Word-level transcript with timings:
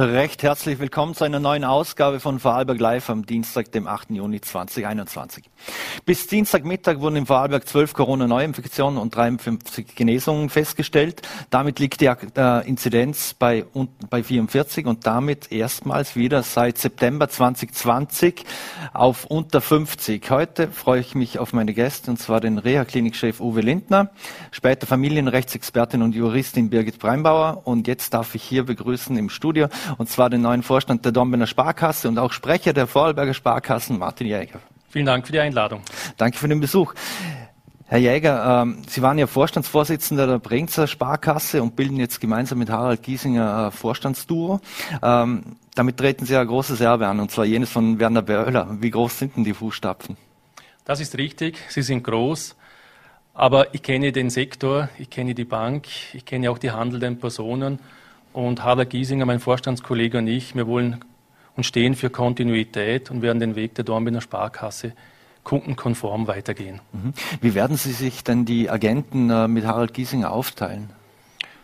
Recht 0.00 0.42
herzlich 0.42 0.78
willkommen 0.78 1.14
zu 1.14 1.24
einer 1.24 1.40
neuen 1.40 1.62
Ausgabe 1.62 2.20
von 2.20 2.40
Vorarlberg 2.40 2.80
Live 2.80 3.10
am 3.10 3.26
Dienstag, 3.26 3.70
dem 3.72 3.86
8. 3.86 4.12
Juni 4.12 4.40
2021. 4.40 5.44
Bis 6.06 6.26
Dienstagmittag 6.26 7.00
wurden 7.00 7.16
im 7.16 7.26
Vorarlberg 7.26 7.68
12 7.68 7.92
Corona-Neuinfektionen 7.92 8.98
und 8.98 9.14
53 9.14 9.94
Genesungen 9.94 10.48
festgestellt. 10.48 11.20
Damit 11.50 11.80
liegt 11.80 12.00
die 12.00 12.06
äh, 12.06 12.66
Inzidenz 12.66 13.34
bei, 13.34 13.66
bei 14.08 14.22
44 14.22 14.86
und 14.86 15.06
damit 15.06 15.52
erstmals 15.52 16.16
wieder 16.16 16.42
seit 16.44 16.78
September 16.78 17.28
2020 17.28 18.46
auf 18.94 19.26
unter 19.26 19.60
50. 19.60 20.30
Heute 20.30 20.68
freue 20.68 21.00
ich 21.00 21.14
mich 21.14 21.38
auf 21.38 21.52
meine 21.52 21.74
Gäste, 21.74 22.10
und 22.10 22.16
zwar 22.16 22.40
den 22.40 22.56
Reha-Klinikchef 22.56 23.38
Uwe 23.38 23.60
Lindner, 23.60 24.08
später 24.50 24.86
Familienrechtsexpertin 24.86 26.00
und 26.00 26.14
Juristin 26.14 26.70
Birgit 26.70 26.98
Breinbauer 26.98 27.60
und 27.66 27.86
jetzt 27.86 28.14
darf 28.14 28.34
ich 28.34 28.42
hier 28.42 28.64
begrüßen 28.64 29.14
im 29.18 29.28
Studio 29.28 29.68
und 29.98 30.08
zwar 30.08 30.30
den 30.30 30.42
neuen 30.42 30.62
Vorstand 30.62 31.04
der 31.04 31.12
Dornbirner 31.12 31.46
Sparkasse 31.46 32.08
und 32.08 32.18
auch 32.18 32.32
Sprecher 32.32 32.72
der 32.72 32.86
Vorarlberger 32.86 33.34
Sparkassen, 33.34 33.98
Martin 33.98 34.26
Jäger. 34.26 34.60
Vielen 34.88 35.06
Dank 35.06 35.26
für 35.26 35.32
die 35.32 35.40
Einladung. 35.40 35.82
Danke 36.16 36.36
für 36.36 36.48
den 36.48 36.60
Besuch. 36.60 36.94
Herr 37.86 37.98
Jäger, 37.98 38.62
ähm, 38.62 38.82
Sie 38.88 39.02
waren 39.02 39.18
ja 39.18 39.26
Vorstandsvorsitzender 39.26 40.26
der 40.28 40.38
Brenzer 40.38 40.86
Sparkasse 40.86 41.60
und 41.60 41.74
bilden 41.74 41.96
jetzt 41.96 42.20
gemeinsam 42.20 42.58
mit 42.58 42.70
Harald 42.70 43.02
Giesinger 43.02 43.66
äh, 43.66 43.70
Vorstandsduo. 43.72 44.60
Ähm, 45.02 45.56
damit 45.74 45.96
treten 45.96 46.24
Sie 46.24 46.34
ja 46.34 46.42
ein 46.42 46.46
großes 46.46 46.80
Erbe 46.80 47.08
an, 47.08 47.18
und 47.18 47.32
zwar 47.32 47.44
jenes 47.44 47.70
von 47.70 47.98
Werner 47.98 48.22
Böhler. 48.22 48.76
Wie 48.80 48.90
groß 48.90 49.18
sind 49.18 49.36
denn 49.36 49.44
die 49.44 49.54
Fußstapfen? 49.54 50.16
Das 50.84 51.00
ist 51.00 51.18
richtig, 51.18 51.58
sie 51.68 51.82
sind 51.82 52.04
groß. 52.04 52.56
Aber 53.34 53.74
ich 53.74 53.82
kenne 53.82 54.12
den 54.12 54.30
Sektor, 54.30 54.88
ich 54.98 55.10
kenne 55.10 55.34
die 55.34 55.44
Bank, 55.44 55.86
ich 56.12 56.24
kenne 56.24 56.50
auch 56.50 56.58
die 56.58 56.72
handelnden 56.72 57.18
Personen 57.18 57.80
und 58.32 58.62
Harald 58.62 58.90
Giesinger, 58.90 59.26
mein 59.26 59.40
Vorstandskollege 59.40 60.18
und 60.18 60.26
ich, 60.26 60.54
wir 60.54 60.66
wollen 60.66 61.04
und 61.56 61.64
stehen 61.64 61.94
für 61.94 62.10
Kontinuität 62.10 63.10
und 63.10 63.22
werden 63.22 63.40
den 63.40 63.56
Weg 63.56 63.74
der 63.74 63.84
Dornbirner 63.84 64.20
Sparkasse 64.20 64.92
kundenkonform 65.44 66.26
weitergehen. 66.26 66.80
Mhm. 66.92 67.12
Wie 67.40 67.54
werden 67.54 67.76
Sie 67.76 67.92
sich 67.92 68.24
denn 68.24 68.44
die 68.44 68.70
Agenten 68.70 69.30
äh, 69.30 69.48
mit 69.48 69.66
Harald 69.66 69.94
Giesinger 69.94 70.30
aufteilen? 70.30 70.90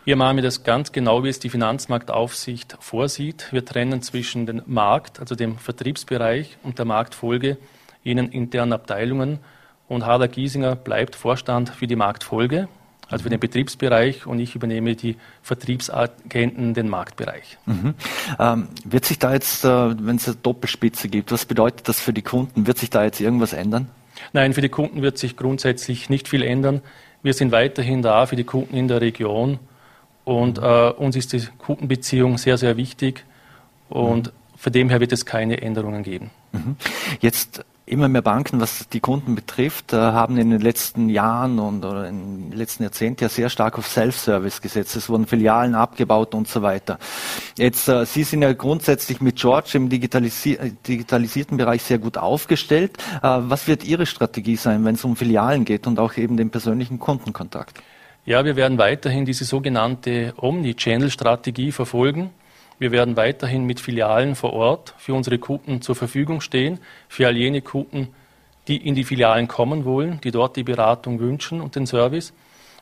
Hier 0.03 0.15
machen 0.15 0.37
wir 0.37 0.43
das 0.43 0.63
ganz 0.63 0.91
genau, 0.91 1.23
wie 1.23 1.29
es 1.29 1.39
die 1.39 1.49
Finanzmarktaufsicht 1.49 2.77
vorsieht. 2.79 3.51
Wir 3.51 3.65
trennen 3.65 4.01
zwischen 4.01 4.45
dem 4.45 4.61
Markt, 4.65 5.19
also 5.19 5.35
dem 5.35 5.57
Vertriebsbereich 5.57 6.57
und 6.63 6.79
der 6.79 6.85
Marktfolge, 6.85 7.57
jenen 8.03 8.29
internen 8.31 8.73
Abteilungen. 8.73 9.39
Und 9.87 10.05
Harald 10.05 10.31
Giesinger 10.31 10.75
bleibt 10.75 11.15
Vorstand 11.15 11.69
für 11.69 11.87
die 11.87 11.95
Marktfolge 11.95 12.69
also 13.09 13.23
für 13.23 13.29
den 13.29 13.39
Betriebsbereich 13.39 14.25
und 14.25 14.39
ich 14.39 14.55
übernehme 14.55 14.95
die 14.95 15.15
Vertriebsagenten, 15.41 16.73
den 16.73 16.89
Marktbereich. 16.89 17.57
Mhm. 17.65 17.93
Ähm, 18.39 18.67
wird 18.83 19.05
sich 19.05 19.19
da 19.19 19.33
jetzt, 19.33 19.63
äh, 19.63 20.05
wenn 20.05 20.17
es 20.17 20.27
eine 20.27 20.37
Doppelspitze 20.37 21.07
gibt, 21.07 21.31
was 21.31 21.45
bedeutet 21.45 21.87
das 21.87 21.99
für 21.99 22.13
die 22.13 22.21
Kunden? 22.21 22.67
Wird 22.67 22.77
sich 22.77 22.89
da 22.89 23.03
jetzt 23.03 23.21
irgendwas 23.21 23.53
ändern? 23.53 23.87
Nein, 24.33 24.53
für 24.53 24.61
die 24.61 24.69
Kunden 24.69 25.01
wird 25.01 25.17
sich 25.17 25.37
grundsätzlich 25.37 26.09
nicht 26.09 26.27
viel 26.27 26.43
ändern. 26.43 26.81
Wir 27.23 27.33
sind 27.33 27.51
weiterhin 27.51 28.01
da 28.01 28.25
für 28.25 28.35
die 28.35 28.43
Kunden 28.43 28.75
in 28.75 28.87
der 28.87 29.01
Region 29.01 29.59
und 30.23 30.57
äh, 30.57 30.61
uns 30.61 31.15
ist 31.15 31.33
die 31.33 31.41
Kundenbeziehung 31.57 32.37
sehr, 32.37 32.57
sehr 32.57 32.77
wichtig 32.77 33.23
und 33.89 34.27
mhm. 34.27 34.31
von 34.57 34.73
dem 34.73 34.89
her 34.89 34.99
wird 34.99 35.13
es 35.13 35.25
keine 35.25 35.61
Änderungen 35.61 36.03
geben. 36.03 36.31
Mhm. 36.51 36.75
Jetzt 37.21 37.63
immer 37.87 38.09
mehr 38.09 38.21
Banken, 38.21 38.59
was 38.59 38.89
die 38.89 38.99
Kunden 38.99 39.33
betrifft, 39.33 39.93
äh, 39.93 39.97
haben 39.97 40.37
in 40.37 40.49
den 40.49 40.59
letzten 40.59 41.07
Jahren 41.09 41.57
und 41.57 41.85
oder 41.85 42.07
in 42.07 42.49
den 42.49 42.57
letzten 42.57 42.83
Jahrzehnten 42.83 43.23
ja 43.23 43.29
sehr 43.29 43.49
stark 43.49 43.77
auf 43.77 43.87
Self-Service 43.87 44.61
gesetzt. 44.61 44.95
Es 44.97 45.09
wurden 45.09 45.25
Filialen 45.25 45.73
abgebaut 45.73 46.35
und 46.35 46.47
so 46.49 46.61
weiter. 46.61 46.99
Jetzt, 47.57 47.87
äh, 47.87 48.05
Sie 48.05 48.23
sind 48.23 48.41
ja 48.41 48.51
grundsätzlich 48.51 49.21
mit 49.21 49.37
George 49.37 49.71
im 49.73 49.89
digitalisi 49.89 50.59
digitalisierten 50.85 51.57
Bereich 51.57 51.81
sehr 51.81 51.97
gut 51.97 52.17
aufgestellt. 52.17 52.97
Äh, 53.23 53.37
was 53.39 53.67
wird 53.67 53.85
Ihre 53.85 54.05
Strategie 54.05 54.57
sein, 54.57 54.83
wenn 54.83 54.95
es 54.95 55.05
um 55.05 55.15
Filialen 55.15 55.63
geht 55.63 55.87
und 55.87 55.97
auch 55.97 56.17
eben 56.17 56.35
den 56.35 56.49
persönlichen 56.49 56.99
Kundenkontakt? 56.99 57.81
Ja, 58.25 58.43
wir 58.43 58.57
werden 58.57 58.77
weiterhin 58.77 59.23
diese 59.23 59.45
sogenannte 59.45 60.33
Omni-Channel-Strategie 60.35 61.71
verfolgen. 61.71 62.31
Wir 62.79 62.91
werden 62.91 63.17
weiterhin 63.17 63.65
mit 63.65 63.79
Filialen 63.79 64.35
vor 64.35 64.53
Ort 64.53 64.93
für 64.97 65.13
unsere 65.13 65.39
Kunden 65.39 65.81
zur 65.81 65.95
Verfügung 65.95 66.41
stehen, 66.41 66.79
für 67.07 67.27
all 67.27 67.35
jene 67.35 67.61
Kunden, 67.61 68.09
die 68.67 68.77
in 68.77 68.95
die 68.95 69.03
Filialen 69.03 69.47
kommen 69.47 69.85
wollen, 69.85 70.21
die 70.21 70.31
dort 70.31 70.55
die 70.57 70.63
Beratung 70.63 71.19
wünschen 71.19 71.61
und 71.61 71.75
den 71.75 71.87
Service. 71.87 72.33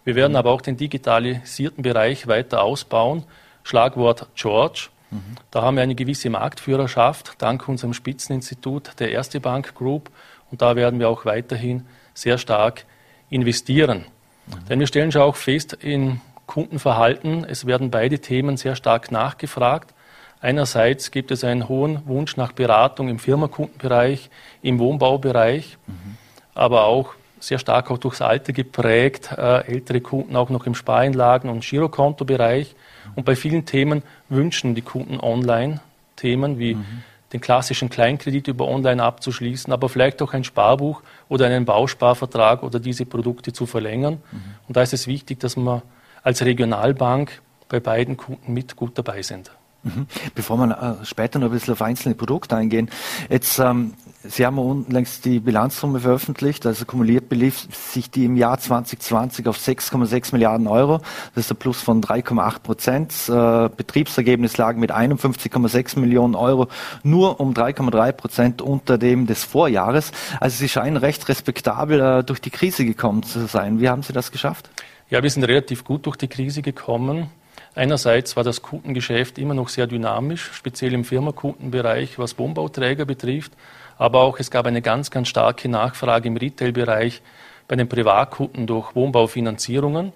Wir 0.04 0.16
werden 0.16 0.36
aber 0.36 0.52
auch 0.52 0.62
den 0.62 0.78
digitalisierten 0.78 1.84
Bereich 1.84 2.28
weiter 2.28 2.64
ausbauen. 2.64 3.24
Schlagwort 3.64 4.28
George. 4.36 4.90
Mhm. 5.12 5.22
Da 5.52 5.62
haben 5.62 5.76
wir 5.76 5.84
eine 5.84 5.96
gewisse 5.96 6.30
Marktführerschaft, 6.30 7.34
dank 7.40 7.68
unserem 7.68 7.94
Spitzeninstitut 7.94 9.00
der 9.00 9.12
Erste 9.12 9.40
Bank 9.40 9.76
Group. 9.76 10.12
Und 10.52 10.62
da 10.62 10.76
werden 10.76 11.00
wir 11.00 11.10
auch 11.10 11.26
weiterhin 11.26 11.86
sehr 12.14 12.38
stark 12.38 12.86
investieren. 13.30 14.06
Mhm. 14.46 14.66
Denn 14.70 14.80
wir 14.80 14.88
stellen 14.88 15.12
schon 15.12 15.24
auch 15.24 15.36
fest, 15.36 15.74
in 15.74 16.22
Kundenverhalten. 16.46 17.46
Es 17.46 17.66
werden 17.66 17.92
beide 17.92 18.20
Themen 18.20 18.58
sehr 18.58 18.76
stark 18.76 19.12
nachgefragt. 19.12 19.94
Einerseits 20.42 21.12
gibt 21.12 21.32
es 21.32 21.44
einen 21.44 21.68
hohen 21.68 22.06
Wunsch 22.08 22.38
nach 22.38 22.52
Beratung 22.52 23.10
im 23.10 23.20
Firmenkundenbereich, 23.20 24.30
im 24.62 24.80
Wohnbaubereich, 24.80 25.78
mhm. 25.88 26.18
aber 26.54 26.86
auch 26.86 27.16
sehr 27.40 27.60
stark 27.60 27.92
auch 27.92 27.98
durchs 27.98 28.22
Alter 28.22 28.54
geprägt, 28.54 29.32
äh, 29.38 29.66
ältere 29.68 30.02
Kunden 30.02 30.36
auch 30.36 30.50
noch 30.50 30.66
im 30.66 30.76
Spareinlagen- 30.76 31.50
und 31.50 31.64
Girokontobereich. 31.64 32.76
Und 33.16 33.24
bei 33.24 33.36
vielen 33.36 33.66
Themen 33.66 34.04
wünschen 34.30 34.76
die 34.76 34.82
Kunden 34.82 35.20
Online-Themen 35.20 36.60
wie 36.60 36.76
mhm. 36.76 36.86
den 37.34 37.42
klassischen 37.42 37.90
Kleinkredit 37.90 38.48
über 38.48 38.68
Online 38.68 39.04
abzuschließen, 39.04 39.72
aber 39.72 39.90
vielleicht 39.90 40.22
auch 40.22 40.34
ein 40.34 40.44
Sparbuch 40.44 41.02
oder 41.30 41.46
einen 41.46 41.66
Bausparvertrag 41.66 42.64
oder 42.64 42.80
diese 42.80 43.06
Produkte 43.06 43.54
zu 43.54 43.66
verlängern. 43.66 44.22
Mhm. 44.32 44.42
Und 44.68 44.78
da 44.78 44.82
ist 44.82 44.94
es 44.94 45.08
wichtig, 45.08 45.40
dass 45.40 45.56
man 45.56 45.82
als 46.25 46.44
Regionalbank 46.44 47.41
bei 47.69 47.80
beiden 47.80 48.18
Kunden 48.18 48.52
mit 48.53 48.75
gut 48.75 48.97
dabei 48.97 49.22
sind. 49.22 49.52
Mhm. 49.84 50.08
Bevor 50.34 50.58
wir 50.58 50.97
äh, 51.02 51.06
später 51.06 51.38
noch 51.40 51.47
ein 51.47 51.52
bisschen 51.52 51.74
auf 51.74 51.81
einzelne 51.81 52.16
Produkte 52.16 52.56
eingehen, 52.56 52.90
jetzt 53.30 53.59
ähm, 53.59 53.94
Sie 54.28 54.44
haben 54.44 54.58
unlängst 54.58 55.24
die 55.25 55.40
Bilanzsumme 55.40 56.00
veröffentlicht, 56.00 56.66
also 56.66 56.85
kumuliert 56.85 57.30
belief 57.30 57.68
sich 57.72 58.09
die 58.09 58.25
im 58.25 58.35
Jahr 58.35 58.58
2020 58.58 59.47
auf 59.47 59.58
6,6 59.58 60.31
Milliarden 60.31 60.66
Euro. 60.66 61.00
Das 61.35 61.46
ist 61.46 61.52
ein 61.52 61.58
Plus 61.58 61.81
von 61.81 62.02
3,8 62.02 62.59
Prozent. 62.59 63.14
Äh, 63.30 63.69
Betriebsergebnis 63.78 64.58
lag 64.58 64.78
mit 64.78 64.91
51,6 64.91 66.00
Millionen 66.00 66.34
Euro 66.34 66.69
nur 67.03 67.40
um 67.40 67.53
3,3 67.53 68.12
Prozent 68.14 68.62
unter 68.64 68.97
dem 68.97 69.28
des 69.28 69.44
Vorjahres. 69.44 70.12
Also 70.40 70.58
Sie 70.58 70.69
scheinen 70.69 70.97
recht 70.97 71.30
respektabel 71.30 72.00
äh, 72.00 72.24
durch 72.24 72.41
die 72.41 72.50
Krise 72.50 72.84
gekommen 72.84 73.22
zu 73.22 73.46
sein. 73.46 73.80
Wie 73.80 73.90
haben 73.90 74.02
Sie 74.02 74.14
das 74.14 74.31
geschafft? 74.31 74.72
Ja, 75.10 75.22
wir 75.22 75.30
sind 75.30 75.44
relativ 75.44 75.84
gut 75.84 76.08
durch 76.08 76.16
die 76.16 76.28
Krise 76.28 76.62
gekommen. 76.62 77.30
Einerseits 77.76 78.36
war 78.36 78.44
das 78.44 78.62
Kundengeschäft 78.62 79.38
immer 79.38 79.54
noch 79.54 79.70
sehr 79.70 79.86
dynamisch, 79.86 80.50
speziell 80.54 80.94
im 80.94 81.04
Firmakundenbereich, 81.04 82.18
was 82.18 82.40
Wohnbauträger 82.40 83.06
betrifft. 83.06 83.52
Aber 83.98 84.22
auch 84.22 84.40
es 84.40 84.50
gab 84.50 84.66
eine 84.66 84.82
ganz, 84.82 85.12
ganz 85.12 85.28
starke 85.28 85.70
Nachfrage 85.70 86.28
im 86.28 86.38
Retailbereich 86.38 87.22
bei 87.68 87.76
den 87.76 87.88
Privatkunden 87.88 88.66
durch 88.66 88.96
Wohnbaufinanzierungen. 88.96 90.12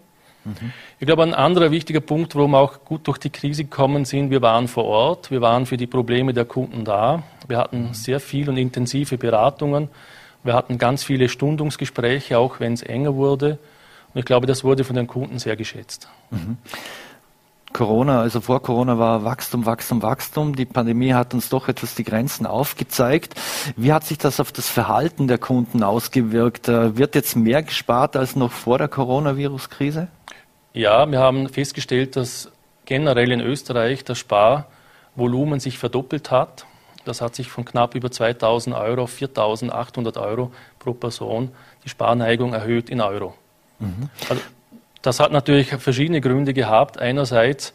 Mhm. 0.46 0.74
Ich 1.00 1.06
glaube, 1.06 1.24
ein 1.24 1.34
anderer 1.34 1.70
wichtiger 1.70 2.00
Punkt, 2.00 2.36
warum 2.36 2.52
wir 2.52 2.60
auch 2.60 2.84
gut 2.84 3.08
durch 3.08 3.18
die 3.18 3.30
Krise 3.30 3.66
gekommen 3.66 4.06
sind, 4.06 4.32
wir 4.32 4.42
waren 4.42 4.68
vor 4.68 4.86
Ort, 4.86 5.30
wir 5.30 5.42
waren 5.42 5.66
für 5.66 5.78
die 5.78 5.88
Probleme 5.88 6.34
der 6.34 6.46
Kunden 6.46 6.84
da. 6.84 7.24
Wir 7.48 7.58
hatten 7.58 7.90
mhm. 7.90 7.94
sehr 7.94 8.20
viel 8.20 8.50
und 8.50 8.58
intensive 8.58 9.18
Beratungen. 9.18 9.90
Wir 10.44 10.54
hatten 10.54 10.78
ganz 10.78 11.04
viele 11.04 11.30
Stundungsgespräche, 11.30 12.38
auch 12.38 12.60
wenn 12.60 12.74
es 12.74 12.82
enger 12.82 13.16
wurde. 13.16 13.60
Und 14.14 14.20
ich 14.20 14.26
glaube, 14.26 14.48
das 14.48 14.64
wurde 14.64 14.84
von 14.84 14.96
den 14.96 15.08
Kunden 15.08 15.40
sehr 15.40 15.56
geschätzt. 15.56 16.08
Mhm. 16.32 16.58
Corona, 17.72 18.22
also 18.22 18.42
vor 18.42 18.62
Corona 18.62 18.98
war 18.98 19.24
Wachstum, 19.24 19.66
Wachstum, 19.66 20.02
Wachstum. 20.02 20.56
Die 20.56 20.66
Pandemie 20.66 21.14
hat 21.14 21.34
uns 21.34 21.50
doch 21.50 21.68
etwas 21.68 21.94
die 21.94 22.04
Grenzen 22.04 22.48
aufgezeigt. 22.48 23.36
Wie 23.76 23.94
hat 23.94 24.06
sich 24.06 24.18
das 24.18 24.40
auf 24.40 24.52
das 24.52 24.68
Verhalten 24.68 25.28
der 25.28 25.38
Kunden 25.38 25.84
ausgewirkt? 25.84 26.68
Äh, 26.68 26.98
wird 26.98 27.14
jetzt 27.14 27.36
mehr 27.36 27.62
gespart 27.62 28.16
als 28.16 28.36
noch 28.36 28.52
vor 28.52 28.80
der 28.80 28.88
Coronavirus-Krise? 28.88 30.08
Ja, 30.74 31.10
wir 31.10 31.20
haben 31.20 31.48
festgestellt, 31.48 32.16
dass 32.16 32.52
generell 32.86 33.32
in 33.32 33.40
Österreich 33.40 34.04
das 34.04 34.18
Sparvolumen 34.18 35.60
sich 35.60 35.78
verdoppelt 35.78 36.32
hat. 36.32 36.66
Das 37.06 37.22
hat 37.22 37.36
sich 37.36 37.50
von 37.50 37.66
knapp 37.66 37.94
über 37.96 38.12
2000 38.12 38.76
Euro 38.76 39.04
auf 39.04 39.12
4800 39.12 40.18
Euro 40.18 40.52
pro 40.80 40.94
Person 40.94 41.52
die 41.84 41.90
Sparneigung 41.90 42.54
erhöht 42.54 42.90
in 42.90 43.00
Euro. 43.00 43.36
Mhm. 43.80 44.10
Also, 44.30 44.42
das 45.02 45.20
hat 45.20 45.32
natürlich 45.32 45.70
verschiedene 45.70 46.22
Gründe 46.22 46.54
gehabt. 46.54 47.00
Einerseits 47.00 47.74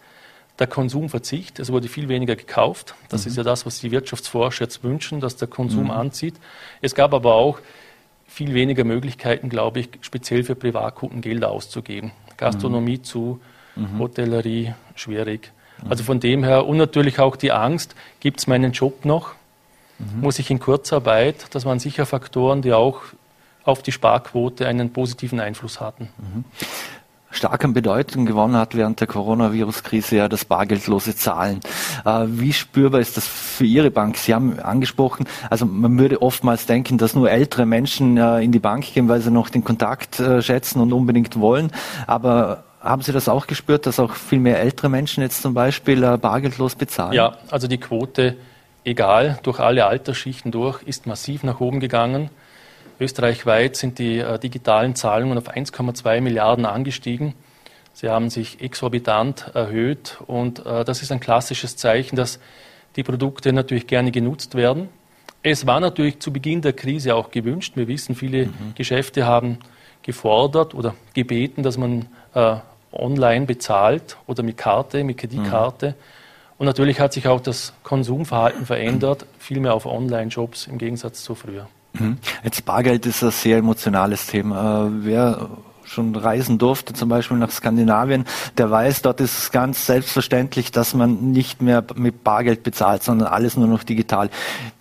der 0.59 0.67
Konsumverzicht. 0.67 1.59
Es 1.59 1.73
wurde 1.73 1.89
viel 1.89 2.09
weniger 2.09 2.37
gekauft. 2.37 2.95
Das 3.09 3.25
mhm. 3.25 3.31
ist 3.31 3.37
ja 3.37 3.43
das, 3.43 3.67
was 3.67 3.81
die 3.81 3.91
Wirtschaftsforscher 3.91 4.65
jetzt 4.65 4.85
wünschen, 4.85 5.21
dass 5.21 5.37
der 5.37 5.49
Konsum 5.49 5.85
mhm. 5.85 5.91
anzieht. 5.91 6.35
Es 6.81 6.95
gab 6.95 7.13
aber 7.13 7.35
auch 7.35 7.59
viel 8.27 8.55
weniger 8.55 8.85
Möglichkeiten, 8.85 9.49
glaube 9.49 9.81
ich, 9.81 9.89
speziell 10.01 10.45
für 10.45 10.55
Privatkunden 10.55 11.21
Gelder 11.21 11.51
auszugeben. 11.51 12.13
Gastronomie 12.37 12.99
mhm. 12.99 13.05
zu, 13.05 13.41
mhm. 13.77 13.99
Hotellerie 13.99 14.75
schwierig. 14.95 15.53
Also 15.89 16.05
von 16.05 16.21
dem 16.21 16.45
her 16.45 16.67
und 16.67 16.77
natürlich 16.77 17.19
auch 17.19 17.37
die 17.37 17.53
Angst, 17.53 17.95
gibt 18.21 18.41
es 18.41 18.47
meinen 18.47 18.73
Job 18.73 19.05
noch? 19.05 19.35
Mhm. 19.99 20.21
Muss 20.21 20.39
ich 20.39 20.51
in 20.51 20.59
Kurzarbeit? 20.59 21.47
Das 21.51 21.65
waren 21.65 21.79
sicher 21.79 22.07
Faktoren, 22.07 22.63
die 22.63 22.73
auch 22.73 23.03
auf 23.65 23.83
die 23.83 23.93
Sparquote 23.93 24.67
einen 24.67 24.93
positiven 24.93 25.41
Einfluss 25.41 25.81
hatten. 25.81 26.09
Mhm 26.19 26.45
stark 27.35 27.65
an 27.65 27.75
Bedeutung 27.75 28.27
gewonnen 28.27 28.57
hat 28.57 28.75
während 28.75 29.01
der 29.01 29.07
Coronavirus-Krise 29.07 30.17
ja 30.17 30.29
das 30.29 30.45
bargeldlose 30.45 31.17
Zahlen. 31.17 31.61
Äh, 32.05 32.25
wie 32.27 32.53
spürbar 32.53 33.01
ist 33.01 33.17
das 33.17 33.27
für 33.27 33.65
Ihre 33.65 33.91
Bank? 33.91 34.17
Sie 34.17 34.35
haben 34.35 34.59
angesprochen, 34.61 35.27
also 35.51 35.67
man 35.67 35.99
würde 35.99 36.23
oftmals 36.23 36.67
denken, 36.67 36.99
dass 36.99 37.15
nur 37.15 37.31
ältere 37.31 37.67
Menschen 37.67 38.17
äh, 38.17 38.41
in 38.41 38.53
die 38.53 38.59
Bank 38.59 38.85
gehen, 38.93 39.09
weil 39.09 39.21
sie 39.21 39.31
noch 39.31 39.51
den 39.51 39.65
Kontakt 39.65 40.21
äh, 40.21 40.43
schätzen 40.43 40.81
und 40.81 40.93
unbedingt 40.93 41.39
wollen. 41.39 41.71
Aber 42.07 42.65
haben 42.81 43.03
Sie 43.03 43.13
das 43.13 43.29
auch 43.29 43.47
gespürt, 43.47 43.87
dass 43.87 43.99
auch 43.99 44.13
viel 44.13 44.41
mehr 44.41 44.61
ältere 44.61 44.91
Menschen 44.91 45.23
jetzt 45.23 45.41
zum 45.41 45.55
Beispiel 45.55 46.19
bargeldlos 46.19 46.75
bezahlen? 46.75 47.15
Ja, 47.15 47.39
also 47.51 47.67
die 47.67 47.79
Quote, 47.79 48.37
egal, 48.85 49.39
durch 49.43 49.59
alle 49.59 49.87
Altersschichten 49.87 50.53
durch, 50.53 50.83
ist 50.83 51.07
massiv 51.07 51.45
nach 51.45 51.61
oben 51.61 51.81
gegangen. 51.81 52.29
Österreichweit 53.01 53.77
sind 53.77 53.99
die 53.99 54.19
äh, 54.19 54.39
digitalen 54.39 54.95
Zahlungen 54.95 55.39
auf 55.39 55.51
1,2 55.51 56.21
Milliarden 56.21 56.67
angestiegen. 56.67 57.35
Sie 57.93 58.09
haben 58.09 58.31
sich 58.31 58.61
exorbitant 58.61 59.51
erhöht 59.55 60.19
und 60.27 60.65
äh, 60.65 60.85
das 60.85 61.03
ist 61.03 61.13
ein 61.13 61.21
klassisches 61.21 61.77
Zeichen, 61.77 62.17
dass 62.17 62.41
die 62.97 63.03
Produkte 63.03 63.53
natürlich 63.53 63.87
gerne 63.87 64.11
genutzt 64.11 64.55
werden. 64.55 64.89
Es 65.43 65.67
war 65.67 65.81
natürlich 65.81 66.21
zu 66.21 66.33
Beginn 66.33 66.63
der 66.63 66.73
Krise 66.73 67.15
auch 67.15 67.31
gewünscht. 67.31 67.77
Wir 67.77 67.87
wissen, 67.87 68.15
viele 68.15 68.47
mhm. 68.47 68.75
Geschäfte 68.75 69.27
haben 69.27 69.59
gefordert 70.03 70.75
oder 70.75 70.95
gebeten, 71.13 71.63
dass 71.63 71.77
man 71.77 72.07
äh, 72.35 72.57
online 72.93 73.47
bezahlt 73.47 74.17
oder 74.27 74.43
mit 74.43 74.57
Karte, 74.57 75.05
mit 75.05 75.19
Kreditkarte. 75.19 75.91
Mhm. 75.91 75.95
Und 76.59 76.67
natürlich 76.67 77.01
hat 77.01 77.13
sich 77.13 77.27
auch 77.27 77.41
das 77.41 77.75
Konsumverhalten 77.83 78.65
verändert, 78.65 79.27
viel 79.39 79.61
mehr 79.61 79.75
auf 79.75 79.87
Online-Shops 79.87 80.69
im 80.69 80.79
Gegensatz 80.79 81.25
zu 81.25 81.35
früher. 81.35 81.69
Mhm. 81.95 82.19
Jetzt 82.43 82.65
Bargeld 82.65 83.07
ist 83.07 83.23
ein 83.23 83.31
sehr 83.31 83.59
emotionales 83.59 84.27
Thema. 84.27 84.87
Äh, 84.87 84.91
wer 85.05 85.49
schon 85.85 86.17
reisen 86.17 86.59
durfte, 86.59 86.93
zum 86.95 87.09
Beispiel 87.09 87.37
nach 87.37 87.51
Skandinavien, 87.51 88.25
der 88.57 88.71
weiß, 88.71 89.03
dort 89.03 89.21
ist 89.21 89.39
es 89.39 89.53
ganz 89.53 89.87
selbstverständlich, 89.87 90.73
dass 90.73 90.95
man 90.95 91.33
nicht 91.33 91.63
mehr 91.63 91.85
mit 91.95 92.25
Bargeld 92.25 92.63
bezahlt, 92.63 93.03
sondern 93.03 93.29
alles 93.29 93.57
nur 93.57 93.69
noch 93.69 93.85
digital. 93.85 94.31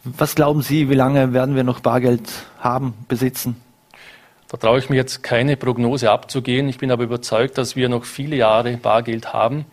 Was 0.04 0.36
glauben 0.36 0.62
Sie, 0.62 0.90
wie 0.90 0.96
lange 0.96 1.34
werden 1.34 1.56
wir 1.56 1.64
noch 1.64 1.82
Bargeld 1.82 2.30
haben, 2.60 2.94
besitzen? 3.08 3.58
Da 4.50 4.58
traue 4.58 4.80
ich 4.80 4.90
mir 4.90 4.96
jetzt 4.96 5.24
keine 5.24 5.58
Prognose 5.58 6.12
abzugehen. 6.12 6.70
Ich 6.70 6.78
bin 6.78 6.92
aber 6.92 7.04
überzeugt, 7.04 7.58
dass 7.58 7.76
wir 7.76 7.90
noch 7.90 8.06
viele 8.06 8.36
Jahre 8.36 8.78
Bargeld 8.78 9.34
haben. 9.34 9.66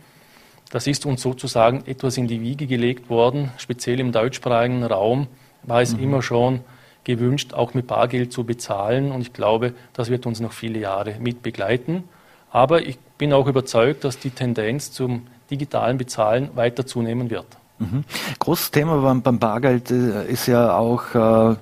Das 0.70 0.86
ist 0.86 1.04
uns 1.04 1.20
sozusagen 1.20 1.82
etwas 1.86 2.16
in 2.16 2.28
die 2.28 2.40
Wiege 2.40 2.66
gelegt 2.66 3.10
worden. 3.10 3.50
Speziell 3.58 4.00
im 4.00 4.12
deutschsprachigen 4.12 4.84
Raum 4.84 5.26
war 5.64 5.82
es 5.82 5.94
mhm. 5.94 6.02
immer 6.02 6.22
schon 6.22 6.60
gewünscht, 7.04 7.54
auch 7.54 7.74
mit 7.74 7.86
Bargeld 7.86 8.32
zu 8.32 8.44
bezahlen. 8.44 9.12
Und 9.12 9.22
ich 9.22 9.32
glaube, 9.32 9.74
das 9.92 10.10
wird 10.10 10.26
uns 10.26 10.40
noch 10.40 10.52
viele 10.52 10.78
Jahre 10.78 11.16
mit 11.18 11.42
begleiten. 11.42 12.04
Aber 12.50 12.82
ich 12.82 12.98
bin 13.18 13.32
auch 13.32 13.46
überzeugt, 13.46 14.04
dass 14.04 14.18
die 14.18 14.30
Tendenz 14.30 14.92
zum 14.92 15.26
digitalen 15.50 15.98
Bezahlen 15.98 16.50
weiter 16.54 16.86
zunehmen 16.86 17.30
wird. 17.30 17.46
Mhm. 17.78 18.04
Großes 18.38 18.70
Thema 18.70 19.18
beim, 19.18 19.38
Bargeld 19.38 19.90
äh, 19.90 20.26
ist 20.30 20.46
ja 20.46 20.76
auch 20.76 21.14
äh, 21.14 21.56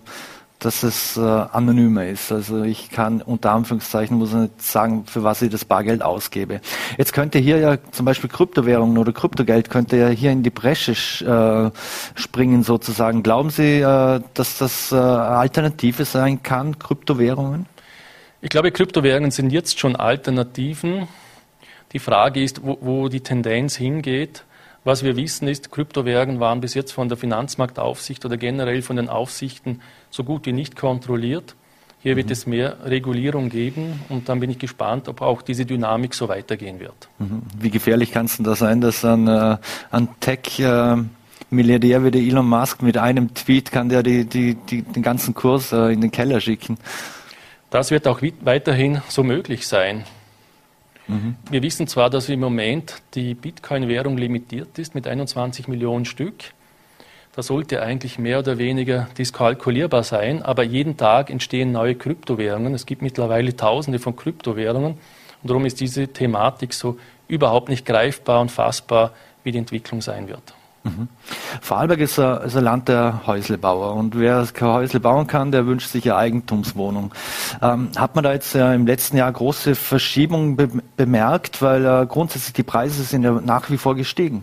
dass 0.58 0.82
es 0.82 1.16
äh, 1.16 1.20
anonymer 1.20 2.06
ist. 2.06 2.32
Also 2.32 2.62
ich 2.64 2.90
kann 2.90 3.22
unter 3.22 3.52
Anführungszeichen 3.52 4.16
muss 4.16 4.31
ich 4.31 4.37
nicht 4.37 4.62
sagen, 4.62 5.05
für 5.06 5.22
was 5.22 5.40
ich 5.43 5.50
das 5.50 5.64
Bargeld 5.64 6.02
ausgebe. 6.02 6.60
Jetzt 6.96 7.12
könnte 7.12 7.38
hier 7.38 7.58
ja 7.58 7.78
zum 7.93 8.05
Beispiel 8.05 8.28
Kryptowährungen 8.28 8.99
oder 8.99 9.12
Kryptogeld 9.12 9.70
könnte 9.70 9.96
ja 9.96 10.08
hier 10.08 10.32
in 10.32 10.43
die 10.43 10.50
Bresche 10.50 10.93
äh, 10.93 12.19
springen 12.19 12.64
sozusagen. 12.64 13.22
Glauben 13.22 13.50
Sie, 13.50 13.81
äh, 13.81 14.20
dass 14.34 14.58
das 14.58 14.90
äh, 14.90 14.96
Alternative 14.96 16.05
sein 16.05 16.43
kann, 16.43 16.78
Kryptowährungen? 16.78 17.66
Ich 18.40 18.50
glaube, 18.50 18.72
Kryptowährungen 18.72 19.31
sind 19.31 19.50
jetzt 19.50 19.78
schon 19.78 19.96
Alternativen. 19.96 21.08
Die 21.93 21.99
Frage 22.00 22.43
ist, 22.43 22.64
wo, 22.64 22.78
wo 22.81 23.08
die 23.08 23.20
Tendenz 23.20 23.76
hingeht. 23.76 24.44
Was 24.88 25.05
wir 25.05 25.17
wissen 25.17 25.49
ist, 25.49 25.70
Kryptowährungen 25.70 26.40
waren 26.40 26.62
bis 26.62 26.73
jetzt 26.73 26.93
von 26.93 27.11
der 27.11 27.19
Finanzmarktaufsicht 27.19 28.25
oder 28.25 28.38
generell 28.38 28.81
von 28.81 28.96
den 28.96 29.11
Aufsichten 29.11 29.82
so 30.08 30.25
gut 30.25 30.46
wie 30.46 30.55
nicht 30.55 30.76
kontrolliert. 30.76 31.56
Hier 32.00 32.17
wird 32.17 32.29
mhm. 32.29 32.32
es 32.32 32.46
mehr 32.46 32.79
Regulierung 32.87 33.50
geben 33.50 34.00
und 34.08 34.31
dann 34.31 34.40
bin 34.40 34.49
ich 34.49 34.58
gespannt, 34.58 35.06
ob 35.08 35.20
auch 35.20 35.43
diese 35.43 35.67
Dynamik 35.67 36.14
so 36.14 36.26
weitergehen 36.29 36.81
wird. 36.81 37.11
Mhm. 37.19 37.43
Wie 37.61 37.69
gefährlich 37.69 38.12
kann 38.12 38.25
es 38.25 38.37
denn 38.37 38.46
da 38.46 38.56
sein, 38.56 38.81
dass 38.81 39.05
ein, 39.05 39.29
äh, 39.29 39.58
ein 39.90 40.08
Tech 40.20 40.58
äh, 40.58 40.96
Milliardär 41.50 42.02
wie 42.02 42.11
der 42.11 42.23
Elon 42.23 42.49
Musk 42.49 42.81
mit 42.81 42.96
einem 42.96 43.34
Tweet 43.34 43.70
kann 43.70 43.91
der 43.91 44.02
die, 44.02 44.25
die, 44.25 44.55
die, 44.55 44.81
den 44.81 45.02
ganzen 45.02 45.34
Kurs 45.34 45.70
äh, 45.70 45.93
in 45.93 46.00
den 46.00 46.11
Keller 46.11 46.41
schicken? 46.41 46.79
Das 47.69 47.91
wird 47.91 48.08
auch 48.08 48.23
weiterhin 48.41 49.02
so 49.08 49.23
möglich 49.23 49.67
sein. 49.67 50.05
Mhm. 51.08 51.37
Wir 51.50 51.62
wissen 51.62 51.87
zwar, 51.87 52.10
dass 52.10 52.28
im 52.28 52.40
Moment 52.40 53.02
die 53.14 53.34
Bitcoin-Währung 53.34 54.16
limitiert 54.16 54.78
ist 54.78 54.94
mit 54.94 55.06
21 55.06 55.66
Millionen 55.66 56.05
Stück. 56.05 56.34
Das 57.34 57.46
sollte 57.46 57.82
eigentlich 57.82 58.19
mehr 58.19 58.40
oder 58.40 58.58
weniger 58.58 59.08
diskalkulierbar 59.16 60.02
sein, 60.02 60.43
aber 60.43 60.64
jeden 60.64 60.96
Tag 60.96 61.31
entstehen 61.31 61.72
neue 61.72 61.94
Kryptowährungen. 61.94 62.75
Es 62.75 62.84
gibt 62.84 63.00
mittlerweile 63.00 63.56
Tausende 63.56 63.99
von 63.99 64.16
Kryptowährungen 64.16 64.93
und 65.43 65.50
darum 65.50 65.64
ist 65.64 65.81
diese 65.81 66.08
Thematik 66.08 66.75
so 66.75 66.99
überhaupt 67.28 67.69
nicht 67.69 67.87
greifbar 67.87 68.40
und 68.40 68.50
fassbar, 68.50 69.12
wie 69.44 69.52
die 69.52 69.58
Entwicklung 69.58 70.00
sein 70.00 70.28
wird. 70.28 70.55
Mhm. 70.88 71.08
Vorarlberg 71.61 72.00
ist 72.00 72.19
ein, 72.19 72.43
ist 72.43 72.56
ein, 72.56 72.64
Land 72.64 72.88
der 72.88 73.26
Häuslebauer 73.26 73.94
und 73.94 74.19
wer 74.19 74.46
kein 74.52 74.69
Häusle 74.69 75.00
bauen 75.00 75.26
kann, 75.26 75.52
der 75.52 75.67
wünscht 75.67 75.90
sich 75.90 76.05
eine 76.05 76.17
Eigentumswohnung. 76.17 77.12
Ähm, 77.62 77.90
hat 77.96 78.14
man 78.14 78.25
da 78.25 78.32
jetzt 78.32 78.55
äh, 78.55 78.75
im 78.75 78.87
letzten 78.87 79.17
Jahr 79.17 79.32
große 79.32 79.75
Verschiebungen 79.75 80.56
be 80.56 80.69
bemerkt, 80.96 81.62
weil 81.62 81.85
äh, 81.85 82.06
grundsätzlich 82.06 82.55
die 82.55 82.62
Preise 82.62 83.02
sind 83.02 83.23
ja 83.23 83.40
nach 83.44 83.70
wie 83.70 83.79
vor 83.79 83.94
gestiegen? 83.94 84.43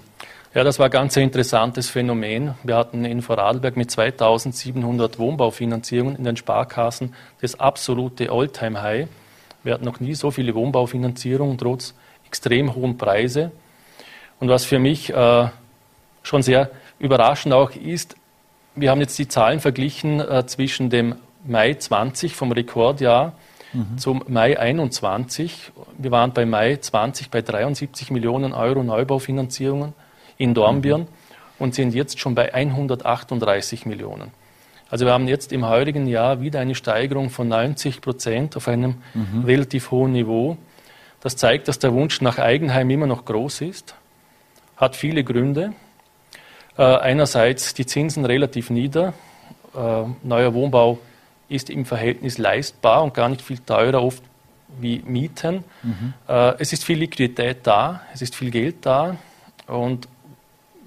Ja, 0.54 0.64
das 0.64 0.80
war 0.80 0.86
ein 0.86 0.92
ganz 0.92 1.18
interessantes 1.18 1.90
Phänomen. 1.90 2.54
Wir 2.64 2.78
hatten 2.78 3.04
in 3.04 3.22
Vorarlberg 3.22 3.76
mit 3.76 3.92
2700 3.92 5.20
Wohnbaufinanzierungen 5.20 6.16
in 6.16 6.24
den 6.24 6.38
Sparkassen 6.38 7.14
das 7.42 7.60
absolute 7.60 8.32
All-Time-High. 8.32 9.10
Wir 9.64 9.74
hatten 9.74 9.84
noch 9.84 10.00
nie 10.00 10.16
so 10.16 10.32
viele 10.32 10.56
Wohnbaufinanzierungen 10.56 11.58
trotz 11.58 11.94
extrem 12.26 12.74
hohen 12.74 12.98
Preise. 12.98 13.52
Und 14.40 14.48
was 14.48 14.64
für 14.64 14.80
mich 14.80 15.12
äh, 15.12 15.48
schon 16.26 16.42
sehr 16.42 16.72
überraschend 17.00 17.54
auch 17.54 17.72
ist, 17.72 18.16
wir 18.76 18.92
haben 18.92 19.00
jetzt 19.00 19.18
die 19.18 19.28
Zahlen 19.28 19.60
verglichen 19.60 20.20
äh, 20.20 20.46
zwischen 20.46 20.90
dem 20.90 21.16
Mai 21.46 21.76
20 21.76 22.36
vom 22.36 22.52
Rekordjahr 22.52 23.34
mhm. 23.72 23.98
zum 23.98 24.24
Mai 24.28 24.60
21. 24.60 25.72
Wir 25.98 26.12
waren 26.12 26.34
bei 26.34 26.46
Mai 26.46 26.78
20 26.78 27.30
bei 27.30 27.42
73 27.42 28.12
Millionen 28.12 28.54
Euro 28.54 28.84
Neubaufinanzierungen 28.84 29.94
in 30.38 30.54
Dornbirn 30.54 31.02
mhm. 31.02 31.08
und 31.60 31.76
sind 31.76 31.94
jetzt 31.94 32.20
schon 32.20 32.36
bei 32.36 32.54
138 32.54 33.86
Millionen. 33.86 34.32
Also 34.90 35.06
wir 35.06 35.14
haben 35.14 35.28
jetzt 35.28 35.52
im 35.54 35.66
heurigen 35.66 36.08
Jahr 36.08 36.42
wieder 36.42 36.60
eine 36.60 36.76
Steigerung 36.76 37.30
von 37.30 37.48
90 37.48 38.02
Prozent 38.02 38.58
auf 38.58 38.68
einem 38.68 38.96
mhm. 39.14 39.46
relativ 39.46 39.92
hohen 39.92 40.12
Niveau. 40.12 40.58
Das 41.22 41.36
zeigt, 41.36 41.68
dass 41.68 41.80
der 41.80 41.94
Wunsch 41.94 42.22
nach 42.22 42.40
Eigenheim 42.40 42.90
immer 42.90 43.08
noch 43.08 43.26
groß 43.26 43.62
ist, 43.62 43.96
hat 44.76 44.96
viele 44.96 45.24
Gründe. 45.24 45.74
Äh, 46.78 46.84
einerseits 46.84 47.74
die 47.74 47.86
Zinsen 47.86 48.26
relativ 48.26 48.70
nieder. 48.70 49.14
Äh, 49.74 50.04
neuer 50.24 50.54
Wohnbau 50.54 51.00
ist 51.48 51.70
im 51.70 51.86
Verhältnis 51.86 52.38
leistbar 52.38 53.04
und 53.04 53.14
gar 53.14 53.30
nicht 53.30 53.42
viel 53.42 53.60
teurer 53.60 54.04
oft 54.04 54.24
wie 54.80 55.02
Mieten. 55.06 55.64
Mhm. 55.84 56.14
Äh, 56.28 56.56
es 56.60 56.74
ist 56.74 56.84
viel 56.84 56.98
Liquidität 56.98 57.60
da, 57.64 58.02
es 58.14 58.22
ist 58.22 58.36
viel 58.36 58.52
Geld 58.52 58.86
da. 58.86 59.16
Und 59.68 60.10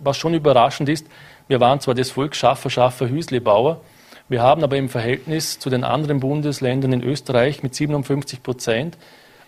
was 0.01 0.19
schon 0.19 0.35
überraschend 0.35 0.91
ist, 0.91 1.07
wir 1.49 1.59
waren 1.61 1.81
zwar 1.81 1.95
das 1.95 2.11
Volk 2.11 2.37
Schaffer, 2.37 2.69
Schaffer, 2.69 3.09
Hüslebauer, 3.09 3.81
wir 4.29 4.43
haben 4.43 4.63
aber 4.63 4.77
im 4.77 4.91
Verhältnis 4.91 5.59
zu 5.59 5.71
den 5.71 5.85
anderen 5.85 6.21
Bundesländern 6.21 6.93
in 6.93 7.03
Österreich 7.03 7.63
mit 7.63 7.75
57 7.75 8.43
Prozent 8.43 8.99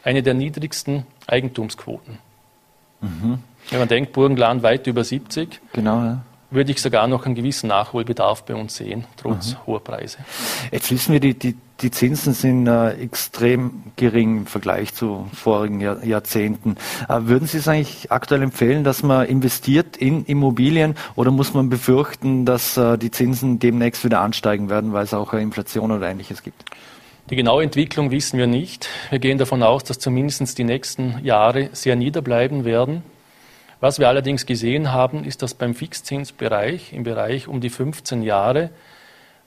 eine 0.03 0.23
der 0.23 0.33
niedrigsten 0.33 1.05
Eigentumsquoten. 1.27 2.19
Mhm. 3.03 3.41
Wenn 3.69 3.79
man 3.79 3.89
denkt, 3.89 4.15
Burgenland 4.15 4.63
weit 4.63 4.87
über 4.87 5.05
70. 5.05 5.61
Genau, 5.75 6.03
ja 6.03 6.23
würde 6.51 6.73
ich 6.73 6.81
sogar 6.81 7.07
noch 7.07 7.27
einen 7.27 7.35
gewissen 7.35 7.69
Nachholbedarf 7.69 8.45
bei 8.45 8.55
uns 8.55 8.77
sehen, 8.77 9.05
trotz 9.17 9.53
mhm. 9.53 9.67
hoher 9.67 9.85
Preise. 9.85 10.19
Jetzt 10.73 10.91
wissen 10.91 11.13
wir, 11.13 11.21
die, 11.21 11.35
die, 11.35 11.57
die 11.81 11.91
Zinsen 11.91 12.35
sind 12.35 12.67
äh, 12.67 12.91
extrem 12.95 13.85
gering 13.97 14.39
im 14.39 14.47
Vergleich 14.47 14.95
zu 14.95 15.29
vorigen 15.33 15.81
Jahr, 15.81 16.05
Jahrzehnten. 16.05 16.77
Äh, 17.09 17.21
würden 17.23 17.47
Sie 17.47 17.59
es 17.59 17.69
eigentlich 17.69 18.11
aktuell 18.11 18.43
empfehlen, 18.43 18.85
dass 18.85 19.03
man 19.03 19.27
investiert 19.27 19.97
in 19.97 20.25
Immobilien 20.25 20.97
oder 21.15 21.31
muss 21.31 21.55
man 21.55 21.71
befürchten, 21.71 22.45
dass 22.45 22.77
äh, 22.77 22.99
die 22.99 23.11
Zinsen 23.11 23.59
demnächst 23.59 24.05
wieder 24.05 24.21
ansteigen 24.21 24.69
werden, 24.71 24.93
weil 24.93 25.05
es 25.05 25.15
auch 25.15 25.33
eine 25.33 25.43
Inflation 25.43 25.91
oder 25.93 26.09
ähnliches 26.09 26.43
gibt? 26.43 26.65
Die 27.31 27.37
genaue 27.37 27.63
Entwicklung 27.63 28.11
wissen 28.11 28.39
wir 28.39 28.49
nicht. 28.49 28.89
Wir 29.11 29.21
gehen 29.21 29.39
davon 29.39 29.63
aus, 29.63 29.85
dass 29.85 30.01
zumindest 30.01 30.59
die 30.59 30.65
nächsten 30.65 31.25
Jahre 31.25 31.71
sehr 31.73 31.95
niederbleiben 31.95 32.65
werden. 32.65 33.05
Was 33.81 33.99
wir 33.99 34.09
allerdings 34.09 34.45
gesehen 34.45 34.93
haben, 34.93 35.25
ist, 35.25 35.43
dass 35.43 35.55
beim 35.55 35.75
Fixzinsbereich, 35.75 36.93
im 36.93 37.03
Bereich 37.03 37.49
um 37.49 37.61
die 37.61 37.71
15 37.71 38.23
Jahre, 38.23 38.71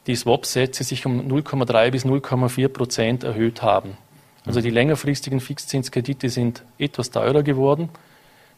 die 0.07 0.15
Swap-Sätze 0.15 0.83
sich 0.83 1.05
um 1.05 1.31
0,3 1.31 1.91
bis 1.91 2.05
0,4 2.05 2.67
Prozent 2.67 3.23
erhöht 3.23 3.61
haben. 3.61 3.97
Also 4.45 4.59
die 4.59 4.71
längerfristigen 4.71 5.39
Fixzinskredite 5.39 6.29
sind 6.29 6.63
etwas 6.77 7.11
teurer 7.11 7.43
geworden 7.43 7.89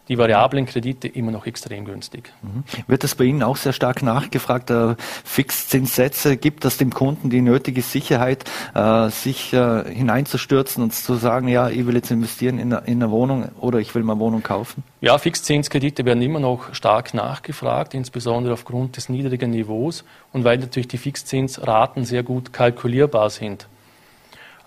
die 0.07 0.17
variablen 0.17 0.65
Kredite 0.65 1.07
immer 1.07 1.31
noch 1.31 1.45
extrem 1.45 1.85
günstig. 1.85 2.31
Mhm. 2.41 2.63
Wird 2.87 3.03
das 3.03 3.15
bei 3.15 3.25
Ihnen 3.25 3.43
auch 3.43 3.57
sehr 3.57 3.73
stark 3.73 4.03
nachgefragt? 4.03 4.69
Äh, 4.69 4.95
Fixzinssätze 5.23 6.37
gibt 6.37 6.65
das 6.65 6.77
dem 6.77 6.93
Kunden 6.93 7.29
die 7.29 7.41
nötige 7.41 7.81
Sicherheit, 7.81 8.43
äh, 8.73 9.09
sich 9.09 9.53
äh, 9.53 9.83
hineinzustürzen 9.93 10.83
und 10.83 10.93
zu 10.93 11.15
sagen, 11.15 11.47
ja, 11.47 11.69
ich 11.69 11.85
will 11.85 11.95
jetzt 11.95 12.11
investieren 12.11 12.59
in 12.59 12.73
eine, 12.73 12.85
in 12.87 13.01
eine 13.01 13.11
Wohnung 13.11 13.49
oder 13.59 13.79
ich 13.79 13.93
will 13.95 14.03
mal 14.03 14.19
Wohnung 14.19 14.43
kaufen? 14.43 14.83
Ja, 15.01 15.17
Fixzinskredite 15.17 16.05
werden 16.05 16.21
immer 16.21 16.39
noch 16.39 16.73
stark 16.73 17.13
nachgefragt, 17.13 17.93
insbesondere 17.93 18.53
aufgrund 18.53 18.97
des 18.97 19.09
niedrigen 19.09 19.51
Niveaus 19.51 20.03
und 20.33 20.43
weil 20.43 20.57
natürlich 20.57 20.87
die 20.87 20.97
Fixzinsraten 20.97 22.05
sehr 22.05 22.23
gut 22.23 22.53
kalkulierbar 22.53 23.29
sind. 23.29 23.67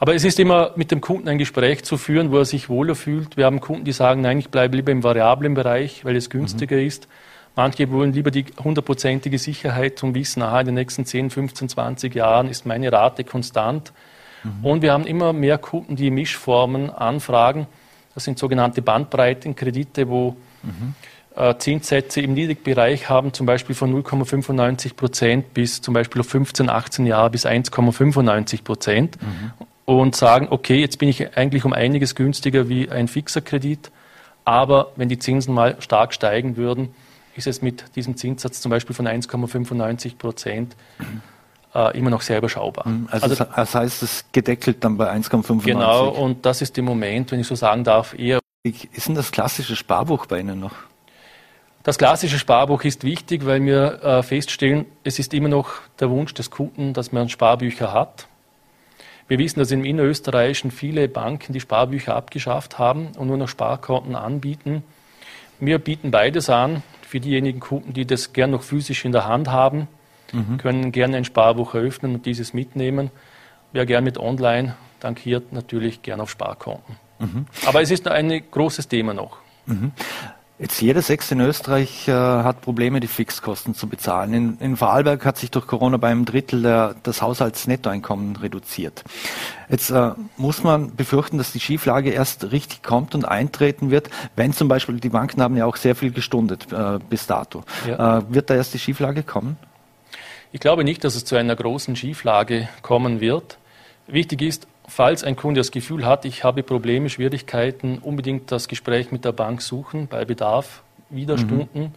Aber 0.01 0.15
es 0.15 0.25
ist 0.25 0.39
immer 0.39 0.73
mit 0.77 0.91
dem 0.93 1.01
Kunden 1.01 1.29
ein 1.29 1.39
Gespräch 1.39 1.85
zu 1.85 1.97
führen, 1.97 2.31
wo 2.31 2.39
er 2.39 2.45
sich 2.45 2.69
wohler 2.69 2.95
fühlt. 2.95 3.37
Wir 3.37 3.47
haben 3.47 3.61
Kunden, 3.61 3.85
die 3.85 3.93
sagen, 3.93 4.21
nein, 4.21 4.39
ich 4.39 4.49
bleibe 4.49 4.77
lieber 4.77 4.93
im 4.93 5.03
variablen 5.03 5.55
Bereich, 5.55 6.05
weil 6.05 6.15
es 6.15 6.31
günstiger 6.31 6.77
mhm. 6.77 6.87
ist. 6.87 7.09
Manche 7.57 7.91
wollen 7.91 8.13
lieber 8.13 8.31
die 8.31 8.45
hundertprozentige 8.63 9.39
Sicherheit 9.39 9.99
zum 9.99 10.15
Wissen, 10.15 10.43
aha, 10.43 10.61
in 10.61 10.67
den 10.67 10.75
nächsten 10.77 11.05
10, 11.05 11.31
15, 11.31 11.71
20 11.71 12.15
Jahren 12.15 12.49
ist 12.49 12.65
meine 12.67 12.93
Rate 12.93 13.25
konstant. 13.25 13.93
Mhm. 14.45 14.65
Und 14.65 14.83
wir 14.83 14.93
haben 14.93 15.05
immer 15.05 15.33
mehr 15.33 15.59
Kunden, 15.59 15.97
die 15.97 16.13
Mischformen 16.13 16.91
anfragen. 16.91 17.67
Das 18.15 18.23
sind 18.23 18.39
sogenannte 18.39 18.83
Bandbreitenkredite, 18.83 20.09
wo 20.09 20.37
mhm. 20.63 20.95
Zinssätze 21.59 22.21
im 22.21 22.35
Niedrigbereich 22.35 23.09
haben, 23.09 23.33
zum 23.33 23.47
Beispiel 23.47 23.75
von 23.75 23.95
0,95 24.03 24.95
Prozent 24.95 25.55
bis 25.55 25.81
zum 25.81 25.95
Beispiel 25.95 26.21
auf 26.21 26.29
15, 26.29 26.69
18 26.69 27.07
Jahre 27.07 27.31
bis 27.31 27.47
1,95 27.47 28.65
Prozent. 28.65 29.23
Mhm 29.23 29.53
und 29.89 30.15
sagen, 30.15 30.49
okay, 30.51 30.79
jetzt 30.81 30.99
bin 30.99 31.09
ich 31.09 31.39
eigentlich 31.39 31.65
um 31.65 31.73
einiges 31.73 32.15
günstiger 32.15 32.69
wie 32.69 32.91
ein 32.91 33.09
fixer 33.09 33.41
Kredit, 33.41 33.91
aber 34.45 34.93
wenn 34.97 35.09
die 35.09 35.19
Zinsen 35.19 35.55
mal 35.55 35.81
stark 35.81 36.13
steigen 36.13 36.59
würden, 36.59 36.95
ist 37.37 37.47
es 37.47 37.63
mit 37.63 37.97
diesem 37.97 38.15
Zinssatz 38.15 38.61
zum 38.61 38.69
Beispiel 38.69 38.95
von 38.95 39.09
1,95 39.09 40.19
Prozent 40.19 40.77
äh, 41.75 41.97
immer 41.97 42.11
noch 42.11 42.21
sehr 42.21 42.37
überschaubar. 42.37 42.87
Mhm, 42.87 43.09
also, 43.11 43.29
also 43.29 43.45
das 43.45 43.75
heißt, 43.75 44.03
es 44.03 44.27
gedeckelt 44.31 44.85
dann 44.85 44.99
bei 44.99 45.11
1,95. 45.11 45.65
Genau, 45.65 46.09
und 46.09 46.45
das 46.45 46.61
ist 46.61 46.77
im 46.77 46.85
Moment, 46.85 47.33
wenn 47.33 47.41
ich 47.41 47.47
so 47.47 47.55
sagen 47.55 47.83
darf, 47.83 48.15
eher. 48.19 48.41
Ist 48.65 49.09
denn 49.09 49.15
das 49.15 49.33
klassische 49.33 49.75
Sparbuch 49.75 50.27
bei 50.27 50.41
Ihnen 50.41 50.61
noch? 50.61 50.75
Das 51.83 51.97
klassische 51.97 52.39
Sparbuch 52.39 52.85
ist 52.85 53.05
wichtig, 53.05 53.47
weil 53.47 53.65
wir 53.65 54.05
äh, 54.05 54.23
feststellen, 54.23 54.85
es 55.03 55.19
ist 55.19 55.33
immer 55.33 55.49
noch 55.49 55.71
der 55.99 56.11
Wunsch 56.11 56.35
des 56.35 56.51
Kunden, 56.51 56.93
dass 56.93 57.11
man 57.11 57.31
Sparbücher 57.31 57.95
hat. 57.95 58.29
Wir 59.29 59.39
wissen, 59.39 59.59
dass 59.61 59.71
im 59.71 59.85
Innerösterreichischen 59.85 60.71
viele 60.71 61.07
Banken 61.07 61.53
die 61.53 61.61
Sparbücher 61.61 62.17
abgeschafft 62.17 62.79
haben 62.79 63.09
und 63.17 63.29
nur 63.29 63.37
noch 63.37 63.49
Sparkonten 63.49 64.17
anbieten. 64.17 64.83
Wir 65.61 65.79
bieten 65.79 66.11
beides 66.11 66.49
an. 66.49 66.83
Für 67.03 67.21
diejenigen 67.21 67.61
Kunden, 67.61 67.93
die 67.93 68.07
das 68.07 68.33
gern 68.33 68.51
noch 68.51 68.63
physisch 68.63 69.05
in 69.05 69.13
der 69.13 69.27
Hand 69.27 69.49
haben, 69.49 69.89
mhm. 70.33 70.59
können 70.59 70.93
gerne 70.93 71.17
ein 71.17 71.25
Sparbuch 71.25 71.75
eröffnen 71.75 72.15
und 72.15 72.27
dieses 72.27 72.53
mitnehmen. 72.53 73.11
Wer 73.73 73.87
gern 73.87 74.05
mit 74.05 74.19
Online 74.19 74.77
dankiert, 75.01 75.53
natürlich 75.53 76.03
gern 76.03 76.21
auf 76.21 76.31
Sparkonten. 76.31 76.97
Mhm. 77.19 77.47
Aber 77.67 77.83
es 77.83 77.91
ist 77.91 78.07
ein 78.09 78.43
großes 78.51 78.89
Thema 78.89 79.15
noch. 79.15 79.39
Mhm. 79.67 79.93
Jetzt 80.61 80.81
jeder 80.81 81.03
Sechste 81.03 81.35
in 81.35 81.41
Österreich 81.41 82.09
äh, 82.09 82.13
hat 82.13 82.63
Probleme, 82.63 82.99
die 82.99 83.07
Fixkosten 83.07 83.77
zu 83.77 83.89
bezahlen. 83.89 84.35
In, 84.35 84.59
in 84.59 84.77
Vorarlberg 84.77 85.25
hat 85.25 85.39
sich 85.39 85.53
durch 85.53 85.69
Corona 85.69 85.99
bei 85.99 86.09
einem 86.09 86.25
Drittel 86.25 86.63
der, 86.63 86.97
das 87.05 87.23
Haushaltsnettoeinkommen 87.23 88.35
reduziert. 88.35 89.05
Jetzt 89.69 89.91
äh, 89.91 90.11
muss 90.37 90.65
man 90.65 90.97
befürchten, 90.97 91.39
dass 91.39 91.53
die 91.53 91.61
Schieflage 91.61 92.11
erst 92.11 92.51
richtig 92.51 92.83
kommt 92.83 93.15
und 93.15 93.25
eintreten 93.25 93.93
wird, 93.93 94.11
wenn 94.35 94.53
zum 94.53 94.67
Beispiel 94.67 94.99
die 94.99 95.11
Banken 95.11 95.41
haben 95.43 95.57
ja 95.57 95.65
auch 95.65 95.77
sehr 95.77 95.95
viel 95.95 96.11
gestundet 96.11 96.73
äh, 96.73 96.99
bis 97.09 97.29
dato. 97.29 97.63
Ja. 97.87 98.19
Äh, 98.19 98.23
wird 98.35 98.51
da 98.51 98.57
erst 98.57 98.75
die 98.75 98.81
Schieflage 98.81 99.23
kommen? 99.23 99.57
Ich 100.51 100.59
glaube 100.59 100.83
nicht, 100.83 101.05
dass 101.05 101.15
es 101.15 101.25
zu 101.25 101.37
einer 101.37 101.55
großen 101.55 101.95
Schieflage 101.95 102.69
kommen 102.83 103.21
wird. 103.21 103.59
Wichtig 104.09 104.43
ist, 104.43 104.67
falls 104.89 105.23
ein 105.23 105.37
Kunde 105.37 105.61
das 105.61 105.71
Gefühl 105.71 106.05
hat, 106.05 106.25
ich 106.25 106.43
habe 106.43 106.63
Probleme, 106.63 107.09
Schwierigkeiten, 107.11 107.99
unbedingt 107.99 108.51
das 108.51 108.69
Gespräch 108.69 109.13
mit 109.13 109.25
der 109.25 109.33
Bank 109.33 109.63
suchen, 109.63 110.09
bei 110.09 110.25
Bedarf 110.25 110.83
wieder 111.11 111.37
mhm. 111.37 111.41
Stunden. 111.41 111.95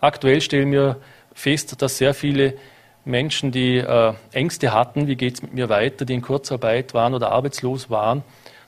Aktuell 0.00 0.40
stellen 0.40 0.70
wir 0.72 0.96
fest, 1.32 1.80
dass 1.80 1.98
sehr 1.98 2.12
viele 2.12 2.54
Menschen, 3.04 3.52
die 3.52 3.78
äh, 3.78 4.14
Ängste 4.32 4.72
hatten, 4.72 5.06
wie 5.06 5.16
geht 5.16 5.34
es 5.34 5.42
mit 5.42 5.54
mir 5.54 5.68
weiter, 5.68 6.04
die 6.04 6.14
in 6.14 6.22
Kurzarbeit 6.22 6.94
waren 6.94 7.14
oder 7.14 7.32
arbeitslos 7.32 7.90
waren, 7.90 8.22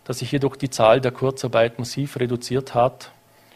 dass 0.05 0.19
sich 0.19 0.31
jedoch 0.31 0.57
die 0.57 0.71
Zahl 0.71 1.01
der 1.01 1.11
Kurzarbeit 1.11 1.79
massiv 1.79 2.19
reduziert 2.19 2.75
hat 2.75 3.11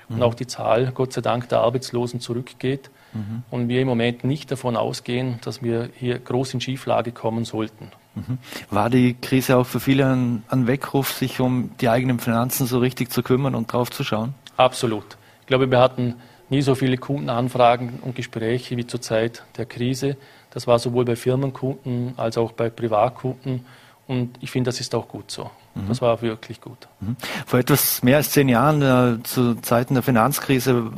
mhm. 0.08 0.16
und 0.16 0.22
auch 0.22 0.34
die 0.34 0.46
Zahl, 0.46 0.90
Gott 0.92 1.12
sei 1.12 1.20
Dank, 1.20 1.48
der 1.48 1.60
Arbeitslosen 1.60 2.20
zurückgeht. 2.20 2.90
Mhm. 3.12 3.42
Und 3.50 3.68
wir 3.68 3.80
im 3.80 3.88
Moment 3.88 4.24
nicht 4.24 4.50
davon 4.50 4.76
ausgehen, 4.76 5.38
dass 5.44 5.62
wir 5.62 5.90
hier 5.96 6.18
groß 6.18 6.54
in 6.54 6.60
Schieflage 6.60 7.12
kommen 7.12 7.44
sollten. 7.44 7.90
Mhm. 8.28 8.38
War 8.70 8.90
die 8.90 9.14
Krise 9.14 9.56
auch 9.56 9.66
für 9.66 9.80
viele 9.80 10.06
ein, 10.06 10.42
ein, 10.48 10.66
Weckruf, 10.66 11.12
sich 11.12 11.40
um 11.40 11.70
die 11.80 11.88
eigenen 11.88 12.18
Finanzen 12.18 12.66
so 12.66 12.78
richtig 12.78 13.10
zu 13.10 13.22
kümmern 13.22 13.54
und 13.54 13.72
drauf 13.72 13.90
zu 13.90 14.04
schauen? 14.04 14.34
Absolut. 14.56 15.16
Ich 15.40 15.46
glaube, 15.46 15.70
wir 15.70 15.78
hatten 15.78 16.14
nie 16.48 16.62
so 16.62 16.74
viele 16.74 16.96
Kundenanfragen 16.98 18.00
und 18.02 18.14
Gespräche 18.14 18.76
wie 18.76 18.86
zur 18.86 19.00
Zeit 19.00 19.44
der 19.56 19.66
Krise. 19.66 20.16
Das 20.50 20.66
war 20.66 20.78
sowohl 20.78 21.04
bei 21.04 21.16
Firmenkunden 21.16 22.14
als 22.16 22.36
auch 22.36 22.52
bei 22.52 22.70
Privatkunden. 22.70 23.64
Und 24.10 24.38
ich 24.40 24.50
finde, 24.50 24.70
das 24.70 24.80
ist 24.80 24.92
auch 24.96 25.06
gut 25.06 25.30
so. 25.30 25.52
Mhm. 25.76 25.86
Das 25.86 26.02
war 26.02 26.20
wirklich 26.20 26.60
gut. 26.60 26.88
Mhm. 26.98 27.14
Vor 27.46 27.60
etwas 27.60 28.02
mehr 28.02 28.16
als 28.16 28.32
zehn 28.32 28.48
Jahren, 28.48 28.82
äh, 28.82 29.22
zu 29.22 29.54
Zeiten 29.54 29.94
der 29.94 30.02
Finanzkrise, 30.02 30.90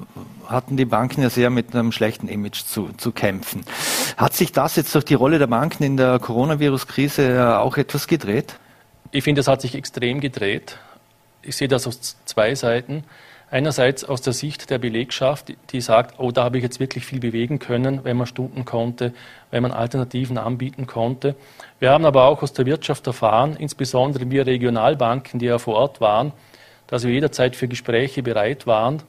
hatten 0.46 0.78
die 0.78 0.86
Banken 0.86 1.20
ja 1.20 1.28
sehr 1.28 1.50
mit 1.50 1.74
einem 1.74 1.92
schlechten 1.92 2.26
Image 2.26 2.64
zu, 2.64 2.88
zu 2.96 3.12
kämpfen. 3.12 3.66
Hat 4.16 4.32
sich 4.32 4.50
das 4.52 4.76
jetzt 4.76 4.94
durch 4.94 5.04
die 5.04 5.12
Rolle 5.12 5.38
der 5.38 5.46
Banken 5.46 5.82
in 5.82 5.98
der 5.98 6.18
Coronavirus-Krise 6.20 7.34
äh, 7.34 7.42
auch 7.42 7.76
etwas 7.76 8.06
gedreht? 8.06 8.58
Ich 9.10 9.24
finde, 9.24 9.42
es 9.42 9.46
hat 9.46 9.60
sich 9.60 9.74
extrem 9.74 10.22
gedreht. 10.22 10.78
Ich 11.42 11.56
sehe 11.56 11.68
das 11.68 11.86
aus 11.86 12.16
zwei 12.24 12.54
Seiten. 12.54 13.04
Einerseits 13.52 14.02
aus 14.02 14.22
der 14.22 14.32
Sicht 14.32 14.70
der 14.70 14.78
Belegschaft, 14.78 15.52
die 15.72 15.82
sagt, 15.82 16.18
oh, 16.18 16.30
da 16.30 16.44
habe 16.44 16.56
ich 16.56 16.62
jetzt 16.62 16.80
wirklich 16.80 17.04
viel 17.04 17.20
bewegen 17.20 17.58
können, 17.58 18.02
wenn 18.02 18.16
man 18.16 18.26
Stunden 18.26 18.64
konnte, 18.64 19.12
wenn 19.50 19.60
man 19.60 19.72
Alternativen 19.72 20.38
anbieten 20.38 20.86
konnte. 20.86 21.34
Wir 21.78 21.90
haben 21.90 22.06
aber 22.06 22.24
auch 22.24 22.42
aus 22.42 22.54
der 22.54 22.64
Wirtschaft 22.64 23.06
erfahren, 23.06 23.54
insbesondere 23.58 24.30
wir 24.30 24.46
Regionalbanken, 24.46 25.38
die 25.38 25.44
ja 25.44 25.58
vor 25.58 25.74
Ort 25.74 26.00
waren, 26.00 26.32
dass 26.86 27.04
wir 27.04 27.12
jederzeit 27.12 27.54
für 27.54 27.68
Gespräche 27.68 28.22
bereit 28.22 28.66
waren, 28.66 29.02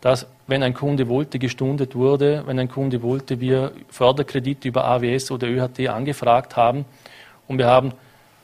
dass 0.00 0.26
wenn 0.48 0.64
ein 0.64 0.74
Kunde 0.74 1.08
wollte, 1.08 1.38
gestundet 1.38 1.94
wurde, 1.94 2.42
wenn 2.46 2.58
ein 2.58 2.68
Kunde 2.68 3.00
wollte, 3.02 3.38
wir 3.38 3.70
Förderkredite 3.90 4.66
über 4.66 4.86
AWS 4.86 5.30
oder 5.30 5.46
ÖHT 5.46 5.88
angefragt 5.88 6.56
haben. 6.56 6.84
Und 7.46 7.58
wir 7.58 7.68
haben 7.68 7.92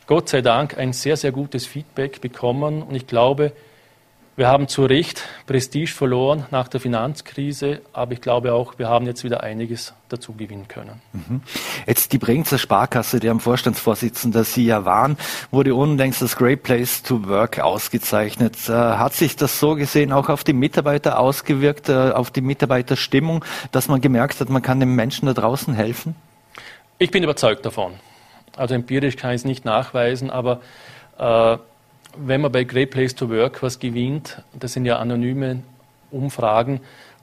Gott 0.07 0.29
sei 0.29 0.43
Dank 0.43 0.79
ein 0.79 0.93
sehr, 0.93 1.17
sehr 1.17 1.33
gutes 1.33 1.67
Feedback 1.67 2.21
bekommen. 2.21 2.85
Und 2.85 2.95
ich 2.95 3.09
glaube, 3.09 3.51
wir 4.37 4.49
haben 4.49 4.67
zu 4.67 4.85
Recht 4.85 5.23
Prestige 5.47 5.91
verloren 5.91 6.47
nach 6.51 6.69
der 6.69 6.81
Finanzkrise, 6.81 7.83
aber 7.93 8.13
ich 8.13 8.21
glaube 8.21 8.53
auch, 8.53 8.79
wir 8.79 8.89
haben 8.89 9.07
jetzt 9.07 9.23
wieder 9.23 9.43
einiges 9.43 9.95
dazu 10.09 10.33
gewinnen 10.33 10.67
können. 10.67 11.01
Mhm. 11.13 11.43
Jetzt 11.87 12.13
die 12.13 12.19
Bregenzer 12.19 12.59
Sparkasse, 12.59 13.21
deren 13.21 13.41
Vorstandsvorsitzender 13.41 14.45
Sie 14.45 14.67
ja 14.67 14.85
waren, 14.85 15.17
wurde 15.51 15.75
unlängst 15.75 16.21
das 16.21 16.37
Great 16.37 16.63
Place 16.63 17.03
to 17.03 17.29
Work 17.29 17.61
ausgezeichnet. 17.61 18.57
Äh, 18.69 18.73
hat 18.73 19.15
sich 19.15 19.37
das 19.37 19.61
so 19.61 19.75
gesehen 19.77 20.13
auch 20.13 20.29
auf 20.29 20.43
die 20.43 20.53
Mitarbeiter 20.53 21.19
ausgewirkt, 21.19 21.89
äh, 21.89 22.11
auf 22.11 22.31
die 22.31 22.41
Mitarbeiterstimmung, 22.41 23.45
dass 23.71 23.89
man 23.89 24.01
gemerkt 24.01 24.41
hat, 24.41 24.49
man 24.49 24.63
kann 24.63 24.81
den 24.81 24.95
Menschen 24.95 25.27
da 25.27 25.35
draußen 25.35 25.75
helfen? 25.75 26.17
Ich 26.99 27.11
bin 27.11 27.23
überzeugt 27.23 27.65
davon. 27.65 27.95
Also 28.57 28.75
empirisch 28.75 29.17
kann 29.17 29.31
ich 29.31 29.37
es 29.37 29.45
nicht 29.45 29.65
nachweisen, 29.65 30.31
aber 30.31 30.61
äh, 31.19 31.59
wenn 32.17 32.41
man 32.41 32.53
bei 32.53 32.65
Great 32.65 32.91
Place 32.91 33.15
to 33.15 33.29
Work 33.31 33.63
was 33.63 33.79
gewinnt, 33.79 34.43
das 34.59 34.73
sind 34.73 34.85
ja 34.85 34.99
anonyme 34.99 35.63
Umfragen, 36.11 36.81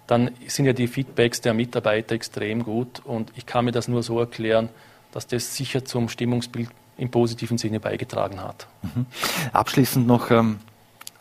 dann 0.07 0.31
sind 0.47 0.65
ja 0.65 0.73
die 0.73 0.87
Feedbacks 0.87 1.41
der 1.41 1.53
Mitarbeiter 1.53 2.15
extrem 2.15 2.63
gut. 2.63 3.01
Und 3.05 3.31
ich 3.35 3.45
kann 3.45 3.65
mir 3.65 3.71
das 3.71 3.87
nur 3.87 4.03
so 4.03 4.19
erklären, 4.19 4.69
dass 5.11 5.27
das 5.27 5.55
sicher 5.55 5.85
zum 5.85 6.09
Stimmungsbild 6.09 6.69
im 6.97 7.09
positiven 7.09 7.57
Sinne 7.57 7.79
beigetragen 7.79 8.41
hat. 8.41 8.67
Mhm. 8.81 9.05
Abschließend 9.53 10.05
noch 10.07 10.29
ähm, 10.31 10.59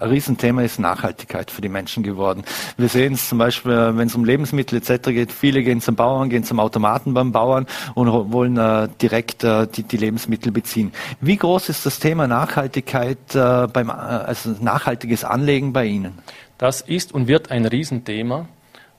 ein 0.01 0.09
Riesenthema 0.09 0.63
ist 0.63 0.79
Nachhaltigkeit 0.79 1.51
für 1.51 1.61
die 1.61 1.69
Menschen 1.69 2.03
geworden. 2.03 2.43
Wir 2.77 2.89
sehen 2.89 3.13
es 3.13 3.29
zum 3.29 3.39
Beispiel, 3.39 3.93
wenn 3.97 4.09
es 4.09 4.15
um 4.15 4.25
Lebensmittel 4.25 4.79
etc. 4.79 5.11
geht, 5.11 5.31
viele 5.31 5.63
gehen 5.63 5.81
zum 5.81 5.95
Bauern, 5.95 6.31
gehen 6.31 6.43
zum 6.43 6.59
Automaten 6.59 7.13
beim 7.13 7.33
Bauern 7.33 7.67
und 7.95 8.11
wollen 8.33 8.57
äh, 8.57 8.89
direkt 9.01 9.45
äh, 9.45 9.67
die, 9.67 9.83
die, 9.83 9.99
Lebensmittel 9.99 10.53
beziehen. 10.53 10.93
Wie 11.21 11.37
groß 11.37 11.69
ist 11.69 11.85
das 11.85 11.99
Thema 11.99 12.27
Nachhaltigkeit 12.27 13.19
äh, 13.35 13.67
beim, 13.67 13.91
äh, 13.91 13.93
also 13.93 14.57
nachhaltiges 14.61 15.25
Anlegen 15.25 15.73
bei 15.73 15.85
Ihnen? 15.85 16.19
Das 16.57 16.81
ist 16.81 17.13
und 17.13 17.29
wird 17.29 17.51
ein 17.51 17.67
Riesenthema. 17.67 18.49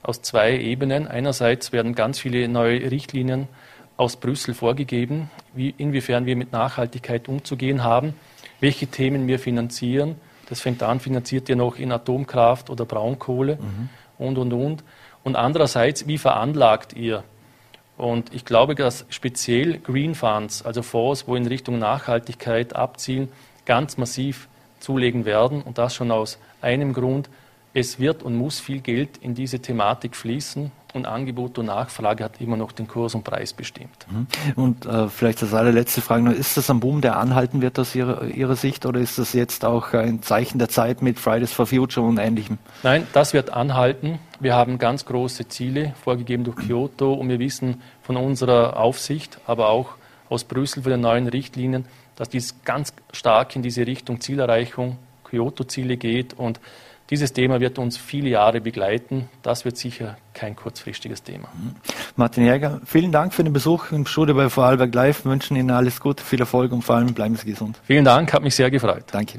aus 0.02 0.22
zwei 0.22 0.58
Ebenen. 0.58 1.06
Einerseits 1.06 1.72
werden 1.72 1.94
ganz 1.94 2.18
viele 2.18 2.48
neue 2.48 2.90
Richtlinien 2.90 3.48
aus 3.96 4.16
Brüssel 4.16 4.54
vorgegeben, 4.54 5.30
wie, 5.54 5.74
inwiefern 5.78 6.26
wir 6.26 6.36
mit 6.36 6.52
Nachhaltigkeit 6.52 7.28
umzugehen 7.28 7.84
haben, 7.84 8.14
welche 8.60 8.86
Themen 8.86 9.26
wir 9.26 9.38
finanzieren. 9.38 10.16
Das 10.52 10.60
fängt 10.60 10.82
an, 10.82 11.00
finanziert 11.00 11.48
ihr 11.48 11.56
noch 11.56 11.78
in 11.78 11.90
Atomkraft 11.92 12.68
oder 12.68 12.84
Braunkohle 12.84 13.56
mhm. 13.56 13.88
und, 14.18 14.36
und, 14.36 14.52
und. 14.52 14.84
Und 15.24 15.34
andererseits, 15.34 16.06
wie 16.06 16.18
veranlagt 16.18 16.92
ihr? 16.92 17.24
Und 17.96 18.34
ich 18.34 18.44
glaube, 18.44 18.74
dass 18.74 19.06
speziell 19.08 19.78
Green 19.78 20.14
Funds, 20.14 20.62
also 20.62 20.82
Fonds, 20.82 21.26
wo 21.26 21.36
in 21.36 21.46
Richtung 21.46 21.78
Nachhaltigkeit 21.78 22.76
abzielen, 22.76 23.30
ganz 23.64 23.96
massiv 23.96 24.46
zulegen 24.78 25.24
werden. 25.24 25.62
Und 25.62 25.78
das 25.78 25.94
schon 25.94 26.10
aus 26.10 26.38
einem 26.60 26.92
Grund, 26.92 27.30
es 27.72 27.98
wird 27.98 28.22
und 28.22 28.36
muss 28.36 28.60
viel 28.60 28.82
Geld 28.82 29.16
in 29.22 29.34
diese 29.34 29.60
Thematik 29.60 30.14
fließen 30.14 30.70
und 30.92 31.06
Angebot 31.06 31.58
und 31.58 31.66
Nachfrage 31.66 32.24
hat 32.24 32.40
immer 32.40 32.56
noch 32.56 32.72
den 32.72 32.86
Kurs 32.86 33.14
und 33.14 33.24
Preis 33.24 33.52
bestimmt. 33.52 34.06
Mhm. 34.10 34.26
Und 34.56 34.86
äh, 34.86 35.08
vielleicht 35.08 35.42
als 35.42 35.54
allerletzte 35.54 36.00
Frage 36.00 36.22
noch, 36.22 36.32
ist 36.32 36.56
das 36.56 36.70
ein 36.70 36.80
Boom, 36.80 37.00
der 37.00 37.16
anhalten 37.16 37.62
wird 37.62 37.78
aus 37.78 37.94
Ihrer, 37.94 38.24
Ihrer 38.24 38.56
Sicht 38.56 38.84
oder 38.86 39.00
ist 39.00 39.18
das 39.18 39.32
jetzt 39.32 39.64
auch 39.64 39.92
ein 39.94 40.22
Zeichen 40.22 40.58
der 40.58 40.68
Zeit 40.68 41.02
mit 41.02 41.18
Fridays 41.18 41.52
for 41.52 41.66
Future 41.66 42.06
und 42.06 42.18
Ähnlichem? 42.18 42.58
Nein, 42.82 43.06
das 43.12 43.32
wird 43.32 43.50
anhalten. 43.50 44.18
Wir 44.40 44.54
haben 44.54 44.78
ganz 44.78 45.04
große 45.04 45.48
Ziele 45.48 45.94
vorgegeben 46.02 46.44
durch 46.44 46.56
Kyoto 46.56 47.14
und 47.14 47.28
wir 47.28 47.38
wissen 47.38 47.80
von 48.02 48.16
unserer 48.16 48.76
Aufsicht, 48.76 49.38
aber 49.46 49.68
auch 49.68 49.90
aus 50.28 50.44
Brüssel 50.44 50.82
von 50.82 50.92
den 50.92 51.00
neuen 51.00 51.28
Richtlinien, 51.28 51.84
dass 52.16 52.28
dies 52.28 52.56
ganz 52.64 52.92
stark 53.12 53.56
in 53.56 53.62
diese 53.62 53.86
Richtung 53.86 54.20
Zielerreichung, 54.20 54.98
Kyoto-Ziele 55.24 55.96
geht 55.96 56.34
und 56.34 56.60
dieses 57.12 57.34
Thema 57.34 57.60
wird 57.60 57.78
uns 57.78 57.98
viele 57.98 58.30
Jahre 58.30 58.62
begleiten. 58.62 59.28
Das 59.42 59.66
wird 59.66 59.76
sicher 59.76 60.16
kein 60.32 60.56
kurzfristiges 60.56 61.22
Thema. 61.22 61.48
Mhm. 61.52 61.74
Martin 62.16 62.46
Jäger, 62.46 62.80
vielen 62.86 63.12
Dank 63.12 63.34
für 63.34 63.44
den 63.44 63.52
Besuch 63.52 63.92
im 63.92 64.06
Studio 64.06 64.34
bei 64.34 64.48
Vorarlberg 64.48 64.94
Live. 64.94 65.26
Wir 65.26 65.30
wünschen 65.30 65.54
Ihnen 65.58 65.70
alles 65.70 66.00
Gute, 66.00 66.24
viel 66.24 66.40
Erfolg 66.40 66.72
und 66.72 66.80
vor 66.80 66.94
allem 66.94 67.12
bleiben 67.12 67.36
Sie 67.36 67.44
gesund. 67.44 67.78
Vielen 67.84 68.06
Dank, 68.06 68.32
hat 68.32 68.42
mich 68.42 68.54
sehr 68.54 68.70
gefreut. 68.70 69.04
Danke. 69.12 69.38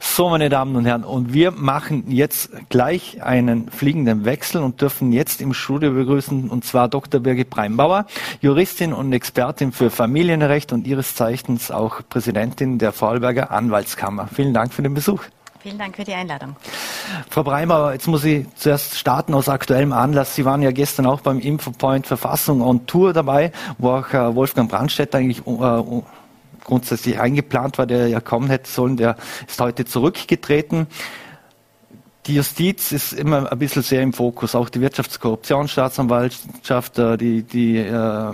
So, 0.00 0.30
meine 0.30 0.48
Damen 0.48 0.74
und 0.74 0.86
Herren, 0.86 1.04
und 1.04 1.34
wir 1.34 1.50
machen 1.50 2.10
jetzt 2.10 2.50
gleich 2.70 3.22
einen 3.22 3.68
fliegenden 3.68 4.24
Wechsel 4.24 4.62
und 4.62 4.80
dürfen 4.80 5.12
jetzt 5.12 5.42
im 5.42 5.52
Studio 5.52 5.92
begrüßen, 5.92 6.48
und 6.48 6.64
zwar 6.64 6.88
Dr. 6.88 7.20
Birgit 7.20 7.50
Breimbauer, 7.50 8.06
Juristin 8.40 8.94
und 8.94 9.12
Expertin 9.12 9.72
für 9.72 9.90
Familienrecht 9.90 10.72
und 10.72 10.86
ihres 10.86 11.16
Zeichens 11.16 11.70
auch 11.70 12.00
Präsidentin 12.08 12.78
der 12.78 12.92
Vorarlberger 12.92 13.50
Anwaltskammer. 13.50 14.26
Vielen 14.34 14.54
Dank 14.54 14.72
für 14.72 14.82
den 14.82 14.94
Besuch. 14.94 15.24
Vielen 15.62 15.78
Dank 15.78 15.94
für 15.94 16.02
die 16.02 16.14
Einladung. 16.14 16.56
Frau 17.30 17.44
Breimer, 17.44 17.92
jetzt 17.92 18.08
muss 18.08 18.24
ich 18.24 18.52
zuerst 18.56 18.98
starten 18.98 19.32
aus 19.32 19.48
aktuellem 19.48 19.92
Anlass. 19.92 20.34
Sie 20.34 20.44
waren 20.44 20.60
ja 20.60 20.72
gestern 20.72 21.06
auch 21.06 21.20
beim 21.20 21.38
Infopoint 21.38 22.04
Verfassung 22.04 22.62
on 22.62 22.84
Tour 22.86 23.12
dabei, 23.12 23.52
wo 23.78 23.90
auch 23.90 24.12
äh, 24.12 24.34
Wolfgang 24.34 24.68
Brandstätter 24.68 25.18
eigentlich 25.18 25.46
äh, 25.46 26.02
grundsätzlich 26.64 27.20
eingeplant 27.20 27.78
war, 27.78 27.86
der 27.86 28.08
ja 28.08 28.18
kommen 28.18 28.50
hätte 28.50 28.68
sollen. 28.68 28.96
Der 28.96 29.14
ist 29.46 29.60
heute 29.60 29.84
zurückgetreten 29.84 30.88
die 32.26 32.34
Justiz 32.36 32.92
ist 32.92 33.12
immer 33.12 33.50
ein 33.50 33.58
bisschen 33.58 33.82
sehr 33.82 34.02
im 34.02 34.12
Fokus, 34.12 34.54
auch 34.54 34.68
die 34.68 34.80
Wirtschaftskorruptionsstaatsanwaltschaft, 34.80 36.96
äh, 36.98 37.16
die, 37.16 37.42
die 37.42 37.78
äh, 37.78 38.32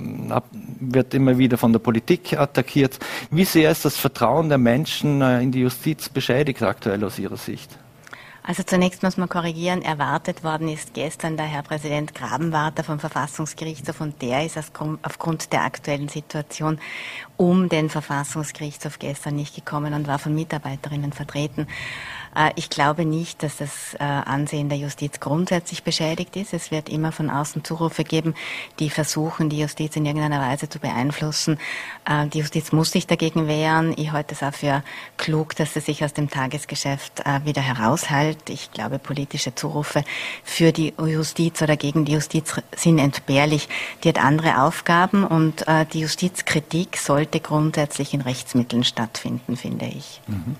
wird 0.80 1.14
immer 1.14 1.38
wieder 1.38 1.56
von 1.56 1.72
der 1.72 1.78
Politik 1.78 2.38
attackiert. 2.38 2.98
Wie 3.30 3.44
sehr 3.44 3.70
ist 3.70 3.86
das 3.86 3.96
Vertrauen 3.96 4.50
der 4.50 4.58
Menschen 4.58 5.22
äh, 5.22 5.40
in 5.40 5.52
die 5.52 5.60
Justiz 5.60 6.10
beschädigt 6.10 6.62
aktuell 6.62 7.02
aus 7.04 7.18
Ihrer 7.18 7.38
Sicht? 7.38 7.78
Also 8.48 8.62
zunächst 8.62 9.02
muss 9.02 9.18
man 9.18 9.28
korrigieren, 9.28 9.82
erwartet 9.82 10.42
worden 10.42 10.68
ist 10.68 10.94
gestern 10.94 11.36
der 11.36 11.44
Herr 11.44 11.62
Präsident 11.62 12.14
Grabenwarter 12.14 12.82
vom 12.82 12.98
Verfassungsgerichtshof 12.98 14.00
und 14.00 14.22
der 14.22 14.46
ist 14.46 14.56
aufgrund 15.02 15.52
der 15.52 15.64
aktuellen 15.64 16.08
Situation 16.08 16.78
um 17.36 17.68
den 17.68 17.90
Verfassungsgerichtshof 17.90 18.98
gestern 18.98 19.36
nicht 19.36 19.54
gekommen 19.54 19.92
und 19.92 20.06
war 20.06 20.18
von 20.18 20.34
Mitarbeiterinnen 20.34 21.12
vertreten. 21.12 21.66
Äh, 22.34 22.50
ich 22.56 22.70
glaube 22.70 23.04
nicht, 23.04 23.42
dass 23.42 23.58
das 23.58 23.94
äh, 23.94 24.04
Ansehen 24.04 24.68
der 24.68 24.78
Justiz 24.78 25.20
grundsätzlich 25.20 25.82
beschädigt 25.82 26.36
ist. 26.36 26.52
Es 26.52 26.70
wird 26.70 26.88
immer 26.88 27.12
von 27.12 27.30
außen 27.30 27.64
Zurufe 27.64 28.04
geben, 28.04 28.34
die 28.78 28.90
versuchen, 28.90 29.48
die 29.48 29.60
Justiz 29.60 29.96
in 29.96 30.06
irgendeiner 30.06 30.40
Weise 30.40 30.68
zu 30.68 30.78
beeinflussen. 30.78 31.58
Äh, 32.08 32.26
die 32.28 32.38
Justiz 32.38 32.72
muss 32.72 32.92
sich 32.92 33.06
dagegen 33.06 33.48
wehren. 33.48 33.94
Ich 33.96 34.12
halte 34.12 34.34
es 34.34 34.42
auch 34.42 34.54
für 34.54 34.82
klug, 35.16 35.56
dass 35.56 35.74
sie 35.74 35.80
sich 35.80 36.04
aus 36.04 36.12
dem 36.12 36.30
Tagesgeschäft 36.30 37.22
wieder 37.44 37.62
heraushält. 37.62 38.50
Ich 38.50 38.70
glaube, 38.72 38.98
politische 38.98 39.54
Zurufe 39.54 40.04
für 40.44 40.72
die 40.72 40.94
Justiz 40.98 41.60
oder 41.62 41.76
gegen 41.76 42.04
die 42.04 42.12
Justiz 42.12 42.54
sind 42.76 42.98
entbehrlich. 42.98 43.68
Die 44.02 44.08
hat 44.08 44.18
andere 44.18 44.62
Aufgaben 44.62 45.24
und 45.24 45.64
die 45.92 46.00
Justizkritik 46.00 46.96
sollte 46.96 47.40
grundsätzlich 47.40 48.14
in 48.14 48.20
Rechtsmitteln 48.20 48.84
stattfinden, 48.84 49.56
finde 49.56 49.86
ich. 49.86 50.20
Mhm. 50.26 50.56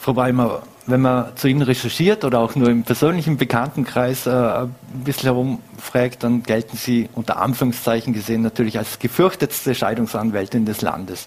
Frau 0.00 0.16
Weimer, 0.16 0.62
wenn 0.86 1.02
man 1.02 1.36
zu 1.36 1.46
Ihnen 1.46 1.60
recherchiert 1.60 2.24
oder 2.24 2.38
auch 2.40 2.54
nur 2.54 2.70
im 2.70 2.84
persönlichen 2.84 3.36
Bekanntenkreis 3.36 4.26
äh, 4.26 4.30
ein 4.30 4.74
bisschen 5.04 5.24
herumfragt, 5.24 6.22
dann 6.22 6.42
gelten 6.42 6.78
Sie 6.78 7.10
unter 7.14 7.38
Anführungszeichen 7.38 8.14
gesehen 8.14 8.40
natürlich 8.40 8.78
als 8.78 8.98
gefürchtetste 8.98 9.74
Scheidungsanwältin 9.74 10.64
des 10.64 10.80
Landes. 10.80 11.26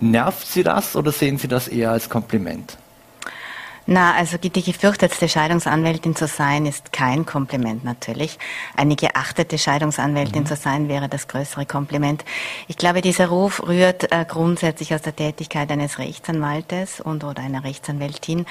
Nervt 0.00 0.44
Sie 0.48 0.64
das 0.64 0.96
oder 0.96 1.12
sehen 1.12 1.38
Sie 1.38 1.46
das 1.46 1.68
eher 1.68 1.92
als 1.92 2.10
Kompliment? 2.10 2.76
Na, 3.92 4.14
also 4.14 4.38
die 4.38 4.52
gefürchtetste 4.52 5.28
Scheidungsanwältin 5.28 6.14
zu 6.14 6.28
sein, 6.28 6.64
ist 6.64 6.92
kein 6.92 7.26
Kompliment 7.26 7.82
natürlich. 7.82 8.38
Eine 8.76 8.94
geachtete 8.94 9.58
Scheidungsanwältin 9.58 10.42
mhm. 10.42 10.46
zu 10.46 10.54
sein, 10.54 10.88
wäre 10.88 11.08
das 11.08 11.26
größere 11.26 11.66
Kompliment. 11.66 12.24
Ich 12.68 12.76
glaube, 12.76 13.00
dieser 13.00 13.26
Ruf 13.26 13.60
rührt 13.66 14.12
äh, 14.12 14.24
grundsätzlich 14.28 14.94
aus 14.94 15.02
der 15.02 15.16
Tätigkeit 15.16 15.72
eines 15.72 15.98
Rechtsanwaltes 15.98 17.00
und 17.00 17.24
oder 17.24 17.42
einer 17.42 17.64
Rechtsanwältin. 17.64 18.46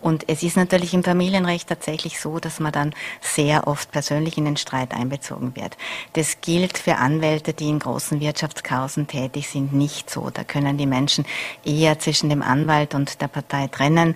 Und 0.00 0.28
es 0.28 0.44
ist 0.44 0.56
natürlich 0.56 0.94
im 0.94 1.02
Familienrecht 1.02 1.68
tatsächlich 1.68 2.20
so, 2.20 2.38
dass 2.38 2.60
man 2.60 2.70
dann 2.70 2.94
sehr 3.20 3.66
oft 3.66 3.90
persönlich 3.90 4.38
in 4.38 4.44
den 4.44 4.56
Streit 4.56 4.94
einbezogen 4.94 5.56
wird. 5.56 5.76
Das 6.12 6.40
gilt 6.40 6.78
für 6.78 6.98
Anwälte, 6.98 7.52
die 7.52 7.68
in 7.68 7.80
großen 7.80 8.20
Wirtschaftskausen 8.20 9.08
tätig 9.08 9.48
sind, 9.48 9.72
nicht 9.72 10.08
so. 10.08 10.30
Da 10.30 10.44
können 10.44 10.78
die 10.78 10.86
Menschen 10.86 11.26
eher 11.64 11.98
zwischen 11.98 12.30
dem 12.30 12.42
Anwalt 12.42 12.94
und 12.94 13.20
der 13.20 13.26
Partei 13.26 13.66
trennen. 13.66 14.14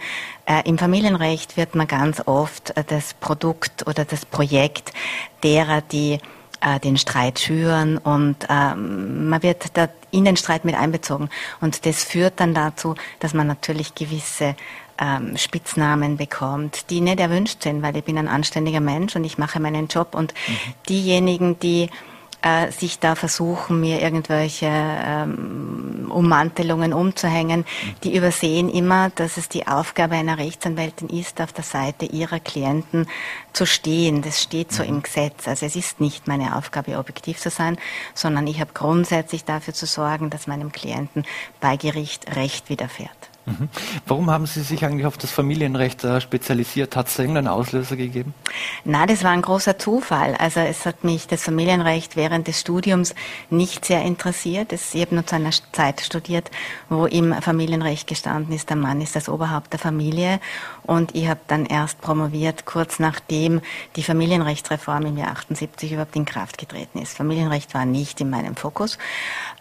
Äh, 0.49 0.63
Im 0.65 0.79
Familienrecht 0.79 1.59
wird 1.59 1.75
man 1.75 1.87
ganz 1.87 2.23
oft 2.25 2.75
äh, 2.77 2.83
das 2.83 3.13
Produkt 3.13 3.87
oder 3.87 4.07
das 4.07 4.25
Projekt 4.25 4.93
derer, 5.43 5.83
die 5.83 6.19
äh, 6.63 6.81
den 6.81 6.97
Streit 6.97 7.39
schüren 7.39 7.99
und 7.99 8.37
ähm, 8.49 9.29
man 9.29 9.43
wird 9.43 9.77
da 9.77 9.91
in 10.11 10.25
den 10.25 10.39
Streit 10.39 10.65
mit 10.65 10.75
einbezogen. 10.75 11.29
Und 11.61 11.85
das 11.85 12.03
führt 12.03 12.41
dann 12.41 12.55
dazu, 12.55 12.95
dass 13.21 13.35
man 13.35 13.47
natürlich 13.47 13.95
gewisse 13.95 14.57
ähm, 14.99 15.37
Spitznamen 15.37 16.17
bekommt, 16.17 16.89
die 16.89 17.03
nicht 17.03 17.21
erwünscht 17.21 17.63
sind, 17.63 17.83
weil 17.83 17.95
ich 17.99 18.05
bin 18.05 18.17
ein 18.17 18.27
anständiger 18.27 18.81
Mensch 18.81 19.15
und 19.17 19.25
ich 19.25 19.37
mache 19.37 19.61
meinen 19.61 19.89
Job 19.89 20.15
und 20.15 20.33
mhm. 20.33 20.55
diejenigen, 20.89 21.59
die 21.59 21.91
äh, 22.42 22.70
sich 22.70 22.98
da 22.98 23.14
versuchen, 23.14 23.81
mir 23.81 24.01
irgendwelche 24.01 24.68
ähm, 24.68 26.11
Ummantelungen 26.11 26.92
umzuhängen. 26.92 27.64
Die 28.05 28.16
übersehen 28.16 28.68
immer, 28.68 29.11
dass 29.11 29.37
es 29.37 29.48
die 29.48 29.66
Aufgabe 29.66 30.14
einer 30.14 30.38
Rechtsanwältin 30.38 31.09
ist, 31.09 31.40
auf 31.40 31.53
der 31.53 31.64
Seite 31.64 32.07
ihrer 32.07 32.40
Klienten 32.40 33.07
zu 33.53 33.66
stehen. 33.66 34.22
Das 34.22 34.40
steht 34.42 34.72
so 34.72 34.83
mhm. 34.83 34.88
im 34.88 35.03
Gesetz. 35.03 35.48
Also 35.48 35.66
es 35.66 35.77
ist 35.77 36.01
nicht 36.01 36.29
meine 36.29 36.57
Aufgabe, 36.57 36.98
objektiv 36.98 37.38
zu 37.38 37.51
sein, 37.51 37.77
sondern 38.14 38.46
ich 38.46 38.61
habe 38.61 38.70
grundsätzlich 38.72 39.44
dafür 39.44 39.74
zu 39.74 39.87
sorgen, 39.87 40.31
dass 40.31 40.46
meinem 40.46 40.72
Klienten 40.72 41.24
bei 41.61 41.77
Gericht 41.77 42.37
Recht 42.37 42.70
widerfährt. 42.70 43.18
Warum 44.07 44.31
haben 44.31 44.47
Sie 44.47 44.63
sich 44.63 44.85
eigentlich 44.85 45.07
auf 45.07 45.19
das 45.19 45.31
Familienrecht 45.31 46.05
äh, 46.05 46.21
spezialisiert? 46.21 46.97
Hat 46.97 47.09
es 47.09 47.19
irgendeinen 47.19 47.49
Auslöser 47.49 47.97
gegeben? 47.97 48.35
Na, 48.85 49.07
das 49.07 49.25
war 49.25 49.31
ein 49.31 49.43
großer 49.43 49.79
Zufall. 49.79 50.35
Also 50.37 50.61
es 50.61 50.87
hat 50.87 51.05
mich 51.05 51.27
das 51.27 51.43
Familienrecht 51.43 52.17
während 52.17 52.49
des 52.49 52.61
Studiums 52.61 53.15
nicht 53.51 53.85
sehr 53.85 54.03
interessiert. 54.03 54.73
ich 54.73 55.01
habe 55.01 55.15
nur 55.15 55.27
zu 55.27 55.37
einer 55.37 55.51
Zeit 55.73 56.01
studiert, 56.01 56.51
wo 56.89 57.07
im 57.07 57.33
Familienrecht 57.35 58.07
gestanden 58.07 58.55
ist, 58.55 58.71
der 58.71 58.77
Mann 58.77 59.01
ist 59.01 59.17
das 59.17 59.29
Oberhaupt 59.29 59.73
der 59.73 59.81
Familie. 59.81 60.41
Und 60.88 61.14
ich 61.14 61.29
habe 61.29 61.40
dann 61.48 61.66
erst 61.66 62.01
promoviert, 62.01 62.64
kurz 62.64 62.98
nachdem 62.98 63.61
die 63.94 64.03
Familienrechtsreform 64.03 65.05
im 65.05 65.18
Jahr 65.18 65.33
78 65.33 65.92
überhaupt 65.92 66.16
in 66.16 66.24
Kraft 66.24 66.57
getreten 66.57 66.98
ist. 66.98 67.14
Familienrecht 67.14 67.74
war 67.74 67.85
nicht 67.85 68.22
in 68.22 68.31
meinem 68.31 68.57
Fokus. 68.57 68.96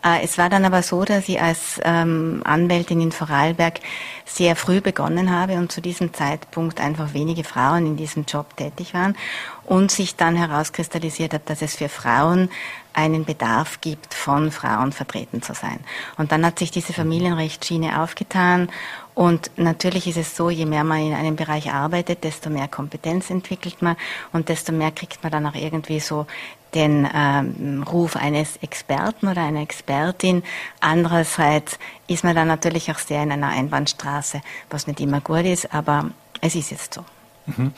Äh, 0.06 0.24
es 0.24 0.38
war 0.38 0.50
dann 0.50 0.64
aber 0.64 0.84
so, 0.84 1.04
dass 1.04 1.28
ich 1.28 1.42
als 1.42 1.82
ähm, 1.84 2.44
Anwältin 2.46 3.02
in 3.02 3.12
Vorarlberg 3.12 3.82
sehr 4.24 4.56
früh 4.56 4.80
begonnen 4.80 5.30
habe 5.30 5.56
und 5.56 5.70
zu 5.70 5.82
diesem 5.82 6.14
Zeitpunkt 6.14 6.80
einfach 6.80 7.14
wenige 7.14 7.44
Frauen 7.44 7.86
in 7.86 7.98
diesem 7.98 8.24
Job 8.24 8.56
tätig 8.56 8.94
waren 8.94 9.18
und 9.66 9.92
sich 9.92 10.16
dann 10.16 10.38
herauskristallisiert 10.38 11.34
hat, 11.34 11.50
dass 11.50 11.62
es 11.62 11.76
für 11.76 11.90
Frauen 11.90 12.50
einen 12.94 13.26
Bedarf 13.26 13.82
gibt, 13.82 14.14
von 14.14 14.50
Frauen 14.50 14.94
vertreten 14.94 15.42
zu 15.42 15.54
sein. 15.54 15.80
Und 16.18 16.32
dann 16.32 16.46
hat 16.46 16.58
sich 16.58 16.72
diese 16.72 16.94
Familienrechtsschiene 16.94 18.02
aufgetan 18.02 18.70
und 19.18 19.50
natürlich 19.56 20.06
ist 20.06 20.18
es 20.18 20.36
so, 20.36 20.52
je 20.52 20.68
mehr 20.68 20.84
man 20.84 21.00
in 21.00 21.16
einem 21.16 21.36
Bereich 21.36 21.74
arbeitet, 21.74 22.24
desto 22.24 22.52
mehr 22.52 22.68
Kompetenz 22.68 23.32
entwickelt 23.32 23.82
man 23.82 23.96
und 24.32 24.48
desto 24.48 24.72
mehr 24.72 24.92
kriegt 24.92 25.24
man 25.24 25.32
dann 25.32 25.48
auch 25.48 25.56
irgendwie 25.56 26.00
so 26.00 26.28
den 26.76 27.10
ähm, 27.12 27.82
Ruf 27.82 28.16
eines 28.16 28.58
Experten 28.58 29.28
oder 29.28 29.42
einer 29.42 29.62
Expertin. 29.62 30.44
Andererseits 30.82 31.80
ist 32.06 32.24
man 32.24 32.36
dann 32.36 32.48
natürlich 32.48 32.92
auch 32.92 33.00
sehr 33.00 33.24
in 33.24 33.32
einer 33.32 33.50
Einbahnstraße, 33.50 34.44
was 34.70 34.86
nicht 34.86 35.00
immer 35.00 35.20
gut 35.20 35.46
ist, 35.46 35.74
aber 35.74 36.12
es 36.42 36.54
ist 36.54 36.70
jetzt 36.70 36.94
so. 36.94 37.04
Mhm. 37.48 37.72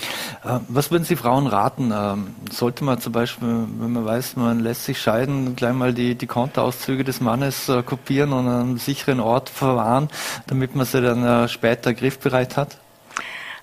Äh, 0.44 0.60
was 0.68 0.90
würden 0.90 1.04
Sie 1.04 1.16
Frauen 1.16 1.46
raten? 1.46 1.92
Ähm, 1.96 2.36
sollte 2.52 2.84
man 2.84 3.00
zum 3.00 3.14
Beispiel, 3.14 3.48
wenn 3.48 3.94
man 3.94 4.06
weiß, 4.06 4.36
man 4.36 4.60
lässt 4.60 4.86
sich 4.86 5.00
scheiden, 5.00 5.56
gleich 5.56 5.74
mal 5.74 5.94
die, 5.94 6.16
die 6.16 6.28
Kontoauszüge 6.28 7.04
des 7.04 7.22
Mannes 7.22 7.70
äh, 7.70 7.84
kopieren 7.84 8.34
und 8.34 8.48
an 8.48 8.62
einem 8.62 8.78
sicheren 8.80 9.20
Ort 9.20 9.50
verwahren, 9.50 10.10
damit 10.48 10.76
man 10.76 10.86
sie 10.86 11.02
dann 11.02 11.24
äh, 11.24 11.48
später 11.48 11.94
griffbereit 11.94 12.58
hat? 12.58 12.78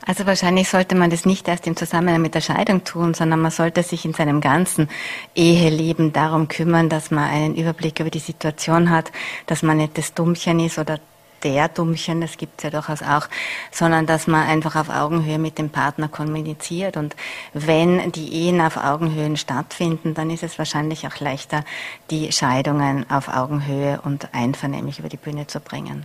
Also 0.08 0.24
wahrscheinlich 0.24 0.68
sollte 0.68 0.94
man 0.94 1.10
das 1.10 1.26
nicht 1.26 1.48
erst 1.48 1.66
im 1.66 1.74
Zusammenhang 1.74 2.22
mit 2.22 2.36
der 2.36 2.40
Scheidung 2.40 2.84
tun, 2.84 3.12
sondern 3.12 3.40
man 3.40 3.50
sollte 3.50 3.82
sich 3.82 4.04
in 4.04 4.14
seinem 4.14 4.40
ganzen 4.40 4.88
Eheleben 5.34 6.12
darum 6.12 6.46
kümmern, 6.46 6.88
dass 6.88 7.10
man 7.10 7.24
einen 7.24 7.56
Überblick 7.56 7.98
über 7.98 8.10
die 8.10 8.20
Situation 8.20 8.90
hat, 8.90 9.10
dass 9.48 9.64
man 9.64 9.78
nicht 9.78 9.98
das 9.98 10.14
Dummchen 10.14 10.60
ist 10.60 10.78
oder 10.78 11.00
der 11.46 11.68
Dummchen, 11.68 12.20
das 12.20 12.38
gibt 12.38 12.58
es 12.58 12.64
ja 12.64 12.70
durchaus 12.70 13.02
auch, 13.02 13.28
sondern 13.70 14.04
dass 14.04 14.26
man 14.26 14.48
einfach 14.48 14.74
auf 14.74 14.88
Augenhöhe 14.88 15.38
mit 15.38 15.58
dem 15.58 15.70
Partner 15.70 16.08
kommuniziert. 16.08 16.96
Und 16.96 17.14
wenn 17.54 18.10
die 18.10 18.32
Ehen 18.32 18.60
auf 18.60 18.76
Augenhöhen 18.76 19.36
stattfinden, 19.36 20.12
dann 20.14 20.30
ist 20.30 20.42
es 20.42 20.58
wahrscheinlich 20.58 21.06
auch 21.06 21.20
leichter, 21.20 21.64
die 22.10 22.32
Scheidungen 22.32 23.08
auf 23.08 23.28
Augenhöhe 23.28 24.00
und 24.02 24.34
einvernehmlich 24.34 24.98
über 24.98 25.08
die 25.08 25.16
Bühne 25.16 25.46
zu 25.46 25.60
bringen. 25.60 26.04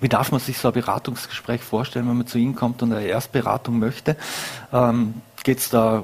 Wie 0.00 0.08
darf 0.08 0.32
man 0.32 0.40
sich 0.40 0.56
so 0.56 0.68
ein 0.68 0.74
Beratungsgespräch 0.74 1.60
vorstellen, 1.60 2.08
wenn 2.08 2.16
man 2.16 2.26
zu 2.26 2.38
Ihnen 2.38 2.54
kommt 2.54 2.82
und 2.82 2.90
eine 2.92 3.04
Erstberatung 3.04 3.78
möchte? 3.78 4.16
Ähm, 4.72 5.20
Geht 5.44 5.58
es 5.58 5.68
da 5.68 6.02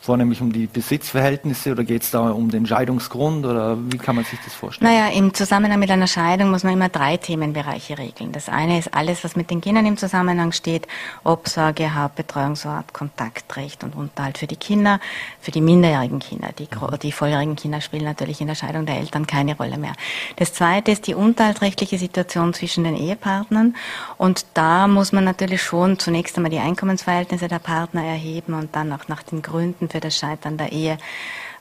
vornehmlich 0.00 0.40
um 0.40 0.50
die 0.50 0.66
Besitzverhältnisse 0.66 1.72
oder 1.72 1.84
geht 1.84 2.02
es 2.02 2.10
da 2.10 2.30
um 2.30 2.50
den 2.50 2.66
Scheidungsgrund 2.66 3.44
oder 3.44 3.76
wie 3.92 3.98
kann 3.98 4.16
man 4.16 4.24
sich 4.24 4.38
das 4.42 4.54
vorstellen? 4.54 4.90
Naja, 4.90 5.12
im 5.12 5.34
Zusammenhang 5.34 5.78
mit 5.78 5.90
einer 5.90 6.06
Scheidung 6.06 6.50
muss 6.50 6.64
man 6.64 6.72
immer 6.72 6.88
drei 6.88 7.18
Themenbereiche 7.18 7.98
regeln. 7.98 8.32
Das 8.32 8.48
eine 8.48 8.78
ist 8.78 8.94
alles, 8.94 9.22
was 9.24 9.36
mit 9.36 9.50
den 9.50 9.60
Kindern 9.60 9.84
im 9.84 9.98
Zusammenhang 9.98 10.52
steht, 10.52 10.88
Obsorge, 11.22 11.94
Hauptbetreuungsort, 11.94 12.94
Kontaktrecht 12.94 13.84
und 13.84 13.94
Unterhalt 13.94 14.38
für 14.38 14.46
die 14.46 14.56
Kinder, 14.56 15.00
für 15.42 15.50
die 15.50 15.60
minderjährigen 15.60 16.18
Kinder. 16.18 16.48
Die, 16.58 16.68
die 17.02 17.12
volljährigen 17.12 17.56
Kinder 17.56 17.82
spielen 17.82 18.04
natürlich 18.04 18.40
in 18.40 18.46
der 18.46 18.54
Scheidung 18.54 18.86
der 18.86 18.96
Eltern 18.96 19.26
keine 19.26 19.54
Rolle 19.54 19.76
mehr. 19.76 19.92
Das 20.36 20.54
zweite 20.54 20.92
ist 20.92 21.08
die 21.08 21.14
unterhaltsrechtliche 21.14 21.98
Situation 21.98 22.54
zwischen 22.54 22.84
den 22.84 22.96
Ehepartnern 22.96 23.76
und 24.16 24.46
da 24.54 24.88
muss 24.88 25.12
man 25.12 25.24
natürlich 25.24 25.62
schon 25.62 25.98
zunächst 25.98 26.38
einmal 26.38 26.50
die 26.50 26.58
Einkommensverhältnisse 26.58 27.48
der 27.48 27.58
Partner 27.58 28.02
erheben 28.02 28.54
und 28.54 28.74
dann 28.74 28.92
auch 28.94 29.08
nach 29.08 29.22
den 29.22 29.42
Gründen 29.42 29.89
für 29.90 30.00
das 30.00 30.16
Scheitern 30.16 30.56
der 30.56 30.72
Ehe 30.72 30.98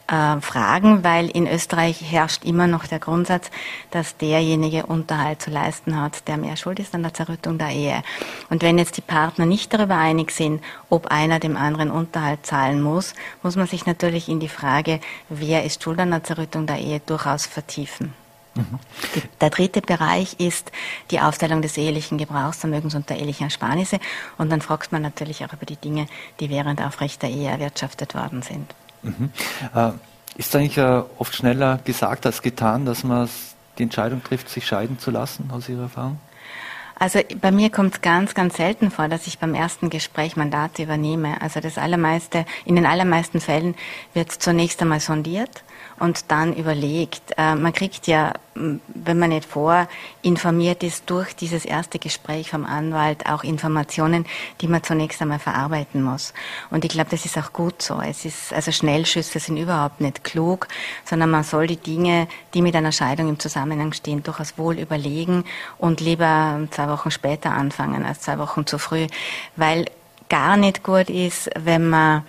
äh, 0.09 0.41
fragen, 0.41 1.03
weil 1.03 1.29
in 1.29 1.47
Österreich 1.47 2.01
herrscht 2.01 2.43
immer 2.43 2.67
noch 2.67 2.87
der 2.87 2.99
Grundsatz, 2.99 3.51
dass 3.91 4.17
derjenige 4.17 4.85
Unterhalt 4.85 5.41
zu 5.41 5.51
leisten 5.51 5.99
hat, 5.99 6.27
der 6.27 6.37
mehr 6.37 6.57
schuld 6.57 6.79
ist 6.79 6.95
an 6.95 7.03
der 7.03 7.13
Zerrüttung 7.13 7.57
der 7.57 7.69
Ehe. 7.69 8.01
Und 8.49 8.63
wenn 8.63 8.77
jetzt 8.77 8.97
die 8.97 9.01
Partner 9.01 9.45
nicht 9.45 9.73
darüber 9.73 9.97
einig 9.97 10.31
sind, 10.31 10.63
ob 10.89 11.07
einer 11.07 11.39
dem 11.39 11.55
anderen 11.55 11.91
Unterhalt 11.91 12.45
zahlen 12.45 12.81
muss, 12.81 13.13
muss 13.43 13.55
man 13.55 13.67
sich 13.67 13.85
natürlich 13.85 14.29
in 14.29 14.39
die 14.39 14.49
Frage, 14.49 14.99
wer 15.29 15.63
ist 15.63 15.83
schuld 15.83 15.99
an 15.99 16.11
der 16.11 16.23
Zerrüttung 16.23 16.65
der 16.65 16.79
Ehe, 16.79 17.01
durchaus 17.05 17.45
vertiefen. 17.45 18.13
Mhm. 18.59 18.79
Der 19.41 19.49
dritte 19.49 19.81
Bereich 19.81 20.39
ist 20.39 20.71
die 21.11 21.19
Aufteilung 21.19 21.61
des 21.61 21.77
ehelichen 21.77 22.17
Gebrauchsvermögens 22.17 22.95
und 22.95 23.09
der 23.09 23.17
ehelichen 23.17 23.45
Ersparnisse. 23.45 23.99
Und 24.37 24.49
dann 24.51 24.61
fragt 24.61 24.91
man 24.91 25.01
natürlich 25.01 25.45
auch 25.45 25.53
über 25.53 25.65
die 25.65 25.77
Dinge, 25.77 26.07
die 26.39 26.49
während 26.49 26.81
aufrechter 26.81 27.27
Ehe 27.27 27.49
erwirtschaftet 27.49 28.15
worden 28.15 28.41
sind. 28.41 28.73
Mhm. 29.01 29.31
Äh, 29.75 29.91
ist 30.37 30.55
eigentlich 30.55 30.77
äh, 30.77 31.03
oft 31.17 31.35
schneller 31.35 31.79
gesagt 31.83 32.25
als 32.25 32.41
getan, 32.41 32.85
dass 32.85 33.03
man 33.03 33.29
die 33.77 33.83
Entscheidung 33.83 34.23
trifft, 34.23 34.49
sich 34.49 34.67
scheiden 34.67 34.99
zu 34.99 35.11
lassen, 35.11 35.49
aus 35.51 35.69
Ihrer 35.69 35.83
Erfahrung? 35.83 36.19
Also 36.99 37.19
bei 37.39 37.51
mir 37.51 37.69
kommt 37.69 37.95
es 37.95 38.01
ganz, 38.01 38.33
ganz 38.33 38.57
selten 38.57 38.91
vor, 38.91 39.07
dass 39.07 39.25
ich 39.25 39.39
beim 39.39 39.55
ersten 39.55 39.89
Gespräch 39.89 40.35
Mandate 40.35 40.83
übernehme. 40.83 41.41
Also 41.41 41.61
das 41.61 41.77
allermeiste, 41.77 42.45
in 42.65 42.75
den 42.75 42.85
allermeisten 42.85 43.39
Fällen 43.39 43.75
wird 44.13 44.33
zunächst 44.33 44.81
einmal 44.81 44.99
sondiert 44.99 45.63
und 45.99 46.31
dann 46.31 46.55
überlegt. 46.55 47.33
Äh, 47.37 47.55
man 47.55 47.73
kriegt 47.73 48.07
ja, 48.07 48.33
wenn 48.55 49.19
man 49.19 49.29
nicht 49.29 49.45
vorinformiert 49.45 50.83
ist, 50.83 51.09
durch 51.09 51.35
dieses 51.35 51.65
erste 51.65 51.99
Gespräch 51.99 52.49
vom 52.49 52.65
Anwalt 52.65 53.25
auch 53.25 53.43
Informationen, 53.43 54.25
die 54.61 54.67
man 54.67 54.83
zunächst 54.83 55.21
einmal 55.21 55.39
verarbeiten 55.39 56.03
muss. 56.03 56.33
Und 56.69 56.83
ich 56.83 56.91
glaube, 56.91 57.09
das 57.11 57.25
ist 57.25 57.37
auch 57.37 57.53
gut 57.53 57.81
so. 57.81 58.01
Es 58.01 58.25
ist, 58.25 58.53
also 58.53 58.71
Schnellschüsse 58.71 59.39
sind 59.39 59.57
überhaupt 59.57 60.01
nicht 60.01 60.23
klug, 60.23 60.67
sondern 61.05 61.31
man 61.31 61.43
soll 61.43 61.67
die 61.67 61.77
Dinge, 61.77 62.27
die 62.53 62.61
mit 62.61 62.75
einer 62.75 62.91
Scheidung 62.91 63.29
im 63.29 63.39
Zusammenhang 63.39 63.93
stehen, 63.93 64.23
durchaus 64.23 64.57
wohl 64.57 64.77
überlegen 64.77 65.45
und 65.77 66.01
lieber 66.01 66.59
zwei 66.71 66.89
Wochen 66.89 67.11
später 67.11 67.51
anfangen 67.51 68.05
als 68.05 68.21
zwei 68.21 68.37
Wochen 68.39 68.65
zu 68.65 68.77
früh, 68.77 69.07
weil 69.55 69.85
gar 70.29 70.57
nicht 70.57 70.83
gut 70.83 71.09
ist, 71.09 71.49
wenn 71.57 71.89
man 71.89 72.23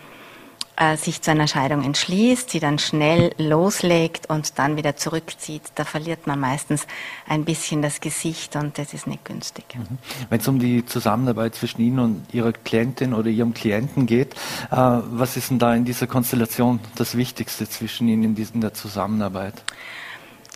äh, 0.81 0.97
sich 0.97 1.21
zu 1.21 1.31
einer 1.31 1.47
Scheidung 1.47 1.85
entschließt, 1.85 2.49
sie 2.49 2.59
dann 2.59 2.79
schnell 2.79 3.35
loslegt 3.37 4.31
und 4.31 4.59
dann 4.59 4.79
wieder 4.79 4.97
zurückzieht, 4.97 5.63
da 5.75 5.85
verliert 5.85 6.27
man 6.27 6.41
meistens 6.41 6.87
ein 7.29 7.45
bisschen 7.45 7.83
das 7.83 8.01
Gesicht 8.01 8.57
und 8.57 8.79
das 8.79 8.95
ist 8.95 9.07
nicht 9.07 9.25
günstig. 9.27 9.67
Mhm. 9.75 9.99
Wenn 10.31 10.41
es 10.41 10.49
um 10.49 10.59
die 10.59 10.87
Zusammenarbeit 10.87 11.55
zwischen 11.55 11.83
Ihnen 11.83 11.99
und 11.99 12.27
Ihrer 12.33 12.53
Klientin 12.53 13.13
oder 13.13 13.29
Ihrem 13.29 13.53
Klienten 13.53 14.07
geht, 14.07 14.33
äh, 14.71 14.77
was 14.77 15.37
ist 15.37 15.51
denn 15.51 15.59
da 15.59 15.75
in 15.75 15.85
dieser 15.85 16.07
Konstellation 16.07 16.81
das 16.95 17.15
Wichtigste 17.15 17.69
zwischen 17.69 18.09
Ihnen 18.09 18.25
in, 18.25 18.35
diesen, 18.35 18.55
in 18.55 18.61
der 18.63 18.73
Zusammenarbeit? 18.73 19.63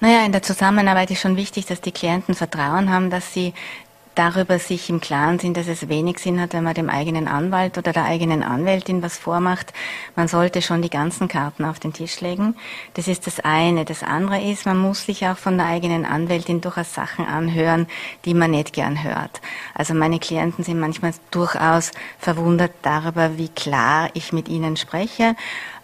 Naja, 0.00 0.24
in 0.26 0.32
der 0.32 0.42
Zusammenarbeit 0.42 1.10
ist 1.10 1.20
schon 1.20 1.37
wichtig, 1.37 1.66
dass 1.66 1.80
die 1.80 1.92
Klienten 1.92 2.34
Vertrauen 2.34 2.90
haben, 2.90 3.10
dass 3.10 3.32
sie 3.32 3.54
darüber 4.14 4.59
sich 4.59 4.88
im 4.90 5.00
Klaren 5.00 5.38
sind, 5.38 5.57
dass 5.57 5.66
es 5.66 5.88
wenig 5.88 6.18
Sinn 6.18 6.40
hat, 6.40 6.53
wenn 6.53 6.64
man 6.64 6.74
dem 6.74 6.88
eigenen 6.88 7.29
Anwalt 7.29 7.79
oder 7.79 7.92
der 7.92 8.05
eigenen 8.05 8.42
Anwältin 8.42 9.03
was 9.03 9.18
vormacht. 9.18 9.72
Man 10.16 10.29
sollte 10.29 10.62
schon 10.62 10.83
die 10.83 10.90
ganzen 10.90 11.29
Karten 11.29 11.64
auf 11.64 11.81
den 11.81 11.92
Tisch 11.92 12.20
legen. 12.20 12.57
Das 12.94 13.09
ist 13.09 13.27
das 13.27 13.40
eine. 13.40 13.85
Das 13.85 14.03
andere 14.03 14.40
ist, 14.40 14.66
man 14.66 14.79
muss 14.79 15.07
sich 15.07 15.27
auch 15.27 15.37
von 15.37 15.57
der 15.57 15.66
eigenen 15.66 16.05
Anwältin 16.05 16.61
durchaus 16.61 16.94
Sachen 16.94 17.27
anhören, 17.27 17.87
die 18.24 18.35
man 18.35 18.53
nicht 18.53 18.72
gern 18.72 19.03
hört. 19.03 19.40
Also 19.74 19.94
meine 19.94 20.18
Klienten 20.18 20.64
sind 20.64 20.81
manchmal 20.81 21.12
durchaus 21.31 21.90
verwundert 22.18 22.72
darüber, 22.83 23.37
wie 23.37 23.48
klar 23.48 24.11
ich 24.14 24.33
mit 24.33 24.48
ihnen 24.48 24.77
spreche. 24.77 25.35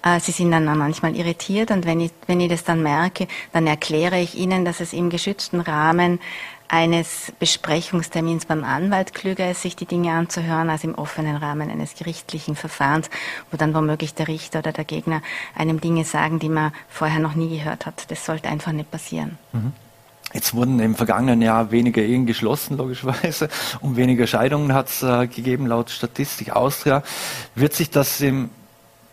Äh, 0.02 0.20
sie 0.20 0.32
sind 0.32 0.50
dann 0.50 0.64
manchmal 0.64 1.16
irritiert 1.16 1.70
und 1.70 1.84
wenn 1.84 2.00
ich, 2.00 2.12
wenn 2.26 2.40
ich 2.40 2.48
das 2.48 2.64
dann 2.64 2.82
merke, 2.82 3.26
dann 3.52 3.66
erkläre 3.66 4.20
ich 4.20 4.34
ihnen, 4.34 4.64
dass 4.64 4.80
es 4.80 4.92
im 4.92 5.10
geschützten 5.10 5.60
Rahmen 5.60 6.20
eines 6.70 7.32
Besprechungstermins 7.40 8.46
beim 8.46 8.62
Anwalt 8.62 9.12
klüger 9.12 9.50
ist, 9.50 9.62
sich 9.62 9.74
die 9.74 9.86
Dinge 9.86 10.12
anzuhören, 10.12 10.70
als 10.70 10.84
im 10.84 10.94
offenen 10.94 11.36
Rahmen 11.36 11.68
eines 11.68 11.96
gerichtlichen 11.96 12.54
Verfahrens, 12.54 13.10
wo 13.50 13.56
dann 13.56 13.74
womöglich 13.74 14.14
der 14.14 14.28
Richter 14.28 14.60
oder 14.60 14.72
der 14.72 14.84
Gegner 14.84 15.20
einem 15.56 15.80
Dinge 15.80 16.04
sagen, 16.04 16.38
die 16.38 16.48
man 16.48 16.72
vorher 16.88 17.18
noch 17.18 17.34
nie 17.34 17.58
gehört 17.58 17.86
hat. 17.86 18.08
Das 18.10 18.24
sollte 18.24 18.48
einfach 18.48 18.70
nicht 18.70 18.90
passieren. 18.90 19.36
Mhm. 19.52 19.72
Jetzt 20.32 20.54
wurden 20.54 20.78
im 20.78 20.94
vergangenen 20.94 21.42
Jahr 21.42 21.72
weniger 21.72 22.02
Ehen 22.02 22.24
geschlossen, 22.24 22.76
logischerweise, 22.76 23.48
und 23.80 23.96
weniger 23.96 24.28
Scheidungen 24.28 24.72
hat 24.72 24.88
es 24.88 25.02
äh, 25.02 25.26
gegeben, 25.26 25.66
laut 25.66 25.90
Statistik 25.90 26.54
Austria. 26.54 27.02
Wird 27.56 27.72
sich 27.72 27.90
das 27.90 28.20
in 28.20 28.48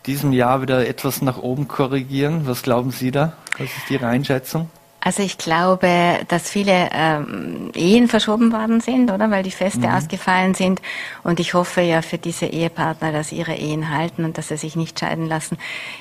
diesem 0.06 0.32
Jahr 0.32 0.62
wieder 0.62 0.86
etwas 0.86 1.22
nach 1.22 1.38
oben 1.38 1.66
korrigieren? 1.66 2.46
Was 2.46 2.62
glauben 2.62 2.92
Sie 2.92 3.10
da? 3.10 3.32
Was 3.58 3.66
ist 3.66 3.90
Ihre 3.90 4.06
Einschätzung? 4.06 4.70
Also 5.00 5.22
ich 5.22 5.38
glaube, 5.38 6.18
dass 6.26 6.50
viele 6.50 6.90
ähm, 6.92 7.70
Ehen 7.74 8.08
verschoben 8.08 8.52
worden 8.52 8.80
sind, 8.80 9.12
oder? 9.12 9.30
Weil 9.30 9.44
die 9.44 9.52
Feste 9.52 9.86
mhm. 9.86 9.94
ausgefallen 9.94 10.54
sind. 10.54 10.82
Und 11.22 11.38
ich 11.38 11.54
hoffe 11.54 11.82
ja 11.82 12.02
für 12.02 12.18
diese 12.18 12.46
Ehepartner, 12.46 13.12
dass 13.12 13.30
ihre 13.30 13.54
Ehen 13.54 13.90
halten 13.90 14.24
und 14.24 14.38
dass 14.38 14.48
sie 14.48 14.56
sich 14.56 14.74
nicht 14.74 14.98
scheiden 14.98 15.26
lassen. 15.26 15.56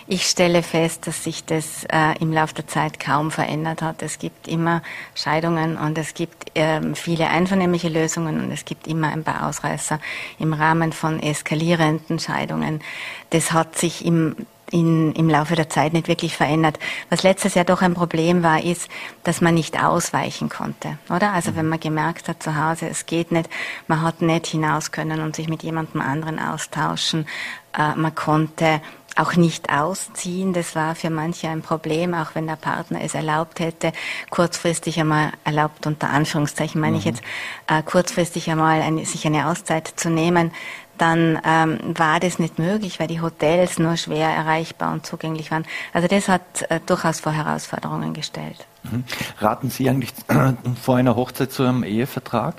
Ich 0.07 0.23
stelle 0.25 0.63
fest, 0.63 1.05
dass 1.05 1.23
sich 1.23 1.45
das 1.45 1.83
äh, 1.85 2.17
im 2.19 2.33
Laufe 2.33 2.55
der 2.55 2.67
Zeit 2.67 2.99
kaum 2.99 3.29
verändert 3.29 3.83
hat. 3.83 4.01
Es 4.01 4.17
gibt 4.17 4.47
immer 4.47 4.81
Scheidungen 5.13 5.77
und 5.77 5.97
es 5.99 6.15
gibt 6.15 6.51
ähm, 6.55 6.95
viele 6.95 7.27
einvernehmliche 7.29 7.89
Lösungen 7.89 8.43
und 8.43 8.51
es 8.51 8.65
gibt 8.65 8.87
immer 8.87 9.09
ein 9.09 9.23
paar 9.23 9.47
Ausreißer 9.47 9.99
im 10.39 10.53
Rahmen 10.53 10.91
von 10.91 11.21
eskalierenden 11.21 12.17
Scheidungen. 12.17 12.81
Das 13.29 13.51
hat 13.51 13.77
sich 13.77 14.03
im 14.05 14.35
in, 14.71 15.13
im 15.13 15.29
Laufe 15.29 15.55
der 15.55 15.69
Zeit 15.69 15.93
nicht 15.93 16.07
wirklich 16.07 16.35
verändert. 16.35 16.77
Was 17.09 17.23
letztes 17.23 17.53
Jahr 17.53 17.65
doch 17.65 17.81
ein 17.81 17.93
Problem 17.93 18.43
war, 18.43 18.63
ist, 18.63 18.89
dass 19.23 19.41
man 19.41 19.53
nicht 19.53 19.81
ausweichen 19.81 20.49
konnte, 20.49 20.97
oder? 21.09 21.33
Also 21.33 21.55
wenn 21.55 21.69
man 21.69 21.79
gemerkt 21.79 22.27
hat 22.27 22.43
zu 22.43 22.55
Hause, 22.55 22.87
es 22.89 23.05
geht 23.05 23.31
nicht, 23.31 23.49
man 23.87 24.01
hat 24.01 24.21
nicht 24.21 24.47
hinaus 24.47 24.91
können 24.91 25.21
und 25.21 25.35
sich 25.35 25.47
mit 25.47 25.63
jemandem 25.63 26.01
anderen 26.01 26.39
austauschen, 26.39 27.27
äh, 27.77 27.95
man 27.95 28.13
konnte 28.13 28.81
auch 29.17 29.35
nicht 29.35 29.71
ausziehen. 29.71 30.53
Das 30.53 30.75
war 30.75 30.95
für 30.95 31.09
manche 31.09 31.49
ein 31.49 31.61
Problem, 31.61 32.13
auch 32.13 32.35
wenn 32.35 32.47
der 32.47 32.55
Partner 32.55 33.01
es 33.01 33.15
erlaubt 33.15 33.59
hätte, 33.59 33.91
kurzfristig 34.29 34.99
einmal 34.99 35.31
erlaubt 35.43 35.87
unter 35.87 36.09
Anführungszeichen 36.09 36.79
meine 36.79 36.93
mhm. 36.93 36.99
ich 36.99 37.05
jetzt, 37.05 37.21
äh, 37.67 37.81
kurzfristig 37.83 38.49
einmal 38.49 38.81
eine, 38.81 39.05
sich 39.05 39.25
eine 39.25 39.47
Auszeit 39.47 39.91
zu 39.95 40.09
nehmen, 40.09 40.51
dann 40.97 41.39
ähm, 41.45 41.79
war 41.97 42.19
das 42.19 42.39
nicht 42.39 42.59
möglich, 42.59 42.99
weil 42.99 43.07
die 43.07 43.21
Hotels 43.21 43.79
nur 43.79 43.97
schwer 43.97 44.29
erreichbar 44.29 44.93
und 44.93 45.05
zugänglich 45.05 45.51
waren. 45.51 45.65
Also 45.93 46.07
das 46.07 46.27
hat 46.27 46.41
äh, 46.69 46.79
durchaus 46.85 47.19
vor 47.19 47.31
Herausforderungen 47.31 48.13
gestellt. 48.13 48.65
Mhm. 48.83 49.03
Raten 49.39 49.69
Sie 49.69 49.89
eigentlich 49.89 50.13
vor 50.81 50.97
einer 50.97 51.15
Hochzeit 51.15 51.51
zu 51.51 51.63
einem 51.63 51.83
Ehevertrag? 51.83 52.55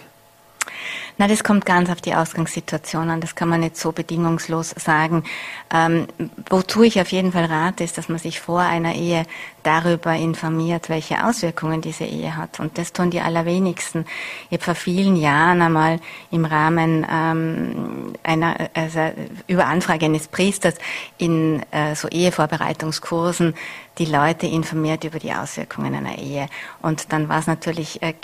Na, 1.16 1.26
das 1.26 1.42
kommt 1.42 1.66
ganz 1.66 1.90
auf 1.90 2.00
die 2.00 2.14
Ausgangssituation 2.14 3.11
an. 3.11 3.20
Das 3.20 3.35
kann 3.35 3.48
man 3.48 3.61
nicht 3.61 3.76
so 3.76 3.92
bedingungslos 3.92 4.70
sagen. 4.70 5.24
Ähm, 5.72 6.07
wozu 6.48 6.83
ich 6.83 7.00
auf 7.00 7.11
jeden 7.11 7.33
Fall 7.33 7.46
rate, 7.46 7.85
ist, 7.85 7.98
dass 7.98 8.09
man 8.09 8.18
sich 8.18 8.40
vor 8.40 8.61
einer 8.61 8.94
Ehe 8.94 9.24
darüber 9.62 10.14
informiert, 10.14 10.88
welche 10.88 11.26
Auswirkungen 11.26 11.81
diese 11.81 12.04
Ehe 12.04 12.37
hat. 12.37 12.61
Und 12.61 12.78
das 12.78 12.92
tun 12.92 13.11
die 13.11 13.20
allerwenigsten. 13.20 14.07
Ich 14.48 14.54
habe 14.59 14.64
vor 14.64 14.74
vielen 14.74 15.16
Jahren 15.16 15.61
einmal 15.61 16.00
im 16.31 16.44
Rahmen 16.44 17.07
ähm, 17.11 18.14
einer 18.22 18.57
also 18.74 19.11
über 19.46 19.66
Anfrage 19.66 20.07
eines 20.07 20.28
Priesters 20.28 20.74
in 21.18 21.62
äh, 21.70 21.94
so 21.94 22.09
Ehevorbereitungskursen 22.09 23.54
die 23.99 24.05
Leute 24.05 24.47
informiert 24.47 25.05
über 25.05 25.19
die 25.19 25.33
Auswirkungen 25.33 25.95
einer 25.95 26.19
Ehe. 26.19 26.49
Und 26.81 27.13
dann 27.13 27.29
war 27.29 27.41
es 27.41 27.47
natürlich 27.47 28.03
äh, 28.03 28.15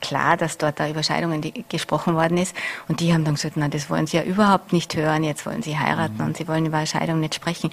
klar, 0.00 0.36
dass 0.36 0.58
dort 0.58 0.80
da 0.80 0.88
über 0.88 1.02
Scheidungen 1.02 1.42
gesprochen 1.68 2.14
worden 2.14 2.38
ist. 2.38 2.54
Und 2.88 3.00
die 3.00 3.12
haben 3.12 3.24
dann 3.24 3.34
gesagt, 3.34 3.56
na, 3.56 3.68
das 3.68 3.90
wollen 3.90 4.06
sie 4.06 4.16
ja 4.16 4.22
überhaupt 4.22 4.72
nicht 4.72 4.94
hören, 4.96 5.22
jetzt 5.22 5.46
wollen 5.46 5.62
sie 5.62 5.78
heiraten 5.78 6.18
mhm. 6.18 6.26
und 6.26 6.36
sie 6.36 6.48
wollen 6.48 6.66
über 6.66 6.84
Scheidung 6.86 7.20
nicht 7.20 7.34
sprechen. 7.34 7.70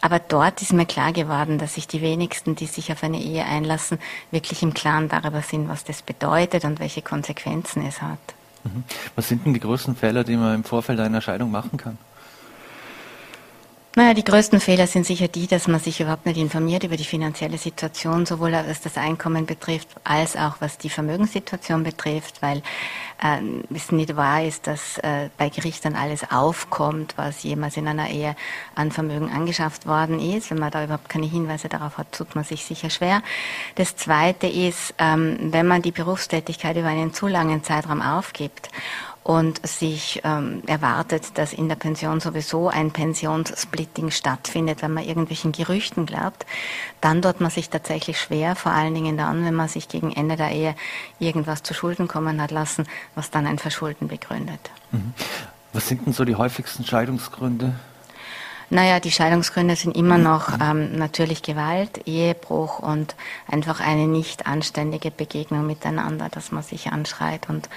Aber 0.00 0.18
dort 0.18 0.62
ist 0.62 0.72
mir 0.72 0.86
klar 0.86 1.12
geworden, 1.12 1.58
dass 1.58 1.74
sich 1.74 1.86
die 1.86 2.02
wenigsten, 2.02 2.54
die 2.54 2.66
sich 2.66 2.92
auf 2.92 3.02
eine 3.02 3.20
Ehe 3.20 3.44
einlassen, 3.44 3.98
wirklich 4.30 4.62
im 4.62 4.74
Klaren 4.74 5.08
darüber 5.08 5.42
sind, 5.42 5.68
was 5.68 5.84
das 5.84 6.02
bedeutet 6.02 6.64
und 6.64 6.80
welche 6.80 7.02
Konsequenzen 7.02 7.86
es 7.86 8.02
hat. 8.02 8.18
Mhm. 8.64 8.84
Was 9.14 9.28
sind 9.28 9.46
denn 9.46 9.54
die 9.54 9.60
größten 9.60 9.96
Fehler, 9.96 10.24
die 10.24 10.36
man 10.36 10.54
im 10.54 10.64
Vorfeld 10.64 11.00
einer 11.00 11.20
Scheidung 11.20 11.50
machen 11.50 11.76
kann? 11.76 11.98
Naja, 13.96 14.14
die 14.14 14.22
größten 14.22 14.60
Fehler 14.60 14.86
sind 14.86 15.04
sicher 15.04 15.26
die, 15.26 15.48
dass 15.48 15.66
man 15.66 15.80
sich 15.80 16.00
überhaupt 16.00 16.24
nicht 16.24 16.38
informiert 16.38 16.84
über 16.84 16.96
die 16.96 17.04
finanzielle 17.04 17.58
Situation, 17.58 18.24
sowohl 18.24 18.52
was 18.52 18.80
das 18.80 18.96
Einkommen 18.96 19.46
betrifft, 19.46 19.88
als 20.04 20.36
auch 20.36 20.58
was 20.60 20.78
die 20.78 20.90
Vermögenssituation 20.90 21.82
betrifft, 21.82 22.40
weil 22.40 22.58
äh, 23.20 23.40
es 23.74 23.90
nicht 23.90 24.14
wahr 24.14 24.44
ist, 24.44 24.68
dass 24.68 24.98
äh, 24.98 25.28
bei 25.36 25.48
Gericht 25.48 25.84
dann 25.84 25.96
alles 25.96 26.30
aufkommt, 26.30 27.14
was 27.16 27.42
jemals 27.42 27.76
in 27.76 27.88
einer 27.88 28.08
Ehe 28.10 28.36
an 28.76 28.92
Vermögen 28.92 29.28
angeschafft 29.28 29.88
worden 29.88 30.20
ist. 30.20 30.52
Wenn 30.52 30.60
man 30.60 30.70
da 30.70 30.84
überhaupt 30.84 31.08
keine 31.08 31.26
Hinweise 31.26 31.68
darauf 31.68 31.98
hat, 31.98 32.12
tut 32.12 32.36
man 32.36 32.44
sich 32.44 32.64
sicher 32.64 32.90
schwer. 32.90 33.24
Das 33.74 33.96
Zweite 33.96 34.46
ist, 34.46 34.94
ähm, 34.98 35.36
wenn 35.50 35.66
man 35.66 35.82
die 35.82 35.90
Berufstätigkeit 35.90 36.76
über 36.76 36.86
einen 36.86 37.12
zu 37.12 37.26
langen 37.26 37.64
Zeitraum 37.64 38.02
aufgibt 38.02 38.68
und 39.22 39.66
sich 39.66 40.22
ähm, 40.24 40.62
erwartet, 40.66 41.36
dass 41.38 41.52
in 41.52 41.68
der 41.68 41.76
Pension 41.76 42.20
sowieso 42.20 42.68
ein 42.68 42.90
Pensionssplitting 42.90 44.10
stattfindet, 44.10 44.82
wenn 44.82 44.92
man 44.92 45.04
irgendwelchen 45.04 45.52
Gerüchten 45.52 46.06
glaubt, 46.06 46.46
dann 47.00 47.20
tut 47.20 47.40
man 47.40 47.50
sich 47.50 47.68
tatsächlich 47.68 48.18
schwer, 48.18 48.56
vor 48.56 48.72
allen 48.72 48.94
Dingen 48.94 49.16
dann, 49.16 49.44
wenn 49.44 49.54
man 49.54 49.68
sich 49.68 49.88
gegen 49.88 50.12
Ende 50.12 50.36
der 50.36 50.50
Ehe 50.52 50.74
irgendwas 51.18 51.62
zu 51.62 51.74
Schulden 51.74 52.08
kommen 52.08 52.40
hat 52.40 52.50
lassen, 52.50 52.86
was 53.14 53.30
dann 53.30 53.46
ein 53.46 53.58
Verschulden 53.58 54.08
begründet. 54.08 54.70
Mhm. 54.90 55.12
Was 55.72 55.86
sind 55.86 56.06
denn 56.06 56.12
so 56.12 56.24
die 56.24 56.34
häufigsten 56.34 56.84
Scheidungsgründe? 56.84 57.74
Naja, 58.72 59.00
die 59.00 59.10
Scheidungsgründe 59.10 59.74
sind 59.74 59.96
immer 59.96 60.16
noch 60.16 60.60
ähm, 60.60 60.96
natürlich 60.96 61.42
Gewalt, 61.42 62.06
Ehebruch 62.06 62.78
und 62.78 63.16
einfach 63.48 63.80
eine 63.80 64.06
nicht 64.06 64.46
anständige 64.46 65.10
Begegnung 65.10 65.66
miteinander, 65.66 66.28
dass 66.28 66.52
man 66.52 66.62
sich 66.62 66.92
anschreit 66.92 67.48
und 67.48 67.68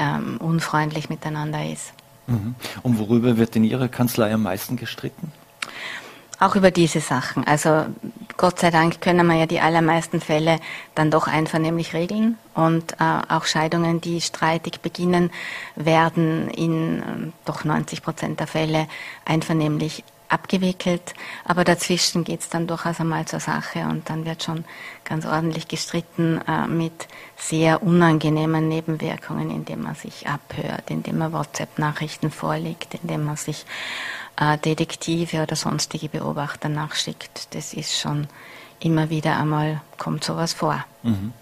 ähm, 0.00 0.38
unfreundlich 0.38 1.08
miteinander 1.08 1.64
ist. 1.70 1.92
Mhm. 2.26 2.54
Und 2.82 2.98
worüber 2.98 3.36
wird 3.36 3.54
in 3.54 3.64
Ihrer 3.64 3.88
Kanzlei 3.88 4.32
am 4.32 4.42
meisten 4.42 4.76
gestritten? 4.76 5.32
Auch 6.40 6.56
über 6.56 6.70
diese 6.70 7.00
Sachen. 7.00 7.46
Also 7.46 7.84
Gott 8.38 8.60
sei 8.60 8.70
Dank 8.70 9.02
können 9.02 9.26
wir 9.26 9.34
ja 9.36 9.46
die 9.46 9.60
allermeisten 9.60 10.22
Fälle 10.22 10.58
dann 10.94 11.10
doch 11.10 11.26
einvernehmlich 11.28 11.92
regeln 11.92 12.38
und 12.54 12.92
äh, 12.92 12.96
auch 13.28 13.44
Scheidungen, 13.44 14.00
die 14.00 14.22
streitig 14.22 14.80
beginnen, 14.80 15.30
werden 15.76 16.48
in 16.48 17.00
äh, 17.00 17.02
doch 17.44 17.64
90 17.64 18.02
Prozent 18.02 18.40
der 18.40 18.46
Fälle 18.46 18.88
einvernehmlich 19.26 20.02
abgewickelt, 20.30 21.14
aber 21.44 21.64
dazwischen 21.64 22.24
geht 22.24 22.40
es 22.40 22.48
dann 22.48 22.66
durchaus 22.66 23.00
einmal 23.00 23.26
zur 23.26 23.40
Sache 23.40 23.80
und 23.80 24.08
dann 24.08 24.24
wird 24.24 24.42
schon 24.42 24.64
ganz 25.04 25.26
ordentlich 25.26 25.68
gestritten 25.68 26.40
äh, 26.46 26.66
mit 26.66 27.08
sehr 27.36 27.82
unangenehmen 27.82 28.68
Nebenwirkungen, 28.68 29.50
indem 29.50 29.82
man 29.82 29.94
sich 29.94 30.28
abhört, 30.28 30.90
indem 30.90 31.18
man 31.18 31.32
WhatsApp-Nachrichten 31.32 32.30
vorlegt, 32.30 32.94
indem 33.02 33.24
man 33.24 33.36
sich 33.36 33.66
äh, 34.40 34.56
Detektive 34.58 35.42
oder 35.42 35.56
sonstige 35.56 36.08
Beobachter 36.08 36.68
nachschickt. 36.68 37.54
Das 37.54 37.74
ist 37.74 37.98
schon 37.98 38.28
immer 38.78 39.10
wieder 39.10 39.36
einmal, 39.36 39.80
kommt 39.98 40.24
sowas 40.24 40.52
vor. 40.52 40.84
Mhm. 41.02 41.32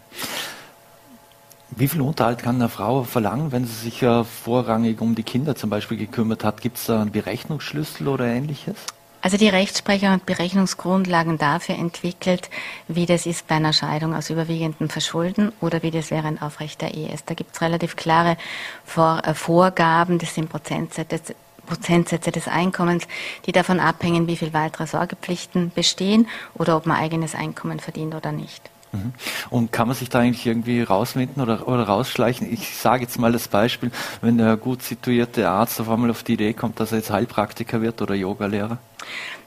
Wie 1.70 1.88
viel 1.88 2.00
Unterhalt 2.00 2.38
kann 2.38 2.56
eine 2.56 2.68
Frau 2.68 3.04
verlangen, 3.04 3.52
wenn 3.52 3.66
sie 3.66 3.74
sich 3.74 4.00
ja 4.00 4.24
vorrangig 4.24 5.00
um 5.00 5.14
die 5.14 5.22
Kinder 5.22 5.54
zum 5.54 5.70
Beispiel 5.70 5.98
gekümmert 5.98 6.42
hat? 6.42 6.60
Gibt 6.60 6.78
es 6.78 6.86
da 6.86 7.00
einen 7.00 7.12
Berechnungsschlüssel 7.12 8.08
oder 8.08 8.26
ähnliches? 8.26 8.76
Also 9.20 9.36
die 9.36 9.48
Rechtsprechung 9.48 10.10
hat 10.10 10.26
Berechnungsgrundlagen 10.26 11.38
dafür 11.38 11.74
entwickelt, 11.74 12.50
wie 12.86 13.04
das 13.04 13.26
ist 13.26 13.48
bei 13.48 13.56
einer 13.56 13.72
Scheidung 13.72 14.14
aus 14.14 14.30
überwiegendem 14.30 14.88
Verschulden 14.88 15.52
oder 15.60 15.82
wie 15.82 15.90
das 15.90 16.10
während 16.10 16.40
aufrechter 16.40 16.94
Ehe 16.94 17.12
ist. 17.12 17.28
Da 17.28 17.34
gibt 17.34 17.54
es 17.54 17.60
relativ 17.60 17.96
klare 17.96 18.36
Vor 18.84 19.22
äh, 19.24 19.34
Vorgaben, 19.34 20.18
das 20.18 20.34
sind 20.34 20.48
Prozentsätze, 20.48 21.34
Prozentsätze 21.66 22.30
des 22.30 22.48
Einkommens, 22.48 23.06
die 23.44 23.52
davon 23.52 23.80
abhängen, 23.80 24.28
wie 24.28 24.36
viel 24.36 24.52
weitere 24.52 24.86
Sorgepflichten 24.86 25.72
bestehen 25.74 26.28
oder 26.54 26.76
ob 26.76 26.86
man 26.86 26.96
eigenes 26.96 27.34
Einkommen 27.34 27.80
verdient 27.80 28.14
oder 28.14 28.32
nicht. 28.32 28.70
Mhm. 28.92 29.12
Und 29.50 29.72
kann 29.72 29.88
man 29.88 29.96
sich 29.96 30.08
da 30.08 30.20
eigentlich 30.20 30.46
irgendwie 30.46 30.82
rauswinden 30.82 31.42
oder, 31.42 31.68
oder 31.68 31.84
rausschleichen? 31.84 32.52
Ich 32.52 32.76
sage 32.76 33.02
jetzt 33.02 33.18
mal 33.18 33.32
das 33.32 33.48
Beispiel, 33.48 33.90
wenn 34.20 34.38
der 34.38 34.56
gut 34.56 34.82
situierte 34.82 35.48
Arzt 35.48 35.80
auf 35.80 35.88
einmal 35.88 36.10
auf 36.10 36.22
die 36.22 36.34
Idee 36.34 36.52
kommt, 36.52 36.80
dass 36.80 36.92
er 36.92 36.98
jetzt 36.98 37.10
Heilpraktiker 37.10 37.82
wird 37.82 38.00
oder 38.02 38.14
Yogalehrer? 38.14 38.78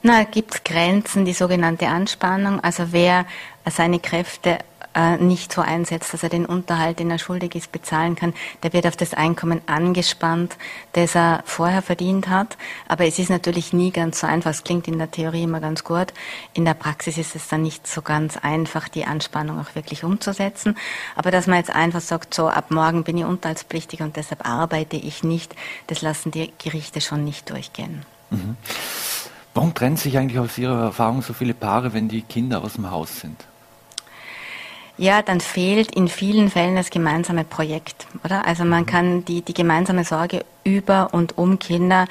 Na, 0.02 0.24
gibt 0.24 0.54
es 0.54 0.64
Grenzen, 0.64 1.24
die 1.24 1.32
sogenannte 1.32 1.88
Anspannung. 1.88 2.60
Also 2.60 2.88
wer 2.90 3.26
seine 3.70 4.00
Kräfte 4.00 4.58
äh, 4.94 5.16
nicht 5.16 5.52
so 5.52 5.60
einsetzt, 5.60 6.12
dass 6.12 6.22
er 6.22 6.28
den 6.28 6.46
Unterhalt, 6.46 6.98
den 6.98 7.10
er 7.10 7.18
schuldig 7.18 7.54
ist, 7.54 7.72
bezahlen 7.72 8.16
kann, 8.16 8.34
der 8.62 8.72
wird 8.72 8.86
auf 8.86 8.96
das 8.96 9.14
Einkommen 9.14 9.60
angespannt, 9.66 10.56
das 10.92 11.14
er 11.14 11.42
vorher 11.44 11.82
verdient 11.82 12.28
hat. 12.28 12.56
Aber 12.88 13.06
es 13.06 13.18
ist 13.18 13.30
natürlich 13.30 13.72
nie 13.72 13.90
ganz 13.90 14.20
so 14.20 14.26
einfach. 14.26 14.50
Es 14.50 14.64
klingt 14.64 14.88
in 14.88 14.98
der 14.98 15.10
Theorie 15.10 15.44
immer 15.44 15.60
ganz 15.60 15.84
gut. 15.84 16.12
In 16.54 16.64
der 16.64 16.74
Praxis 16.74 17.18
ist 17.18 17.36
es 17.36 17.48
dann 17.48 17.62
nicht 17.62 17.86
so 17.86 18.02
ganz 18.02 18.36
einfach, 18.36 18.88
die 18.88 19.04
Anspannung 19.04 19.60
auch 19.60 19.74
wirklich 19.74 20.04
umzusetzen. 20.04 20.76
Aber 21.16 21.30
dass 21.30 21.46
man 21.46 21.58
jetzt 21.58 21.74
einfach 21.74 22.00
sagt, 22.00 22.34
so 22.34 22.48
ab 22.48 22.70
morgen 22.70 23.04
bin 23.04 23.18
ich 23.18 23.24
unterhaltspflichtig 23.24 24.00
und 24.02 24.16
deshalb 24.16 24.46
arbeite 24.46 24.96
ich 24.96 25.22
nicht, 25.22 25.54
das 25.86 26.02
lassen 26.02 26.30
die 26.30 26.52
Gerichte 26.62 27.00
schon 27.00 27.24
nicht 27.24 27.50
durchgehen. 27.50 28.04
Mhm. 28.30 28.56
Warum 29.54 29.74
trennen 29.74 29.96
sich 29.96 30.16
eigentlich 30.16 30.38
aus 30.38 30.56
Ihrer 30.56 30.84
Erfahrung 30.84 31.20
so 31.20 31.34
viele 31.34 31.52
Paare, 31.52 31.92
wenn 31.92 32.08
die 32.08 32.22
Kinder 32.22 32.62
aus 32.62 32.74
dem 32.74 32.90
Haus 32.90 33.20
sind? 33.20 33.44
Ja, 34.98 35.22
dann 35.22 35.40
fehlt 35.40 35.94
in 35.94 36.06
vielen 36.06 36.50
Fällen 36.50 36.76
das 36.76 36.90
gemeinsame 36.90 37.44
Projekt, 37.44 38.06
oder? 38.24 38.46
Also 38.46 38.64
man 38.64 38.84
kann 38.84 39.24
die, 39.24 39.40
die 39.40 39.54
gemeinsame 39.54 40.04
Sorge 40.04 40.44
über 40.64 41.08
und 41.12 41.38
um 41.38 41.58
Kinder 41.58 42.06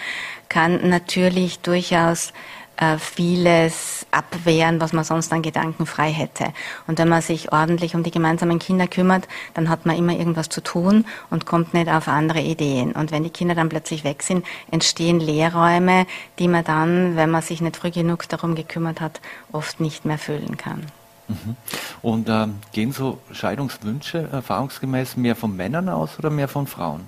kann 0.49 0.89
natürlich 0.89 1.59
durchaus 1.59 2.33
äh, 2.77 2.97
vieles 2.97 4.07
abwehren, 4.09 4.81
was 4.81 4.93
man 4.93 5.03
sonst 5.03 5.31
an 5.31 5.43
Gedanken 5.43 5.85
frei 5.85 6.11
hätte. 6.11 6.51
Und 6.87 6.97
wenn 6.97 7.07
man 7.07 7.21
sich 7.21 7.51
ordentlich 7.51 7.93
um 7.93 8.01
die 8.01 8.11
gemeinsamen 8.11 8.57
Kinder 8.57 8.87
kümmert, 8.87 9.27
dann 9.53 9.69
hat 9.69 9.85
man 9.85 9.95
immer 9.95 10.13
irgendwas 10.13 10.49
zu 10.49 10.61
tun 10.61 11.05
und 11.29 11.45
kommt 11.45 11.75
nicht 11.75 11.87
auf 11.87 12.07
andere 12.07 12.41
Ideen. 12.41 12.93
Und 12.93 13.11
wenn 13.11 13.23
die 13.23 13.29
Kinder 13.29 13.53
dann 13.53 13.69
plötzlich 13.69 14.03
weg 14.03 14.23
sind, 14.23 14.43
entstehen 14.71 15.19
Leerräume, 15.19 16.07
die 16.39 16.47
man 16.47 16.63
dann, 16.63 17.15
wenn 17.15 17.29
man 17.29 17.43
sich 17.43 17.61
nicht 17.61 17.77
früh 17.77 17.91
genug 17.91 18.27
darum 18.27 18.55
gekümmert 18.55 18.99
hat, 18.99 19.21
oft 19.51 19.79
nicht 19.79 20.03
mehr 20.03 20.17
füllen 20.17 20.57
kann. 20.57 20.87
Mhm. 21.31 21.55
Und 22.01 22.29
äh, 22.29 22.47
gehen 22.71 22.91
so 22.91 23.19
Scheidungswünsche 23.31 24.29
erfahrungsgemäß 24.31 25.17
mehr 25.17 25.35
von 25.35 25.55
Männern 25.55 25.89
aus 25.89 26.17
oder 26.19 26.29
mehr 26.29 26.47
von 26.47 26.67
Frauen? 26.67 27.07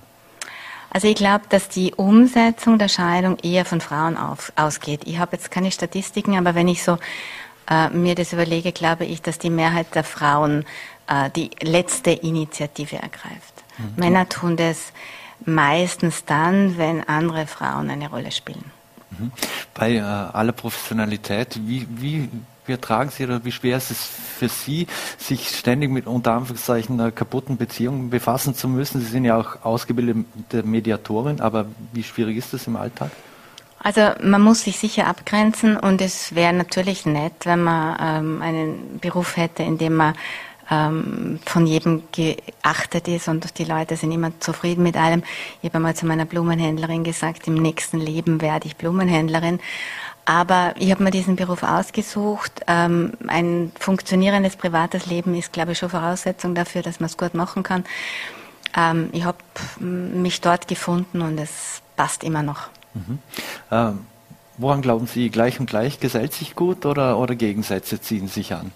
Also 0.90 1.08
ich 1.08 1.16
glaube, 1.16 1.46
dass 1.50 1.70
die 1.70 1.94
Umsetzung 1.96 2.78
der 2.78 2.88
Scheidung 2.88 3.38
eher 3.40 3.66
von 3.66 3.82
Frauen 3.82 4.16
auf, 4.16 4.54
ausgeht. 4.56 5.02
Ich 5.06 5.18
habe 5.18 5.36
jetzt 5.36 5.50
keine 5.50 5.72
Statistiken, 5.72 6.38
aber 6.38 6.54
wenn 6.54 6.68
ich 6.68 6.84
so 6.84 7.00
äh, 7.70 7.90
mir 7.90 8.14
das 8.14 8.34
überlege, 8.34 8.72
glaube 8.72 9.06
ich, 9.06 9.22
dass 9.22 9.40
die 9.40 9.50
Mehrheit 9.50 9.96
der 9.96 10.04
Frauen 10.04 10.66
äh, 11.08 11.30
die 11.36 11.50
letzte 11.62 12.12
Initiative 12.12 12.98
ergreift. 12.98 13.64
Mhm. 13.78 13.94
Männer 13.96 14.30
tun 14.30 14.56
das 14.56 14.94
meistens 15.46 16.26
dann, 16.26 16.78
wenn 16.78 17.08
andere 17.08 17.48
Frauen 17.48 17.90
eine 17.90 18.10
Rolle 18.10 18.32
spielen. 18.32 18.72
Mhm. 19.18 19.32
Bei 19.74 19.96
äh, 19.96 20.00
aller 20.02 20.52
Professionalität, 20.52 21.60
wie, 21.66 21.88
wie, 21.90 22.30
wie 22.66 22.74
ertragen 22.74 23.10
Sie 23.10 23.24
oder 23.24 23.44
wie 23.46 23.52
schwer 23.52 23.78
ist 23.78 23.92
es 23.92 24.10
für 24.38 24.50
Sie, 24.50 24.88
sich 25.18 25.50
ständig 25.50 25.92
mit 25.92 26.08
unter 26.08 26.34
Anführungszeichen 26.34 27.00
einer 27.00 27.12
kaputten 27.12 27.58
Beziehung 27.58 28.10
befassen 28.10 28.56
zu 28.56 28.68
müssen? 28.68 29.02
Sie 29.02 29.08
sind 29.08 29.26
ja 29.26 29.38
auch 29.38 29.64
ausgebildete 29.64 30.64
Mediatorin, 30.64 31.42
aber 31.42 31.66
wie 31.92 32.04
schwierig 32.04 32.38
ist 32.38 32.54
das 32.54 32.68
im 32.68 32.76
Alltag? 32.76 33.12
Also 33.80 34.12
man 34.22 34.42
muss 34.42 34.62
sich 34.62 34.80
sicher 34.80 35.08
abgrenzen 35.08 35.76
und 35.76 36.02
es 36.02 36.34
wäre 36.36 36.54
natürlich 36.54 37.06
nett, 37.06 37.34
wenn 37.44 37.64
man 37.64 37.98
ähm, 38.00 38.42
einen 38.42 39.00
Beruf 39.02 39.36
hätte, 39.36 39.64
in 39.64 39.78
dem 39.78 39.96
man 39.96 40.16
ähm, 40.72 41.40
von 41.46 41.68
jedem 41.68 42.04
geachtet 42.14 43.10
ist 43.10 43.28
und 43.28 43.58
die 43.58 43.66
Leute 43.66 43.98
sind 43.98 44.12
immer 44.12 44.32
zufrieden 44.40 44.84
mit 44.84 44.96
allem. 44.96 45.24
Ich 45.62 45.70
habe 45.70 45.76
einmal 45.76 45.96
zu 45.96 46.06
meiner 46.06 46.26
Blumenhändlerin 46.26 47.04
gesagt, 47.04 47.48
im 47.48 47.56
nächsten 47.56 48.00
Leben 48.00 48.42
werde 48.42 48.68
ich 48.68 48.78
Blumenhändlerin. 48.78 49.60
Aber 50.26 50.74
ich 50.78 50.90
habe 50.92 51.04
mir 51.04 51.12
diesen 51.12 51.36
Beruf 51.36 51.64
ausgesucht. 51.64 52.62
Ähm, 52.68 53.14
ein 53.28 53.72
funktionierendes 53.78 54.56
privates 54.56 55.06
Leben 55.06 55.36
ist, 55.36 55.52
glaube 55.52 55.74
ich, 55.74 55.80
schon 55.80 55.90
Voraussetzung 55.90 56.56
dafür, 56.56 56.82
dass 56.82 57.00
man 57.00 57.08
es 57.08 57.18
gut 57.18 57.34
machen 57.34 57.64
kann. 57.64 57.84
Ähm, 58.76 59.10
ich 59.12 59.26
habe 59.26 59.38
mich 59.80 60.40
dort 60.40 60.68
gefunden 60.68 61.22
und 61.22 61.38
es 61.38 61.82
passt 61.96 62.24
immer 62.24 62.42
noch. 62.42 62.70
Mhm. 62.94 63.20
Ähm, 63.72 64.06
woran 64.58 64.82
glauben 64.82 65.08
Sie, 65.08 65.30
gleich 65.30 65.60
und 65.60 65.70
gleich 65.70 66.00
gesellt 66.00 66.34
sich 66.34 66.56
gut 66.56 66.86
oder, 66.86 67.18
oder 67.18 67.36
Gegensätze 67.36 68.00
ziehen 68.00 68.28
sich 68.28 68.54
an? 68.54 68.72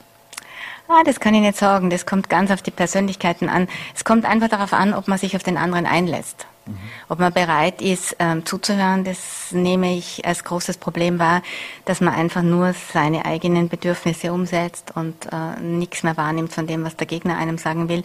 Ah, 0.90 1.04
das 1.06 1.20
kann 1.20 1.34
ich 1.34 1.42
nicht 1.42 1.58
sagen. 1.58 1.90
Das 1.90 2.06
kommt 2.06 2.30
ganz 2.30 2.52
auf 2.52 2.62
die 2.62 2.72
Persönlichkeiten 2.72 3.50
an. 3.50 3.68
Es 3.96 4.06
kommt 4.06 4.26
einfach 4.26 4.50
darauf 4.50 4.74
an, 4.74 4.94
ob 4.94 5.08
man 5.08 5.18
sich 5.18 5.36
auf 5.36 5.44
den 5.44 5.58
anderen 5.58 5.86
einlässt. 5.86 6.46
Mhm. 6.68 6.78
Ob 7.10 7.20
man 7.20 7.34
bereit 7.34 7.82
ist, 7.82 8.16
ähm, 8.20 8.46
zuzuhören, 8.46 9.04
das 9.04 9.52
nehme 9.52 9.96
ich 9.96 10.26
als 10.26 10.44
großes 10.44 10.78
Problem 10.78 11.20
wahr, 11.20 11.42
dass 11.86 12.02
man 12.02 12.14
einfach 12.14 12.42
nur 12.42 12.74
seine 12.94 13.26
eigenen 13.26 13.70
Bedürfnisse 13.70 14.34
umsetzt 14.34 14.92
und 14.96 15.16
äh, 15.32 15.60
nichts 15.62 16.04
mehr 16.04 16.18
wahrnimmt 16.18 16.54
von 16.54 16.68
dem, 16.68 16.84
was 16.84 16.96
der 16.96 17.08
Gegner 17.08 17.38
einem 17.38 17.58
sagen 17.58 17.90
will. 17.90 18.04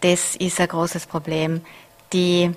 Das 0.00 0.36
ist 0.36 0.60
ein 0.60 0.68
großes 0.68 1.06
Problem. 1.06 1.62
Die 2.12 2.50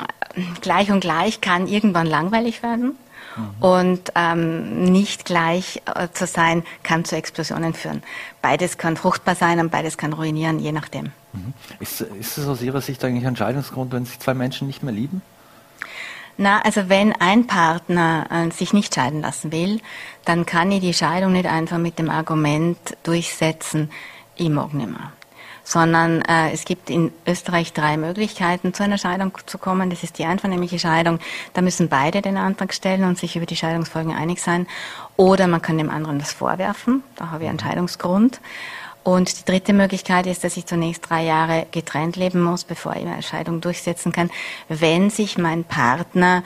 äh, 0.00 0.42
gleich 0.60 0.90
und 0.90 1.00
gleich 1.00 1.40
kann 1.40 1.66
irgendwann 1.66 2.06
langweilig 2.06 2.62
werden. 2.62 2.96
Mhm. 3.36 3.54
Und 3.60 4.12
ähm, 4.14 4.84
nicht 4.84 5.24
gleich 5.24 5.82
äh, 5.94 6.08
zu 6.12 6.26
sein, 6.26 6.64
kann 6.82 7.04
zu 7.04 7.16
Explosionen 7.16 7.74
führen. 7.74 8.02
Beides 8.40 8.78
kann 8.78 8.96
fruchtbar 8.96 9.34
sein 9.34 9.60
und 9.60 9.70
beides 9.70 9.98
kann 9.98 10.12
ruinieren, 10.12 10.58
je 10.58 10.72
nachdem. 10.72 11.12
Mhm. 11.36 11.52
Ist, 11.80 12.00
ist 12.00 12.38
es 12.38 12.46
aus 12.46 12.62
Ihrer 12.62 12.80
Sicht 12.80 13.04
eigentlich 13.04 13.24
ein 13.24 13.28
Entscheidungsgrund, 13.28 13.92
wenn 13.92 14.04
sich 14.04 14.18
zwei 14.18 14.34
Menschen 14.34 14.66
nicht 14.66 14.82
mehr 14.82 14.92
lieben? 14.92 15.22
Na, 16.38 16.60
also 16.60 16.88
wenn 16.88 17.14
ein 17.14 17.46
Partner 17.46 18.26
äh, 18.30 18.50
sich 18.50 18.72
nicht 18.72 18.94
scheiden 18.94 19.22
lassen 19.22 19.52
will, 19.52 19.80
dann 20.24 20.44
kann 20.44 20.70
ich 20.70 20.80
die 20.80 20.92
Scheidung 20.92 21.32
nicht 21.32 21.46
einfach 21.46 21.78
mit 21.78 21.98
dem 21.98 22.10
Argument 22.10 22.78
durchsetzen, 23.04 23.90
ich 24.34 24.50
mag 24.50 24.74
nicht 24.74 24.90
mehr 24.90 25.12
sondern 25.66 26.22
äh, 26.22 26.52
es 26.52 26.64
gibt 26.64 26.90
in 26.90 27.12
Österreich 27.26 27.72
drei 27.72 27.96
Möglichkeiten, 27.96 28.72
zu 28.72 28.84
einer 28.84 28.98
Scheidung 28.98 29.32
zu 29.46 29.58
kommen. 29.58 29.90
Das 29.90 30.04
ist 30.04 30.16
die 30.16 30.24
einvernehmliche 30.24 30.78
Scheidung. 30.78 31.18
Da 31.54 31.60
müssen 31.60 31.88
beide 31.88 32.22
den 32.22 32.36
Antrag 32.36 32.72
stellen 32.72 33.02
und 33.02 33.18
sich 33.18 33.34
über 33.34 33.46
die 33.46 33.56
Scheidungsfolgen 33.56 34.14
einig 34.14 34.40
sein. 34.40 34.68
Oder 35.16 35.48
man 35.48 35.60
kann 35.60 35.76
dem 35.76 35.90
anderen 35.90 36.20
das 36.20 36.32
vorwerfen. 36.32 37.02
Da 37.16 37.30
habe 37.30 37.44
ich 37.44 37.50
einen 37.50 37.58
Scheidungsgrund. 37.58 38.40
Und 39.06 39.38
die 39.38 39.44
dritte 39.44 39.72
Möglichkeit 39.72 40.26
ist, 40.26 40.42
dass 40.42 40.56
ich 40.56 40.66
zunächst 40.66 41.08
drei 41.08 41.22
Jahre 41.22 41.68
getrennt 41.70 42.16
leben 42.16 42.42
muss, 42.42 42.64
bevor 42.64 42.96
ich 42.96 43.06
eine 43.06 43.22
Scheidung 43.22 43.60
durchsetzen 43.60 44.10
kann, 44.10 44.30
wenn 44.68 45.10
sich 45.10 45.38
mein 45.38 45.62
Partner 45.62 46.42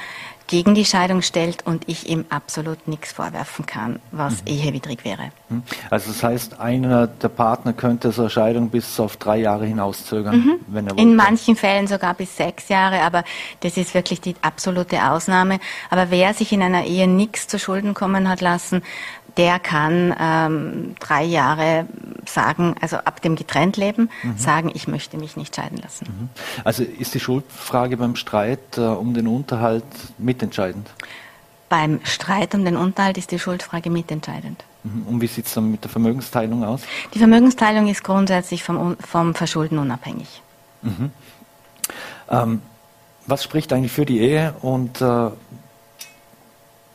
gegen 0.50 0.74
die 0.74 0.84
Scheidung 0.84 1.22
stellt 1.22 1.64
und 1.64 1.88
ich 1.88 2.08
ihm 2.08 2.24
absolut 2.28 2.88
nichts 2.88 3.12
vorwerfen 3.12 3.66
kann, 3.66 4.00
was 4.10 4.42
mhm. 4.42 4.48
ehewidrig 4.48 5.04
wäre. 5.04 5.30
Mhm. 5.48 5.62
Also 5.90 6.10
das 6.10 6.24
heißt, 6.24 6.60
einer 6.60 7.06
der 7.06 7.28
Partner 7.28 7.72
könnte 7.72 8.10
so 8.10 8.22
eine 8.22 8.30
Scheidung 8.30 8.68
bis 8.68 8.98
auf 8.98 9.16
drei 9.16 9.38
Jahre 9.38 9.64
hinauszögern, 9.64 10.36
mhm. 10.36 10.56
wenn 10.66 10.86
er 10.86 10.90
wollte. 10.90 11.02
In 11.02 11.14
manchen 11.14 11.54
Fällen 11.54 11.86
sogar 11.86 12.14
bis 12.14 12.36
sechs 12.36 12.68
Jahre, 12.68 13.00
aber 13.02 13.22
das 13.60 13.76
ist 13.76 13.94
wirklich 13.94 14.20
die 14.20 14.34
absolute 14.42 15.10
Ausnahme. 15.10 15.60
Aber 15.88 16.10
wer 16.10 16.34
sich 16.34 16.52
in 16.52 16.62
einer 16.62 16.84
Ehe 16.84 17.06
nichts 17.06 17.46
zu 17.46 17.58
Schulden 17.60 17.94
kommen 17.94 18.28
hat 18.28 18.40
lassen, 18.40 18.82
der 19.36 19.58
kann 19.58 20.14
ähm, 20.18 20.94
drei 21.00 21.24
Jahre 21.24 21.86
sagen, 22.26 22.74
also 22.80 22.96
ab 22.96 23.22
dem 23.22 23.36
Getrenntleben, 23.36 24.10
mhm. 24.22 24.38
sagen, 24.38 24.70
ich 24.74 24.88
möchte 24.88 25.16
mich 25.16 25.36
nicht 25.36 25.56
scheiden 25.56 25.78
lassen. 25.78 26.06
Mhm. 26.06 26.28
Also 26.64 26.82
ist 26.82 27.14
die 27.14 27.20
Schuldfrage 27.20 27.96
beim 27.96 28.16
Streit 28.16 28.76
äh, 28.76 28.80
um 28.80 29.14
den 29.14 29.26
Unterhalt 29.26 29.84
mitentscheidend? 30.18 30.90
Beim 31.68 32.00
Streit 32.02 32.54
um 32.54 32.64
den 32.64 32.76
Unterhalt 32.76 33.16
ist 33.16 33.30
die 33.30 33.38
Schuldfrage 33.38 33.90
mitentscheidend. 33.90 34.64
Mhm. 34.82 35.06
Und 35.06 35.20
wie 35.20 35.26
sieht 35.26 35.46
es 35.46 35.54
dann 35.54 35.70
mit 35.70 35.84
der 35.84 35.90
Vermögensteilung 35.90 36.64
aus? 36.64 36.82
Die 37.14 37.18
Vermögensteilung 37.18 37.88
ist 37.88 38.02
grundsätzlich 38.02 38.64
vom, 38.64 38.96
vom 38.98 39.34
Verschulden 39.34 39.78
unabhängig. 39.78 40.42
Mhm. 40.82 41.10
Ähm, 42.30 42.62
was 43.26 43.44
spricht 43.44 43.72
eigentlich 43.72 43.92
für 43.92 44.06
die 44.06 44.20
Ehe 44.20 44.54
und 44.62 45.00
äh, 45.00 45.30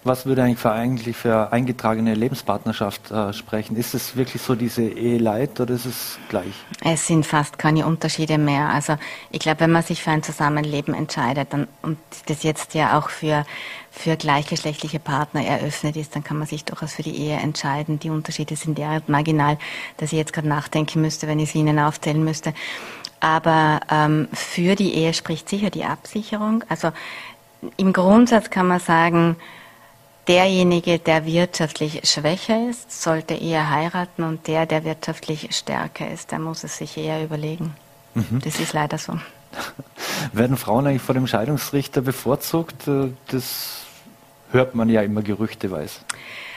was 0.06 0.28
würde 0.28 0.44
eigentlich 0.44 0.60
für, 0.60 0.72
eigentlich 0.72 1.18
für 1.18 1.52
eingetragene 1.52 2.14
Lebenspartnerschaft 2.14 3.10
äh, 3.10 3.34
sprechen? 3.34 3.76
Ist 3.76 3.96
es 3.96 4.16
wirklich 4.16 4.42
so 4.42 4.54
diese 4.54 4.84
Eheleid 4.84 5.60
oder 5.60 5.74
ist 5.74 5.86
es 5.86 6.20
gleich? 6.30 6.54
Es 6.84 7.08
sind 7.08 7.26
fast 7.26 7.58
keine 7.58 7.88
Unterschiede 7.88 8.38
mehr. 8.38 8.70
Also 8.70 8.98
ich 9.32 9.40
glaube, 9.40 9.62
wenn 9.62 9.72
man 9.72 9.82
sich 9.82 10.04
für 10.04 10.12
ein 10.12 10.22
Zusammenleben 10.22 10.94
entscheidet 10.94 11.52
dann, 11.52 11.68
und 11.82 11.98
das 12.28 12.44
jetzt 12.44 12.76
ja 12.76 13.00
auch 13.00 13.10
für, 13.10 13.46
für 13.90 14.16
gleichgeschlechtliche 14.16 15.00
Partner 15.00 15.44
eröffnet 15.44 15.98
ist, 15.98 16.16
dann 16.16 16.24
kann 16.24 16.38
man 16.38 16.48
sich 16.48 16.64
durchaus 16.64 16.94
für 16.94 17.04
die 17.04 17.18
Ehe 17.18 17.38
entscheiden. 17.38 17.98
Die 17.98 18.12
Unterschiede 18.12 18.56
sind 18.56 18.78
derart 18.78 19.10
marginal, 19.10 19.58
dass 19.98 20.12
ich 20.12 20.20
jetzt 20.20 20.34
gerade 20.34 20.48
nachdenken 20.48 21.02
müsste, 21.02 21.28
wenn 21.28 21.40
ich 21.40 21.52
sie 21.52 21.60
Ihnen 21.60 21.80
aufzählen 21.80 22.24
müsste. 22.24 22.54
Aber 23.22 23.80
ähm, 23.90 24.28
für 24.34 24.76
die 24.76 24.94
Ehe 24.94 25.16
spricht 25.16 25.50
sicher 25.50 25.72
die 25.72 25.84
Absicherung. 25.84 26.64
Also 26.70 26.92
im 27.78 27.92
Grundsatz 27.92 28.52
kann 28.52 28.68
man 28.68 28.80
sagen, 28.80 29.38
derjenige, 30.28 31.00
der 31.00 31.26
wirtschaftlich 31.26 32.02
schwächer 32.10 32.70
ist, 32.70 33.02
sollte 33.02 33.36
eher 33.36 33.70
heiraten 33.70 34.24
und 34.24 34.48
der, 34.48 34.66
der 34.66 34.84
wirtschaftlich 34.84 35.56
stärker 35.56 36.10
ist, 36.10 36.32
der 36.32 36.40
muss 36.40 36.64
es 36.64 36.78
sich 36.78 36.98
eher 36.98 37.24
überlegen. 37.24 37.76
Mhm. 38.14 38.42
Das 38.44 38.60
ist 38.60 38.74
leider 38.74 38.98
so. 38.98 39.20
Werden 40.34 40.58
Frauen 40.58 40.88
eigentlich 40.88 41.02
vor 41.02 41.16
dem 41.16 41.28
Scheidungsrichter 41.28 42.02
bevorzugt? 42.02 42.88
Äh, 42.88 43.10
das 43.28 43.86
hört 44.52 44.76
man 44.76 44.90
ja 44.90 45.02
immer 45.02 45.22
gerüchteweise. 45.22 46.00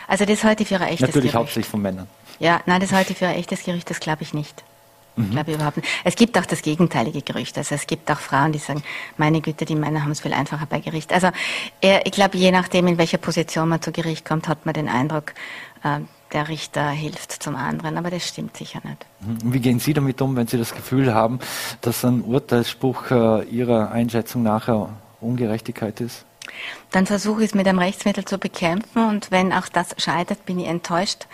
Also 0.06 0.24
das 0.24 0.42
halte 0.44 0.62
ich 0.62 0.68
für 0.68 0.76
ein 0.76 0.82
echtes 0.82 1.00
Natürlich 1.00 1.14
Gericht. 1.14 1.34
hauptsächlich 1.34 1.68
von 1.68 1.82
Männern. 1.82 2.06
Ja, 2.38 2.60
nein, 2.66 2.80
das 2.80 2.92
halte 2.92 3.12
ich 3.12 3.18
für 3.18 3.26
ein 3.26 3.36
echtes 3.36 3.64
Gericht, 3.64 3.90
das 3.90 4.00
glaube 4.00 4.22
ich 4.22 4.32
nicht. 4.32 4.64
Mhm. 5.18 5.30
Glaube 5.30 5.50
ich 5.50 5.56
überhaupt 5.56 5.76
nicht. 5.78 5.88
Es 6.04 6.16
gibt 6.16 6.38
auch 6.38 6.46
das 6.46 6.62
gegenteilige 6.62 7.22
Gerücht. 7.22 7.58
Also 7.58 7.74
es 7.74 7.86
gibt 7.86 8.10
auch 8.10 8.18
Frauen, 8.18 8.52
die 8.52 8.58
sagen, 8.58 8.82
meine 9.16 9.40
Güte, 9.40 9.64
die 9.64 9.74
Männer 9.74 10.02
haben 10.02 10.12
es 10.12 10.20
viel 10.20 10.32
einfacher 10.32 10.66
bei 10.66 10.80
Gericht. 10.80 11.12
Also 11.12 11.28
ich 11.80 12.12
glaube, 12.12 12.36
je 12.38 12.50
nachdem, 12.50 12.86
in 12.86 12.98
welcher 12.98 13.18
Position 13.18 13.68
man 13.68 13.82
zu 13.82 13.92
Gericht 13.92 14.24
kommt, 14.24 14.48
hat 14.48 14.66
man 14.66 14.74
den 14.74 14.88
Eindruck, 14.88 15.34
äh, 15.82 16.00
der 16.32 16.48
Richter 16.48 16.90
hilft 16.90 17.42
zum 17.42 17.56
anderen, 17.56 17.96
aber 17.96 18.10
das 18.10 18.28
stimmt 18.28 18.56
sicher 18.56 18.80
nicht. 18.84 19.06
Mhm. 19.20 19.52
Wie 19.52 19.60
gehen 19.60 19.78
Sie 19.78 19.94
damit 19.94 20.20
um, 20.20 20.36
wenn 20.36 20.46
Sie 20.46 20.58
das 20.58 20.74
Gefühl 20.74 21.14
haben, 21.14 21.38
dass 21.80 22.04
ein 22.04 22.22
Urteilsspruch 22.22 23.10
äh, 23.10 23.44
Ihrer 23.44 23.90
Einschätzung 23.90 24.42
nachher 24.42 24.90
Ungerechtigkeit 25.20 26.00
ist? 26.00 26.26
Dann 26.90 27.06
versuche 27.06 27.42
ich 27.42 27.50
es 27.50 27.54
mit 27.54 27.66
einem 27.66 27.78
Rechtsmittel 27.78 28.24
zu 28.24 28.38
bekämpfen 28.38 29.08
und 29.08 29.30
wenn 29.30 29.52
auch 29.52 29.68
das 29.68 29.94
scheitert, 29.98 30.44
bin 30.46 30.58
ich 30.58 30.66
enttäuscht. 30.66 31.26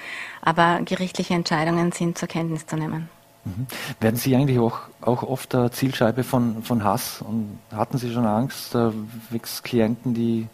Aber 0.42 0.80
gerichtliche 0.84 1.34
Entscheidungen 1.34 1.92
sind 1.92 2.18
zur 2.18 2.28
Kenntnis 2.28 2.66
zu 2.66 2.76
nehmen. 2.76 3.08
Mhm. 3.44 3.66
Werden 4.00 4.16
Sie 4.16 4.34
eigentlich 4.34 4.58
auch, 4.58 4.80
auch 5.00 5.22
oft 5.22 5.52
der 5.52 5.70
Zielscheibe 5.70 6.24
von, 6.24 6.62
von 6.62 6.82
Hass 6.84 7.22
und 7.22 7.58
hatten 7.74 7.98
Sie 7.98 8.12
schon 8.12 8.26
Angst, 8.26 8.74
äh, 8.74 8.90
wegen 9.30 9.44
Klienten, 9.62 10.14
die 10.14 10.48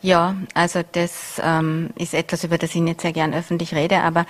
ja, 0.00 0.36
also 0.54 0.82
das 0.92 1.40
ähm, 1.42 1.90
ist 1.96 2.14
etwas, 2.14 2.44
über 2.44 2.56
das 2.56 2.74
ich 2.74 2.80
nicht 2.80 3.00
sehr 3.00 3.12
gern 3.12 3.34
öffentlich 3.34 3.74
rede, 3.74 4.00
aber 4.00 4.26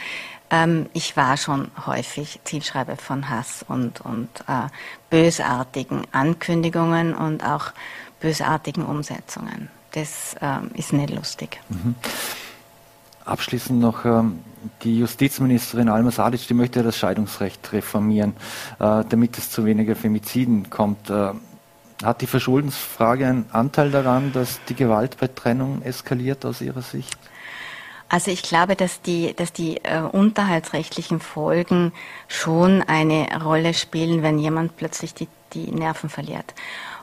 ähm, 0.51 0.87
ich 0.95 1.15
war 1.17 1.37
schon 1.37 1.71
häufig 1.87 2.41
Zielschreibe 2.45 2.97
von 2.97 3.29
Hass 3.29 3.67
und, 3.69 4.01
und 4.01 4.29
äh, 4.47 4.69
bösartigen 5.11 6.07
Ankündigungen 6.13 7.15
und 7.15 7.45
auch 7.45 7.73
bösartigen 8.21 8.85
Umsetzungen. 8.85 9.69
Das 9.93 10.37
ähm, 10.41 10.71
ist 10.75 10.95
nicht 10.95 11.11
lustig. 11.11 11.61
Mhm. 11.69 11.95
Abschließend 13.27 13.79
noch 13.79 14.07
ähm, 14.07 14.43
die 14.83 14.99
Justizministerin 14.99 15.89
Alma 15.89 16.11
Sadic, 16.11 16.47
die 16.47 16.55
möchte 16.55 16.83
das 16.83 16.97
Scheidungsrecht 16.97 17.73
reformieren, 17.73 18.35
äh, 18.79 19.05
damit 19.09 19.39
es 19.39 19.51
zu 19.51 19.65
weniger 19.65 19.97
Femiziden 19.97 20.71
kommt. 20.71 21.11
Äh, 21.11 21.33
hat 22.03 22.21
die 22.21 22.27
Verschuldensfrage 22.27 23.27
einen 23.27 23.47
Anteil 23.51 23.91
daran, 23.91 24.33
dass 24.33 24.61
die 24.69 24.75
Gewalt 24.75 25.17
bei 25.19 25.27
Trennung 25.27 25.83
eskaliert 25.83 26.45
aus 26.45 26.61
Ihrer 26.61 26.83
Sicht? 26.83 27.19
Also 28.09 28.31
ich 28.31 28.43
glaube, 28.43 28.75
dass 28.75 29.03
die, 29.03 29.35
dass 29.35 29.53
die 29.53 29.79
äh, 29.85 30.01
unterhaltsrechtlichen 30.01 31.21
Folgen 31.21 31.93
schon 32.27 32.83
eine 32.83 33.29
Rolle 33.45 33.75
spielen, 33.75 34.23
wenn 34.23 34.39
jemand 34.39 34.77
plötzlich 34.77 35.13
die, 35.13 35.29
die 35.53 35.71
Nerven 35.71 36.09
verliert. 36.09 36.55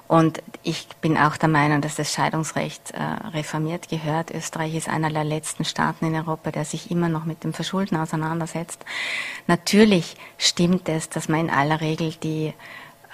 Und 0.08 0.42
ich 0.62 0.88
bin 1.02 1.18
auch 1.18 1.36
der 1.36 1.50
Meinung, 1.50 1.82
dass 1.82 1.96
das 1.96 2.14
Scheidungsrecht 2.14 2.92
äh, 2.92 3.02
reformiert 3.36 3.90
gehört. 3.90 4.30
Österreich 4.32 4.76
ist 4.76 4.88
einer 4.88 5.10
der 5.10 5.24
letzten 5.24 5.66
Staaten 5.66 6.06
in 6.06 6.16
Europa, 6.16 6.52
der 6.52 6.66
sich 6.66 6.92
immer 6.92 7.10
noch 7.10 7.26
mit 7.26 7.44
dem 7.44 7.54
Verschulden 7.54 7.98
auseinandersetzt. 7.98 8.86
Natürlich 9.48 10.16
stimmt 10.38 10.90
es, 10.90 11.10
dass 11.10 11.28
man 11.28 11.42
in 11.42 11.50
aller 11.50 11.82
Regel 11.82 12.14
die 12.22 12.54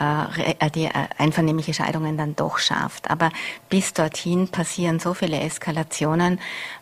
äh, 0.02 0.54
äh, 0.60 0.72
die 0.72 0.90
einvernehmliche 1.18 1.74
Scheidungen 1.74 2.18
dann 2.18 2.36
doch 2.36 2.58
schafft. 2.58 3.12
Aber 3.12 3.30
bis 3.70 3.94
dorthin 3.94 4.48
passieren 4.48 5.00
so 5.00 5.14
viele 5.14 5.40
Eskalationen. 5.40 6.40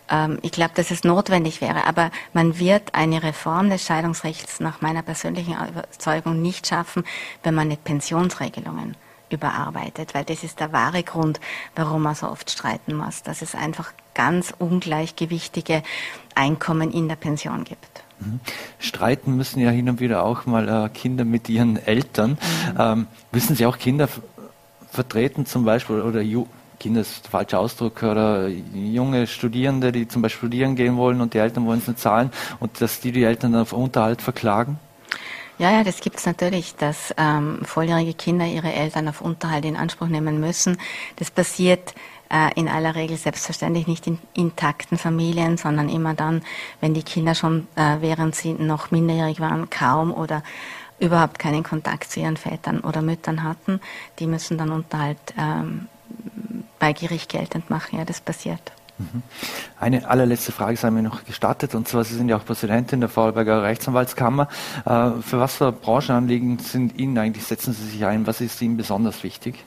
Ähm, 0.10 0.40
ich 0.42 0.52
glaube, 0.52 0.72
dass 0.76 0.90
es 0.90 1.04
notwendig 1.04 1.60
wäre. 1.60 1.86
Aber 1.86 2.12
man 2.34 2.60
wird 2.60 2.96
eine 2.96 3.22
Reform 3.22 3.70
des 3.70 3.86
Scheidungsrechts 3.86 4.60
nach 4.60 4.82
meiner 4.82 5.02
persönlichen 5.02 5.56
Überzeugung 5.68 6.42
nicht 6.42 6.68
schaffen, 6.68 7.04
wenn 7.44 7.56
man 7.56 7.68
nicht 7.68 7.84
Pensionsregelungen 7.84 8.96
überarbeitet, 9.34 10.14
weil 10.14 10.26
das 10.26 10.44
ist 10.44 10.60
der 10.60 10.72
wahre 10.74 11.04
Grund, 11.04 11.40
warum 11.76 12.04
man 12.04 12.16
so 12.16 12.28
oft 12.28 12.50
streiten 12.50 12.96
muss, 12.96 13.24
dass 13.24 13.42
es 13.42 13.56
einfach 13.56 13.94
ganz 14.14 14.54
ungleichgewichtige 14.58 15.84
Einkommen 16.36 16.92
in 16.92 17.08
der 17.08 17.16
Pension 17.16 17.64
gibt. 17.64 18.04
Mhm. 18.20 18.40
Streiten 18.80 19.36
müssen 19.36 19.60
ja 19.60 19.70
hin 19.70 19.90
und 19.90 20.00
wieder 20.00 20.24
auch 20.24 20.46
mal 20.46 20.68
äh, 20.68 20.90
Kinder 20.90 21.26
mit 21.26 21.50
ihren 21.50 21.78
Eltern. 21.78 22.32
Mhm. 22.32 22.78
Ähm, 22.78 23.08
müssen 23.32 23.56
Sie 23.56 23.66
auch 23.66 23.78
Kinder 23.78 24.10
vertreten 24.92 25.46
zum 25.46 25.66
Beispiel 25.66 26.02
oder 26.02 26.22
Ju 26.22 26.48
Kinder 26.80 27.02
ist 27.02 27.26
der 27.26 27.32
falsche 27.32 27.60
Ausdruck 27.60 28.02
oder 28.04 28.48
junge 28.48 29.28
Studierende, 29.28 29.92
die 29.92 30.08
zum 30.08 30.22
Beispiel 30.22 30.48
studieren 30.48 30.76
gehen 30.76 30.96
wollen 30.96 31.20
und 31.20 31.34
die 31.34 31.38
Eltern 31.38 31.66
wollen 31.66 31.80
es 31.80 31.88
nicht 31.88 32.00
zahlen 32.00 32.32
und 32.62 32.80
dass 32.80 33.02
die 33.02 33.12
die 33.12 33.24
Eltern 33.24 33.52
dann 33.52 33.64
auf 33.64 33.74
Unterhalt 33.74 34.22
verklagen? 34.22 34.80
Ja, 35.60 35.72
ja, 35.72 35.84
das 35.84 36.00
gibt 36.00 36.18
es 36.18 36.26
natürlich, 36.26 36.76
dass 36.76 37.14
ähm, 37.18 37.60
volljährige 37.64 38.14
Kinder 38.14 38.46
ihre 38.46 38.72
Eltern 38.72 39.10
auf 39.10 39.20
Unterhalt 39.20 39.66
in 39.66 39.76
Anspruch 39.76 40.08
nehmen 40.08 40.40
müssen. 40.40 40.78
Das 41.18 41.30
passiert 41.32 41.94
äh, 42.32 42.58
in 42.58 42.70
aller 42.70 42.96
Regel 42.96 43.18
selbstverständlich 43.18 43.86
nicht 43.86 44.08
in 44.08 44.20
intakten 44.34 44.98
Familien, 44.98 45.58
sondern 45.58 45.90
immer 45.90 46.14
dann, 46.14 46.44
wenn 46.80 46.94
die 46.94 47.04
Kinder 47.04 47.36
schon, 47.36 47.68
äh, 47.76 47.98
während 48.00 48.36
sie 48.36 48.54
noch 48.54 48.92
minderjährig 48.92 49.42
waren, 49.42 49.70
kaum 49.70 50.14
oder 50.14 50.44
überhaupt 50.98 51.40
keinen 51.40 51.64
Kontakt 51.64 52.10
zu 52.10 52.22
ihren 52.22 52.38
Vätern 52.38 52.80
oder 52.80 53.02
Müttern 53.02 53.44
hatten. 53.44 53.82
Die 54.20 54.28
müssen 54.28 54.58
dann 54.58 54.72
Unterhalt 54.72 55.18
ähm, 55.38 55.90
bei 56.80 56.94
Gericht 56.94 57.30
geltend 57.30 57.70
machen. 57.70 57.98
Ja, 58.00 58.06
das 58.06 58.22
passiert. 58.22 58.72
Mhm. 59.00 59.24
Eine 59.80 60.08
allerletzte 60.08 60.52
Frage 60.52 60.78
sei 60.78 60.92
mir 60.92 61.02
noch 61.02 61.24
gestattet, 61.24 61.74
und 61.74 61.88
zwar, 61.88 62.04
Sie 62.04 62.16
sind 62.16 62.30
ja 62.30 62.38
auch 62.38 62.46
Präsidentin 62.46 63.00
der 63.00 63.10
Vorarlberger 63.10 63.64
Rechtsanwaltskammer. 63.64 64.50
Äh, 64.86 65.12
für 65.22 65.40
was 65.40 65.56
für 65.56 65.72
Branchenanliegen 65.72 66.60
sind 66.60 67.00
Ihnen 67.00 67.18
eigentlich, 67.18 67.46
setzen 67.46 67.74
Sie 67.74 67.86
sich 67.86 68.06
ein? 68.06 68.28
Was 68.28 68.42
ist 68.42 68.62
Ihnen 68.62 68.78
besonders 68.78 69.24
wichtig? 69.24 69.64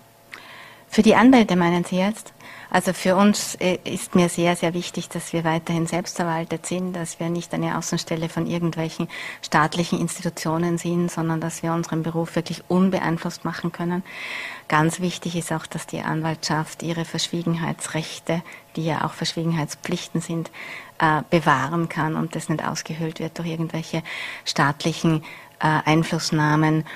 Für 0.88 1.02
die 1.02 1.14
Anwälte 1.14 1.56
meinen 1.56 1.84
Sie 1.84 1.96
jetzt? 1.96 2.34
Also 2.74 2.94
für 2.94 3.16
uns 3.16 3.54
äh, 3.56 3.78
ist 3.84 4.14
mir 4.14 4.30
sehr, 4.30 4.56
sehr 4.56 4.72
wichtig, 4.72 5.10
dass 5.10 5.34
wir 5.34 5.44
weiterhin 5.44 5.86
selbstverwaltet 5.86 6.64
sind, 6.64 6.94
dass 6.94 7.20
wir 7.20 7.28
nicht 7.28 7.52
eine 7.52 7.76
Außenstelle 7.76 8.30
von 8.30 8.46
irgendwelchen 8.46 9.08
staatlichen 9.42 10.00
Institutionen 10.00 10.78
sind, 10.78 11.10
sondern 11.10 11.38
dass 11.38 11.62
wir 11.62 11.74
unseren 11.74 12.02
Beruf 12.02 12.34
wirklich 12.34 12.64
unbeeinflusst 12.68 13.44
machen 13.44 13.72
können. 13.72 14.02
Ganz 14.68 15.00
wichtig 15.00 15.36
ist 15.36 15.52
auch, 15.52 15.66
dass 15.66 15.86
die 15.86 16.00
Anwaltschaft 16.00 16.82
ihre 16.82 17.04
Verschwiegenheitsrechte, 17.04 18.42
die 18.74 18.86
ja 18.86 19.04
auch 19.04 19.12
Verschwiegenheitspflichten 19.12 20.22
sind, 20.22 20.50
äh, 20.98 21.20
bewahren 21.28 21.90
kann 21.90 22.16
und 22.16 22.34
das 22.34 22.48
nicht 22.48 22.64
ausgehöhlt 22.64 23.20
wird 23.20 23.36
durch 23.36 23.48
irgendwelche 23.48 24.02
staatlichen 24.46 25.24
äh, 25.58 25.66
Einflussnahmen. 25.84 26.86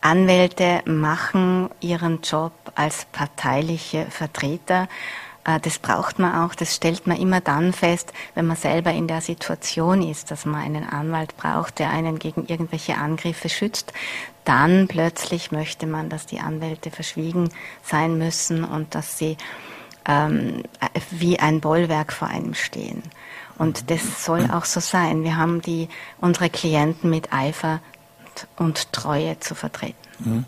Anwälte 0.00 0.80
machen 0.86 1.68
ihren 1.80 2.22
Job 2.22 2.52
als 2.74 3.04
parteiliche 3.12 4.06
Vertreter. 4.06 4.88
Äh, 5.46 5.60
das 5.60 5.78
braucht 5.78 6.18
man 6.18 6.44
auch, 6.44 6.54
das 6.54 6.74
stellt 6.74 7.06
man 7.06 7.16
immer 7.16 7.40
dann 7.40 7.72
fest, 7.72 8.12
wenn 8.34 8.46
man 8.46 8.56
selber 8.56 8.92
in 8.92 9.08
der 9.08 9.20
Situation 9.20 10.02
ist, 10.02 10.30
dass 10.30 10.44
man 10.44 10.60
einen 10.60 10.84
Anwalt 10.84 11.36
braucht, 11.36 11.78
der 11.78 11.90
einen 11.90 12.18
gegen 12.18 12.46
irgendwelche 12.46 12.96
Angriffe 12.96 13.48
schützt. 13.48 13.92
Dann 14.44 14.88
plötzlich 14.88 15.52
möchte 15.52 15.86
man, 15.86 16.08
dass 16.08 16.26
die 16.26 16.40
Anwälte 16.40 16.90
verschwiegen 16.90 17.50
sein 17.82 18.18
müssen 18.18 18.64
und 18.64 18.94
dass 18.94 19.18
sie 19.18 19.36
ähm, 20.06 20.62
wie 21.10 21.38
ein 21.38 21.60
Bollwerk 21.60 22.12
vor 22.12 22.28
einem 22.28 22.54
stehen. 22.54 23.02
Und 23.58 23.90
das 23.90 24.24
soll 24.24 24.50
auch 24.50 24.64
so 24.64 24.80
sein. 24.80 25.24
Wir 25.24 25.36
haben 25.36 25.62
die, 25.62 25.88
unsere 26.20 26.50
Klienten 26.50 27.08
mit 27.08 27.32
Eifer 27.32 27.80
und 28.56 28.92
Treue 28.92 29.40
zu 29.40 29.54
vertreten. 29.54 30.05
Mhm. 30.18 30.44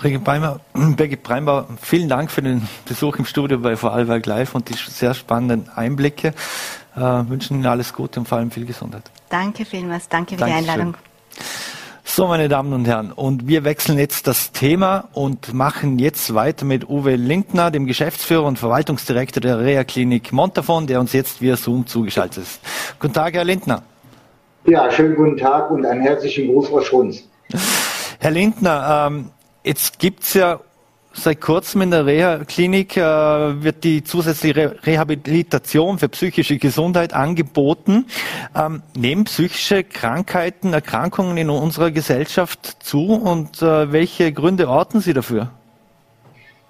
Birgit 0.00 0.24
Breimer, 0.24 0.60
Birgit 0.74 1.22
Breimer, 1.22 1.66
vielen 1.80 2.08
Dank 2.08 2.30
für 2.30 2.42
den 2.42 2.66
Besuch 2.86 3.16
im 3.16 3.24
Studio 3.24 3.58
bei 3.58 3.76
Vorarlberg 3.76 4.24
Live 4.26 4.54
und 4.54 4.68
die 4.68 4.74
sehr 4.74 5.14
spannenden 5.14 5.68
Einblicke. 5.74 6.34
Äh, 6.96 7.00
wünschen 7.00 7.56
Ihnen 7.56 7.66
alles 7.66 7.92
Gute 7.92 8.20
und 8.20 8.26
vor 8.26 8.38
allem 8.38 8.50
viel 8.50 8.66
Gesundheit. 8.66 9.10
Danke 9.28 9.64
vielmals, 9.64 10.08
danke 10.08 10.34
für 10.34 10.40
Dankeschön. 10.40 10.64
die 10.64 10.70
Einladung. 10.70 10.94
So, 12.04 12.26
meine 12.26 12.48
Damen 12.48 12.72
und 12.72 12.88
Herren, 12.88 13.12
und 13.12 13.46
wir 13.46 13.64
wechseln 13.64 13.98
jetzt 13.98 14.26
das 14.26 14.50
Thema 14.50 15.08
und 15.12 15.52
machen 15.52 15.98
jetzt 15.98 16.34
weiter 16.34 16.64
mit 16.64 16.88
Uwe 16.88 17.14
Lindner, 17.14 17.70
dem 17.70 17.86
Geschäftsführer 17.86 18.44
und 18.44 18.58
Verwaltungsdirektor 18.58 19.40
der 19.40 19.60
Reha-Klinik 19.60 20.32
Montafon, 20.32 20.86
der 20.86 20.98
uns 20.98 21.12
jetzt 21.12 21.40
via 21.40 21.56
Zoom 21.56 21.86
zugeschaltet 21.86 22.42
ist. 22.42 22.60
Guten 22.98 23.14
Tag, 23.14 23.34
Herr 23.34 23.44
Lindner. 23.44 23.82
Ja, 24.64 24.90
schönen 24.90 25.14
guten 25.14 25.36
Tag 25.36 25.70
und 25.70 25.86
einen 25.86 26.00
herzlichen 26.00 26.48
Gruß 26.48 26.72
aus 26.72 26.86
Schrunz. 26.86 27.22
Herr 28.20 28.32
Lindner, 28.32 29.06
ähm, 29.06 29.30
jetzt 29.62 30.00
gibt's 30.00 30.34
ja 30.34 30.58
seit 31.12 31.40
kurzem 31.40 31.82
in 31.82 31.92
der 31.92 32.04
Reha-Klinik 32.04 32.96
äh, 32.96 33.00
wird 33.00 33.84
die 33.84 34.02
zusätzliche 34.02 34.76
Rehabilitation 34.84 35.98
für 35.98 36.08
psychische 36.08 36.58
Gesundheit 36.58 37.12
angeboten. 37.12 38.06
Ähm, 38.56 38.82
nehmen 38.96 39.24
psychische 39.24 39.84
Krankheiten, 39.84 40.72
Erkrankungen 40.72 41.36
in 41.36 41.48
unserer 41.48 41.92
Gesellschaft 41.92 42.82
zu 42.82 43.06
und 43.06 43.62
äh, 43.62 43.92
welche 43.92 44.32
Gründe 44.32 44.68
orten 44.68 45.00
Sie 45.00 45.12
dafür? 45.12 45.50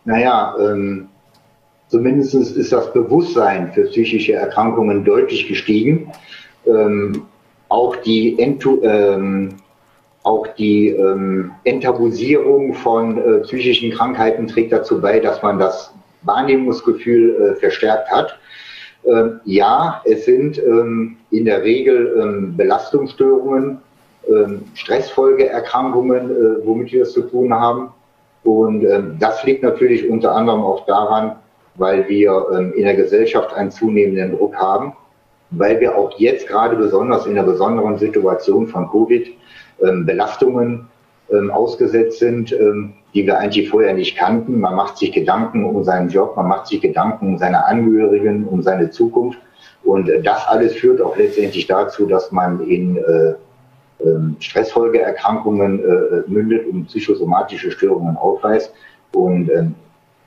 Naja, 0.04 0.54
ähm, 0.60 1.08
zumindest 1.88 2.34
ist 2.34 2.72
das 2.72 2.92
Bewusstsein 2.92 3.72
für 3.72 3.84
psychische 3.84 4.34
Erkrankungen 4.34 5.02
deutlich 5.04 5.48
gestiegen. 5.48 6.12
Ähm, 6.66 7.22
auch 7.70 7.96
die 7.96 8.38
Entu 8.38 8.82
ähm, 8.82 9.56
auch 10.28 10.46
die 10.58 10.88
ähm, 10.88 11.52
Enttabuisierung 11.64 12.74
von 12.74 13.16
äh, 13.16 13.38
psychischen 13.38 13.90
Krankheiten 13.90 14.46
trägt 14.46 14.72
dazu 14.72 15.00
bei, 15.00 15.20
dass 15.20 15.42
man 15.42 15.58
das 15.58 15.90
Wahrnehmungsgefühl 16.22 17.34
äh, 17.34 17.54
verstärkt 17.56 18.10
hat. 18.10 18.38
Ähm, 19.06 19.40
ja, 19.46 20.02
es 20.04 20.26
sind 20.26 20.58
ähm, 20.58 21.16
in 21.30 21.46
der 21.46 21.62
Regel 21.62 22.14
ähm, 22.20 22.56
Belastungsstörungen, 22.58 23.78
ähm, 24.28 24.64
Stressfolgeerkrankungen, 24.74 26.30
äh, 26.30 26.66
womit 26.66 26.92
wir 26.92 27.04
es 27.04 27.12
zu 27.12 27.22
tun 27.22 27.54
haben. 27.54 27.88
Und 28.44 28.84
ähm, 28.84 29.16
das 29.18 29.42
liegt 29.44 29.62
natürlich 29.62 30.10
unter 30.10 30.34
anderem 30.34 30.60
auch 30.60 30.84
daran, 30.84 31.36
weil 31.76 32.06
wir 32.08 32.72
in 32.74 32.82
der 32.82 32.96
Gesellschaft 32.96 33.54
einen 33.54 33.70
zunehmenden 33.70 34.36
Druck 34.36 34.56
haben, 34.56 34.94
weil 35.52 35.78
wir 35.78 35.96
auch 35.96 36.18
jetzt 36.18 36.48
gerade 36.48 36.74
besonders 36.74 37.24
in 37.24 37.36
der 37.36 37.44
besonderen 37.44 37.96
Situation 37.98 38.66
von 38.66 38.90
Covid 38.90 39.28
Belastungen 39.80 40.88
ähm, 41.30 41.50
ausgesetzt 41.50 42.20
sind, 42.20 42.52
ähm, 42.52 42.94
die 43.12 43.26
wir 43.26 43.38
eigentlich 43.38 43.68
vorher 43.68 43.92
nicht 43.92 44.16
kannten. 44.16 44.60
Man 44.60 44.74
macht 44.74 44.96
sich 44.96 45.12
Gedanken 45.12 45.64
um 45.64 45.84
seinen 45.84 46.08
Job, 46.08 46.36
man 46.36 46.48
macht 46.48 46.68
sich 46.68 46.80
Gedanken 46.80 47.26
um 47.26 47.38
seine 47.38 47.66
Angehörigen, 47.66 48.46
um 48.46 48.62
seine 48.62 48.90
Zukunft. 48.90 49.38
Und 49.84 50.08
äh, 50.08 50.22
das 50.22 50.46
alles 50.46 50.74
führt 50.74 51.02
auch 51.02 51.18
letztendlich 51.18 51.66
dazu, 51.66 52.06
dass 52.06 52.32
man 52.32 52.66
in 52.66 52.96
äh, 52.96 53.34
ähm, 54.02 54.36
Stressfolgeerkrankungen 54.40 55.80
äh, 55.80 56.30
mündet 56.30 56.66
und 56.66 56.86
psychosomatische 56.86 57.72
Störungen 57.72 58.16
aufweist. 58.16 58.72
Und 59.12 59.50
ähm, 59.50 59.74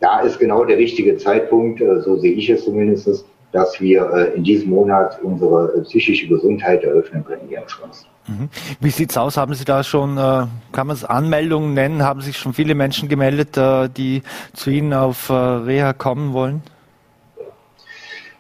da 0.02 0.20
ist 0.20 0.38
genau 0.38 0.66
der 0.66 0.78
richtige 0.78 1.18
Zeitpunkt, 1.18 1.80
so 1.80 2.18
sehe 2.18 2.34
ich 2.34 2.50
es 2.50 2.64
zumindest, 2.64 3.24
dass 3.52 3.80
wir 3.82 4.10
äh, 4.14 4.36
in 4.36 4.44
diesem 4.44 4.70
Monat 4.70 5.20
unsere 5.22 5.74
äh, 5.76 5.82
psychische 5.82 6.28
Gesundheit 6.28 6.84
eröffnen 6.84 7.24
können 7.26 7.42
hier 7.48 7.60
im 7.62 7.70
Schloss. 7.70 8.06
Wie 8.80 8.92
sieht's 8.92 9.18
aus? 9.18 9.36
Haben 9.36 9.56
Sie 9.56 9.66
da 9.66 9.84
schon, 9.84 10.18
äh, 10.18 10.46
kann 10.72 10.88
man 10.88 10.96
es 10.96 11.04
Anmeldungen 11.04 11.74
nennen? 11.74 12.04
Haben 12.04 12.22
sich 12.22 12.38
schon 12.38 12.54
viele 12.54 12.76
Menschen 12.76 13.10
gemeldet, 13.10 13.60
die 13.98 14.22
zu 14.54 14.70
Ihnen 14.70 14.94
auf 14.94 15.30
Reha 15.30 15.92
kommen 15.94 16.32
wollen? 16.32 16.62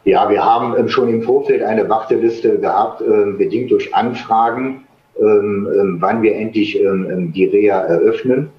Ja, 0.04 0.30
wir 0.30 0.44
haben 0.44 0.76
ähm, 0.78 0.88
schon 0.88 1.10
im 1.10 1.22
Vorfeld 1.24 1.62
eine 1.62 1.88
Warteliste 1.88 2.58
gehabt, 2.58 3.02
ähm, 3.02 3.38
bedingt 3.38 3.72
durch 3.72 3.94
Anfragen, 3.94 4.86
ähm, 5.20 5.98
wann 6.00 6.22
wir 6.22 6.36
endlich 6.36 6.74
die 6.74 7.46
Reha 7.46 7.82
eröffnen. 7.82 8.50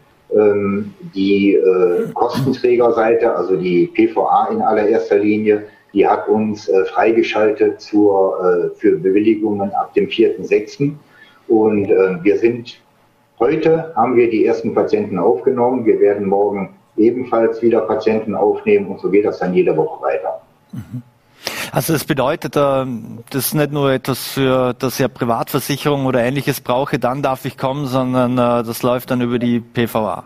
Die 1.15 1.59
Kostenträgerseite, 2.15 3.37
also 3.37 3.57
die 3.57 3.87
PVA 3.89 4.49
in 4.51 4.63
allererster 4.63 5.19
Linie, 5.19 5.65
die 5.93 6.07
hat 6.07 6.29
uns 6.29 6.71
freigeschaltet 6.93 7.81
zur, 7.81 8.73
für 8.77 8.97
Bewilligungen 8.97 9.73
ab 9.73 9.93
dem 9.95 10.09
4.6. 10.09 10.93
Und 11.49 11.91
äh, 11.91 12.25
wir 12.25 12.39
sind 12.39 12.81
heute 13.39 13.93
haben 13.97 14.17
wir 14.17 14.31
die 14.31 14.47
ersten 14.47 14.75
Patienten 14.75 15.19
aufgenommen. 15.19 15.85
Wir 15.85 16.01
werden 16.01 16.29
morgen 16.29 16.75
ebenfalls 16.97 17.61
wieder 17.63 17.81
Patienten 17.83 18.35
aufnehmen 18.35 18.87
und 18.87 19.01
so 19.01 19.11
geht 19.11 19.25
das 19.25 19.39
dann 19.39 19.53
jede 19.55 19.77
Woche 19.77 20.03
weiter. 20.03 20.41
Mhm. 20.73 21.03
Also 21.73 21.95
das 21.95 22.05
bedeutet, 22.05 22.55
äh, 22.55 22.85
das 23.31 23.47
ist 23.47 23.55
nicht 23.55 23.73
nur 23.73 23.91
etwas 23.91 24.29
für, 24.29 24.75
das 24.79 24.99
ja 24.99 25.09
Privatversicherung 25.09 26.07
oder 26.07 26.23
ähnliches 26.23 26.61
brauche, 26.61 26.99
dann 26.99 27.23
darf 27.23 27.45
ich 27.45 27.57
kommen, 27.57 27.87
sondern 27.87 28.33
äh, 28.33 28.63
das 28.63 28.83
läuft 28.83 29.11
dann 29.11 29.21
über 29.23 29.39
die 29.39 29.61
PVA. 29.61 30.25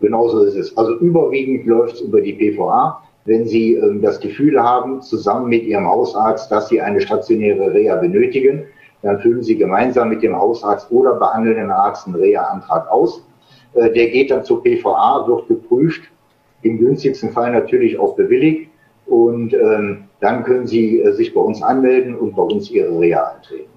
Genauso 0.00 0.44
ist 0.44 0.56
es. 0.56 0.76
Also 0.76 0.96
überwiegend 0.98 1.66
läuft 1.66 1.94
es 1.94 2.00
über 2.00 2.20
die 2.20 2.32
PVA. 2.32 3.02
Wenn 3.26 3.46
Sie 3.46 3.74
ähm, 3.74 4.00
das 4.00 4.20
Gefühl 4.20 4.62
haben, 4.62 5.02
zusammen 5.02 5.48
mit 5.48 5.64
Ihrem 5.64 5.86
Hausarzt, 5.86 6.50
dass 6.50 6.68
Sie 6.68 6.80
eine 6.80 7.00
stationäre 7.00 7.72
Reha 7.72 7.96
benötigen, 7.96 8.64
dann 9.02 9.20
füllen 9.20 9.42
Sie 9.42 9.56
gemeinsam 9.56 10.08
mit 10.08 10.22
dem 10.22 10.36
Hausarzt 10.36 10.90
oder 10.90 11.14
behandelnden 11.14 11.70
Arzt 11.70 12.06
einen 12.06 12.16
Reha-Antrag 12.16 12.90
aus. 12.90 13.24
Äh, 13.74 13.90
der 13.92 14.08
geht 14.08 14.30
dann 14.30 14.44
zur 14.44 14.62
PVA, 14.62 15.26
wird 15.26 15.48
geprüft, 15.48 16.02
im 16.62 16.78
günstigsten 16.78 17.30
Fall 17.30 17.52
natürlich 17.52 17.98
auch 17.98 18.16
bewilligt. 18.16 18.70
Und 19.06 19.54
ähm, 19.54 20.04
dann 20.20 20.42
können 20.44 20.66
Sie 20.66 21.00
äh, 21.00 21.12
sich 21.12 21.34
bei 21.34 21.40
uns 21.40 21.62
anmelden 21.62 22.16
und 22.16 22.34
bei 22.34 22.42
uns 22.42 22.70
Ihre 22.70 22.98
Reha 22.98 23.22
antreten. 23.22 23.75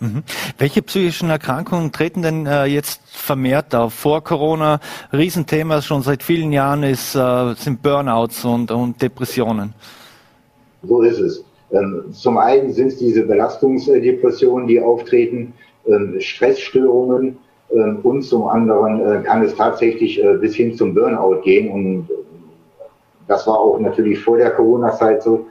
Mhm. 0.00 0.22
Welche 0.56 0.80
psychischen 0.80 1.28
Erkrankungen 1.28 1.92
treten 1.92 2.22
denn 2.22 2.46
äh, 2.46 2.64
jetzt 2.64 3.02
vermehrt 3.06 3.74
auf? 3.74 3.92
Vor 3.92 4.24
Corona, 4.24 4.80
Riesenthema 5.12 5.82
schon 5.82 6.02
seit 6.02 6.22
vielen 6.22 6.52
Jahren 6.52 6.82
ist, 6.82 7.14
äh, 7.14 7.54
sind 7.54 7.82
Burnouts 7.82 8.44
und, 8.44 8.70
und 8.70 9.00
Depressionen. 9.00 9.74
So 10.82 11.02
ist 11.02 11.18
es. 11.18 11.44
Ähm, 11.70 12.04
zum 12.12 12.38
einen 12.38 12.72
sind 12.72 12.88
es 12.88 12.96
diese 12.96 13.22
Belastungsdepressionen, 13.22 14.66
die 14.66 14.80
auftreten, 14.80 15.52
ähm, 15.86 16.16
Stressstörungen 16.18 17.38
ähm, 17.70 17.98
und 18.02 18.22
zum 18.22 18.46
anderen 18.48 19.00
äh, 19.00 19.22
kann 19.22 19.42
es 19.42 19.54
tatsächlich 19.54 20.22
äh, 20.22 20.34
bis 20.34 20.54
hin 20.54 20.74
zum 20.74 20.94
Burnout 20.94 21.42
gehen. 21.42 21.70
Und 21.70 22.08
das 23.28 23.46
war 23.46 23.58
auch 23.58 23.78
natürlich 23.78 24.18
vor 24.18 24.38
der 24.38 24.50
Corona-Zeit 24.50 25.22
so, 25.22 25.46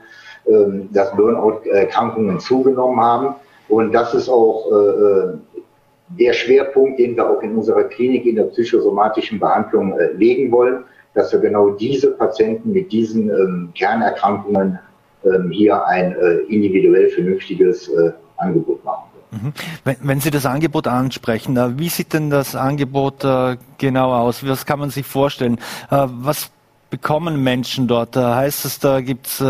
dass 0.90 1.14
Burnout-Erkrankungen 1.16 2.40
zugenommen 2.40 3.00
haben. 3.00 3.34
Und 3.70 3.92
das 3.92 4.14
ist 4.14 4.28
auch 4.28 4.66
äh, 4.70 5.38
der 6.18 6.32
Schwerpunkt, 6.32 6.98
den 6.98 7.16
wir 7.16 7.30
auch 7.30 7.42
in 7.42 7.56
unserer 7.56 7.84
Klinik 7.84 8.26
in 8.26 8.36
der 8.36 8.44
psychosomatischen 8.44 9.38
Behandlung 9.38 9.96
legen 10.16 10.50
wollen, 10.50 10.84
dass 11.14 11.32
wir 11.32 11.38
genau 11.38 11.70
diese 11.70 12.10
Patienten 12.12 12.72
mit 12.72 12.90
diesen 12.90 13.72
Kernerkrankungen 13.74 14.78
ähm, 15.24 15.50
hier 15.50 15.86
ein 15.86 16.16
äh, 16.16 16.38
individuell 16.48 17.10
vernünftiges 17.10 17.88
äh, 17.88 18.10
Angebot 18.38 18.82
machen. 18.84 19.04
Mhm. 19.30 19.52
Wenn, 19.84 19.96
wenn, 20.02 20.20
Sie 20.20 20.30
das 20.30 20.46
Angebot 20.46 20.86
ansprechen, 20.86 21.56
äh, 21.58 21.78
wie 21.78 21.90
sieht 21.90 22.14
denn 22.14 22.30
das 22.30 22.56
Angebot 22.56 23.22
äh, 23.24 23.56
genau 23.76 24.12
aus? 24.12 24.46
Was 24.48 24.64
kann 24.64 24.78
man 24.78 24.88
sich 24.88 25.06
vorstellen? 25.06 25.58
Äh, 25.90 26.06
was 26.08 26.50
bekommen 26.90 27.42
Menschen 27.42 27.86
dort? 27.88 28.16
Äh, 28.16 28.20
heißt 28.20 28.64
es, 28.64 28.78
da 28.78 29.00
gibt 29.00 29.26
es 29.26 29.42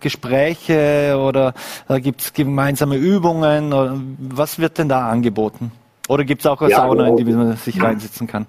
Gespräche 0.00 1.16
oder 1.18 1.54
gibt 2.02 2.20
es 2.20 2.32
gemeinsame 2.32 2.96
Übungen? 2.96 4.16
Was 4.18 4.58
wird 4.58 4.78
denn 4.78 4.88
da 4.88 5.08
angeboten? 5.08 5.72
Oder 6.08 6.24
gibt 6.24 6.42
es 6.42 6.46
auch 6.46 6.60
eine 6.60 6.70
ja, 6.70 6.78
Sauna, 6.78 7.04
genau. 7.04 7.16
in 7.18 7.26
die 7.26 7.32
man 7.32 7.56
sich 7.56 7.82
reinsitzen 7.82 8.26
kann? 8.26 8.46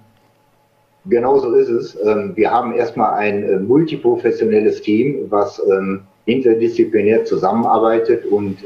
Genau 1.06 1.38
so 1.38 1.52
ist 1.54 1.68
es. 1.68 1.98
Ähm, 2.04 2.32
wir 2.36 2.50
haben 2.50 2.74
erstmal 2.74 3.14
ein 3.14 3.64
multiprofessionelles 3.66 4.82
Team, 4.82 5.26
was 5.30 5.60
ähm, 5.68 6.02
interdisziplinär 6.26 7.24
zusammenarbeitet 7.24 8.24
und 8.26 8.58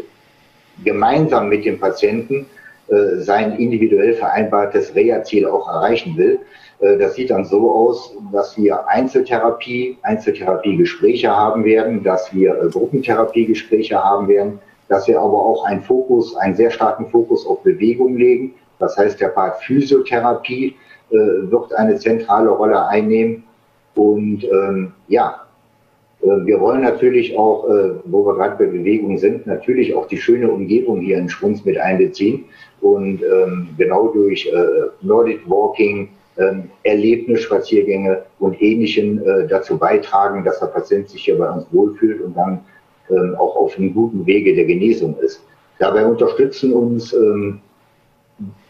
gemeinsam 0.84 1.48
mit 1.48 1.64
dem 1.64 1.78
Patienten 1.78 2.46
äh, 2.88 3.16
sein 3.20 3.56
individuell 3.56 4.14
vereinbartes 4.14 4.94
Reha-Ziel 4.94 5.46
auch 5.46 5.68
erreichen 5.68 6.16
will. 6.16 6.38
Äh, 6.80 6.98
das 6.98 7.14
sieht 7.14 7.30
dann 7.30 7.44
so 7.44 7.70
aus, 7.70 8.14
dass 8.32 8.56
wir 8.56 8.88
Einzeltherapie, 8.88 9.98
Einzeltherapiegespräche 10.02 11.34
haben 11.34 11.64
werden, 11.64 12.02
dass 12.02 12.32
wir 12.34 12.54
äh, 12.54 12.68
Gruppentherapiegespräche 12.68 14.02
haben 14.02 14.28
werden, 14.28 14.58
dass 14.88 15.08
wir 15.08 15.20
aber 15.20 15.44
auch 15.44 15.64
einen 15.64 15.82
Fokus, 15.82 16.36
einen 16.36 16.54
sehr 16.54 16.70
starken 16.70 17.06
Fokus 17.06 17.46
auf 17.46 17.62
Bewegung 17.62 18.16
legen. 18.16 18.54
Das 18.78 18.96
heißt, 18.96 19.20
der 19.20 19.28
Part 19.28 19.62
Physiotherapie 19.62 20.76
äh, 21.10 21.14
wird 21.14 21.72
eine 21.74 21.96
zentrale 21.96 22.50
Rolle 22.50 22.86
einnehmen. 22.86 23.44
Und 23.94 24.44
ähm, 24.44 24.92
ja, 25.08 25.46
äh, 26.20 26.26
wir 26.26 26.60
wollen 26.60 26.82
natürlich 26.82 27.36
auch, 27.36 27.64
wo 28.04 28.26
wir 28.26 28.34
gerade 28.34 28.56
bei 28.56 28.70
Bewegung 28.70 29.16
sind, 29.16 29.46
natürlich 29.46 29.94
auch 29.94 30.06
die 30.06 30.18
schöne 30.18 30.50
Umgebung 30.50 31.00
hier 31.00 31.18
in 31.18 31.28
Schwunz 31.28 31.64
mit 31.64 31.78
einbeziehen 31.78 32.44
und 32.82 33.22
ähm, 33.22 33.68
genau 33.78 34.08
durch 34.08 34.52
Nordic 35.00 35.48
Walking, 35.48 36.10
ähm, 36.38 36.70
Erlebnisspaziergänge 36.82 38.22
und 38.38 38.60
Ähnlichem 38.60 39.22
dazu 39.48 39.78
beitragen, 39.78 40.44
dass 40.44 40.60
der 40.60 40.66
Patient 40.66 41.08
sich 41.08 41.24
hier 41.24 41.38
bei 41.38 41.48
uns 41.50 41.66
wohlfühlt 41.72 42.20
und 42.20 42.36
dann 42.36 42.60
ähm, 43.10 43.34
auch 43.38 43.56
auf 43.56 43.78
einem 43.78 43.94
guten 43.94 44.26
Wege 44.26 44.54
der 44.54 44.64
Genesung 44.64 45.16
ist. 45.18 45.42
Dabei 45.78 46.04
unterstützen 46.06 46.72
uns 46.72 47.14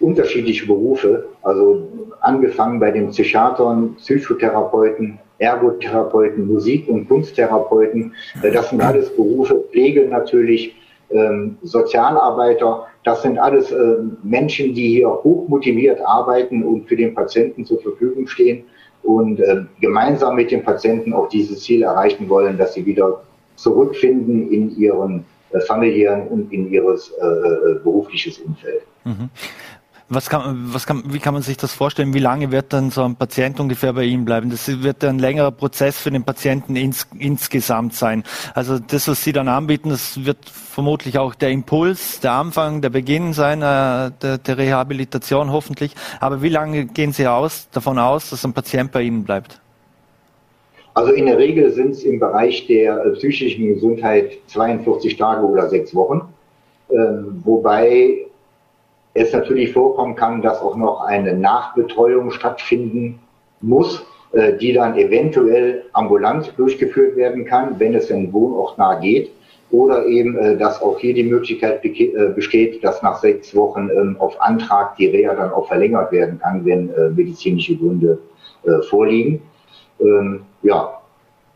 unterschiedliche 0.00 0.66
Berufe, 0.66 1.26
also 1.42 1.88
angefangen 2.20 2.78
bei 2.78 2.90
den 2.90 3.10
Psychiatern, 3.10 3.94
Psychotherapeuten, 3.96 5.18
Ergotherapeuten, 5.38 6.46
Musik- 6.46 6.88
und 6.88 7.08
Kunsttherapeuten. 7.08 8.14
Äh, 8.42 8.52
das 8.52 8.70
sind 8.70 8.80
alles 8.80 9.14
Berufe, 9.14 9.62
Pflege 9.70 10.08
natürlich, 10.08 10.74
ähm, 11.10 11.58
Sozialarbeiter. 11.62 12.86
Das 13.04 13.22
sind 13.22 13.38
alles 13.38 13.70
äh, 13.70 13.96
Menschen, 14.22 14.74
die 14.74 14.88
hier 14.88 15.08
hochmotiviert 15.08 16.00
arbeiten 16.00 16.64
und 16.64 16.88
für 16.88 16.96
den 16.96 17.14
Patienten 17.14 17.64
zur 17.64 17.80
Verfügung 17.80 18.26
stehen 18.26 18.64
und 19.02 19.40
äh, 19.40 19.62
gemeinsam 19.80 20.36
mit 20.36 20.50
dem 20.50 20.62
Patienten 20.62 21.12
auch 21.12 21.28
dieses 21.28 21.62
Ziel 21.62 21.82
erreichen 21.82 22.28
wollen, 22.28 22.58
dass 22.58 22.74
sie 22.74 22.84
wieder 22.84 23.22
zurückfinden 23.54 24.50
in 24.50 24.76
ihren 24.76 25.24
äh, 25.50 25.60
familiären 25.60 26.26
und 26.28 26.52
in 26.52 26.70
ihres 26.70 27.10
äh, 27.10 27.24
äh 27.24 27.78
berufliches 27.82 28.38
Umfeld. 28.38 28.82
Mhm. 29.04 29.30
Was 30.08 30.30
kann, 30.30 30.68
was 30.72 30.86
kann, 30.86 31.02
wie 31.06 31.18
kann 31.18 31.34
man 31.34 31.42
sich 31.42 31.56
das 31.56 31.72
vorstellen? 31.72 32.14
Wie 32.14 32.20
lange 32.20 32.52
wird 32.52 32.72
dann 32.72 32.90
so 32.92 33.02
ein 33.02 33.16
Patient 33.16 33.58
ungefähr 33.58 33.92
bei 33.92 34.04
Ihnen 34.04 34.24
bleiben? 34.24 34.50
Das 34.50 34.68
wird 34.82 35.02
ein 35.02 35.18
längerer 35.18 35.50
Prozess 35.50 35.98
für 35.98 36.12
den 36.12 36.22
Patienten 36.22 36.76
ins, 36.76 37.08
insgesamt 37.18 37.92
sein. 37.94 38.22
Also 38.54 38.78
das, 38.78 39.08
was 39.08 39.24
Sie 39.24 39.32
dann 39.32 39.48
anbieten, 39.48 39.88
das 39.90 40.24
wird 40.24 40.48
vermutlich 40.48 41.18
auch 41.18 41.34
der 41.34 41.50
Impuls, 41.50 42.20
der 42.20 42.32
Anfang, 42.32 42.82
der 42.82 42.90
Beginn 42.90 43.32
sein 43.32 43.62
äh, 43.62 44.12
der, 44.22 44.38
der 44.38 44.58
Rehabilitation 44.58 45.50
hoffentlich. 45.50 45.92
Aber 46.20 46.40
wie 46.40 46.50
lange 46.50 46.86
gehen 46.86 47.12
Sie 47.12 47.26
aus, 47.26 47.68
davon 47.72 47.98
aus, 47.98 48.30
dass 48.30 48.44
ein 48.44 48.52
Patient 48.52 48.92
bei 48.92 49.02
Ihnen 49.02 49.24
bleibt? 49.24 49.60
Also 50.94 51.12
in 51.12 51.26
der 51.26 51.36
Regel 51.36 51.72
sind 51.72 51.90
es 51.90 52.04
im 52.04 52.20
Bereich 52.20 52.68
der 52.68 53.04
äh, 53.04 53.10
psychischen 53.14 53.66
Gesundheit 53.66 54.38
42 54.46 55.16
Tage 55.16 55.44
oder 55.44 55.68
sechs 55.68 55.92
Wochen, 55.96 56.22
äh, 56.90 56.94
wobei 57.42 58.26
es 59.16 59.32
natürlich 59.32 59.72
vorkommen 59.72 60.14
kann, 60.14 60.42
dass 60.42 60.60
auch 60.60 60.76
noch 60.76 61.00
eine 61.00 61.34
Nachbetreuung 61.34 62.30
stattfinden 62.30 63.18
muss, 63.60 64.04
äh, 64.32 64.56
die 64.58 64.72
dann 64.72 64.96
eventuell 64.96 65.84
ambulant 65.92 66.52
durchgeführt 66.56 67.16
werden 67.16 67.44
kann, 67.44 67.78
wenn 67.78 67.94
es 67.94 68.08
denn 68.08 68.32
wohnortnah 68.32 69.00
geht. 69.00 69.30
Oder 69.70 70.06
eben, 70.06 70.36
äh, 70.36 70.56
dass 70.56 70.80
auch 70.80 70.98
hier 70.98 71.14
die 71.14 71.24
Möglichkeit 71.24 71.84
äh, 71.84 72.28
besteht, 72.34 72.84
dass 72.84 73.02
nach 73.02 73.16
sechs 73.16 73.54
Wochen 73.54 73.88
ähm, 73.90 74.16
auf 74.18 74.40
Antrag 74.40 74.96
die 74.96 75.06
Reha 75.06 75.34
dann 75.34 75.50
auch 75.50 75.66
verlängert 75.66 76.12
werden 76.12 76.38
kann, 76.38 76.64
wenn 76.64 76.90
medizinische 77.14 77.76
Gründe 77.76 78.18
vorliegen. 78.88 79.42
Ähm, 80.00 80.42
ja, 80.62 81.00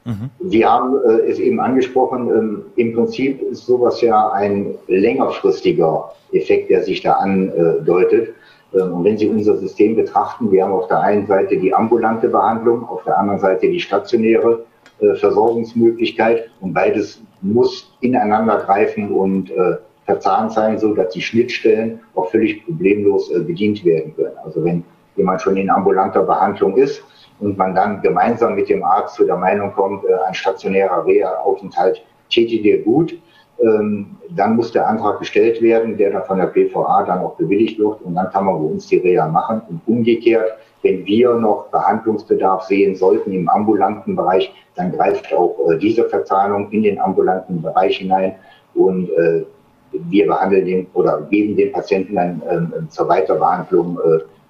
Mhm. 0.05 0.31
Sie 0.49 0.65
haben 0.65 0.97
äh, 1.07 1.31
es 1.31 1.39
eben 1.39 1.61
angesprochen, 1.61 2.31
ähm, 2.31 2.63
im 2.77 2.95
Prinzip 2.95 3.43
ist 3.43 3.67
sowas 3.67 4.01
ja 4.01 4.31
ein 4.31 4.75
längerfristiger 4.89 6.13
Effekt, 6.33 6.71
der 6.71 6.83
sich 6.83 7.03
da 7.03 7.15
andeutet. 7.15 8.35
Ähm, 8.75 8.93
und 8.93 9.05
wenn 9.05 9.19
Sie 9.19 9.29
unser 9.29 9.57
System 9.57 9.97
betrachten, 9.97 10.51
wir 10.51 10.65
haben 10.65 10.73
auf 10.73 10.89
der 10.89 11.01
einen 11.01 11.27
Seite 11.27 11.57
die 11.57 11.75
ambulante 11.75 12.29
Behandlung, 12.29 12.89
auf 12.89 13.05
der 13.05 13.19
anderen 13.19 13.41
Seite 13.41 13.69
die 13.69 13.81
stationäre 13.81 14.65
äh, 15.01 15.15
Versorgungsmöglichkeit 15.15 16.51
und 16.61 16.75
beides 16.75 17.23
muss 17.43 17.93
ineinander 18.01 18.59
greifen 18.59 19.11
und 19.11 19.51
äh, 19.51 19.77
verzahnt 20.05 20.53
sein, 20.53 20.79
so 20.79 20.95
dass 20.95 21.13
die 21.13 21.23
Schnittstellen 21.23 22.01
auch 22.15 22.31
völlig 22.31 22.65
problemlos 22.65 23.31
äh, 23.31 23.41
bedient 23.41 23.85
werden 23.85 24.15
können. 24.17 24.37
Also 24.45 24.65
wenn 24.65 24.85
jemand 25.17 25.41
schon 25.41 25.57
in 25.57 25.71
ambulanter 25.71 26.23
Behandlung 26.23 26.77
ist, 26.77 27.03
und 27.41 27.57
man 27.57 27.75
dann 27.75 28.01
gemeinsam 28.03 28.55
mit 28.55 28.69
dem 28.69 28.85
Arzt 28.85 29.17
zu 29.17 29.25
der 29.25 29.37
Meinung 29.37 29.73
kommt, 29.73 30.05
äh, 30.05 30.15
ein 30.27 30.35
stationärer 30.35 31.05
Reha-Aufenthalt 31.05 32.03
täte 32.29 32.63
dir 32.63 32.83
gut, 32.83 33.19
ähm, 33.63 34.17
dann 34.31 34.57
muss 34.57 34.73
der 34.73 34.89
Antrag 34.89 35.19
gestellt 35.19 35.61
werden, 35.61 35.97
der 35.97 36.13
dann 36.13 36.25
von 36.25 36.39
der 36.39 36.47
PVA 36.47 37.03
dann 37.05 37.19
auch 37.19 37.37
bewilligt 37.37 37.79
wird 37.79 38.01
und 38.03 38.15
dann 38.15 38.31
kann 38.31 38.45
man 38.45 38.59
bei 38.59 38.65
uns 38.65 38.87
die 38.87 38.97
Reha 38.97 39.29
machen. 39.29 39.61
Und 39.69 39.81
umgekehrt, 39.87 40.53
wenn 40.83 41.05
wir 41.05 41.35
noch 41.35 41.67
Behandlungsbedarf 41.67 42.63
sehen 42.65 42.95
sollten 42.95 43.33
im 43.33 43.49
ambulanten 43.49 44.17
Bereich, 44.17 44.53
dann 44.77 44.93
greift 44.93 45.33
auch 45.35 45.57
äh, 45.69 45.79
diese 45.79 46.09
Verzahnung 46.09 46.71
in 46.71 46.83
den 46.83 47.01
ambulanten 47.01 47.61
Bereich 47.61 47.99
hinein 47.99 48.37
und 48.75 49.11
äh, 49.11 49.45
wir 49.93 50.27
behandeln 50.27 50.65
den 50.65 50.87
oder 50.95 51.21
geben 51.23 51.57
den 51.57 51.73
Patienten 51.73 52.15
dann 52.15 52.43
äh, 52.43 52.89
zur 52.89 53.09
Weiterbehandlung 53.09 53.99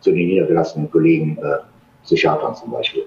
zu 0.00 0.12
den 0.12 0.28
niedergelassenen 0.28 0.90
Kollegen 0.90 1.38
Psychiatern 2.04 2.54
zum 2.54 2.70
Beispiel. 2.70 3.04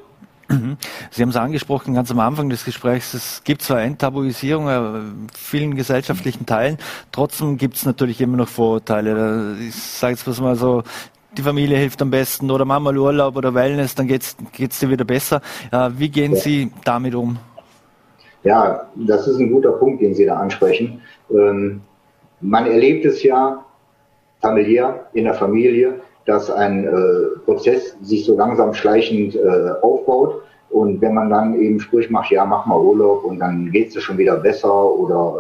Mhm. 0.50 0.78
Sie 1.10 1.22
haben 1.22 1.30
es 1.30 1.36
angesprochen, 1.36 1.94
ganz 1.94 2.12
am 2.12 2.20
Anfang 2.20 2.50
des 2.50 2.66
Gesprächs, 2.66 3.14
es 3.14 3.44
gibt 3.44 3.62
zwar 3.62 3.82
Enttabuisierung 3.82 4.68
in 4.70 5.28
vielen 5.34 5.76
gesellschaftlichen 5.76 6.46
Teilen, 6.46 6.78
trotzdem 7.12 7.58
gibt 7.58 7.76
es 7.76 7.86
natürlich 7.86 8.20
immer 8.22 8.38
noch 8.38 8.50
Vorurteile. 8.50 9.56
Ich 9.68 9.76
sage 9.76 10.16
jetzt 10.16 10.42
mal 10.42 10.56
so, 10.56 10.84
die 11.38 11.42
Familie 11.42 11.78
hilft 11.78 12.02
am 12.02 12.12
besten 12.12 12.52
oder 12.52 12.66
Mama 12.66 12.92
Urlaub 12.92 13.36
oder 13.38 13.54
Wellness, 13.54 13.96
dann 13.96 14.08
geht 14.08 14.22
es 14.22 14.80
dir 14.80 14.90
wieder 14.90 15.06
besser. 15.06 15.42
Wie 15.98 16.10
gehen 16.10 16.34
ja. 16.34 16.38
Sie 16.38 16.72
damit 16.84 17.16
um? 17.16 17.38
Ja, 18.44 18.90
das 18.96 19.28
ist 19.28 19.40
ein 19.40 19.52
guter 19.52 19.72
Punkt, 19.72 20.02
den 20.02 20.14
Sie 20.14 20.26
da 20.26 20.36
ansprechen. 20.36 21.02
Ähm, 21.32 21.82
man 22.42 22.68
erlebt 22.68 23.06
es 23.06 23.24
ja 23.24 23.64
familiär 24.42 25.08
in 25.14 25.24
der 25.24 25.34
Familie, 25.34 26.02
dass 26.26 26.50
ein 26.50 26.86
äh, 26.86 27.40
Prozess 27.46 27.96
sich 28.02 28.26
so 28.26 28.38
langsam 28.38 28.74
schleichend 28.74 29.36
äh, 29.36 29.72
aufbaut. 29.82 30.42
Und 30.70 31.02
wenn 31.02 31.14
man 31.14 31.30
dann 31.30 31.60
eben 31.60 31.80
Sprüche 31.80 32.12
macht, 32.12 32.32
ja, 32.32 32.46
mach 32.46 32.66
mal 32.66 32.80
Urlaub 32.80 33.24
und 33.26 33.40
dann 33.40 33.72
geht's 33.72 33.94
dir 33.94 34.02
schon 34.02 34.18
wieder 34.18 34.38
besser 34.38 34.92
oder 34.92 35.36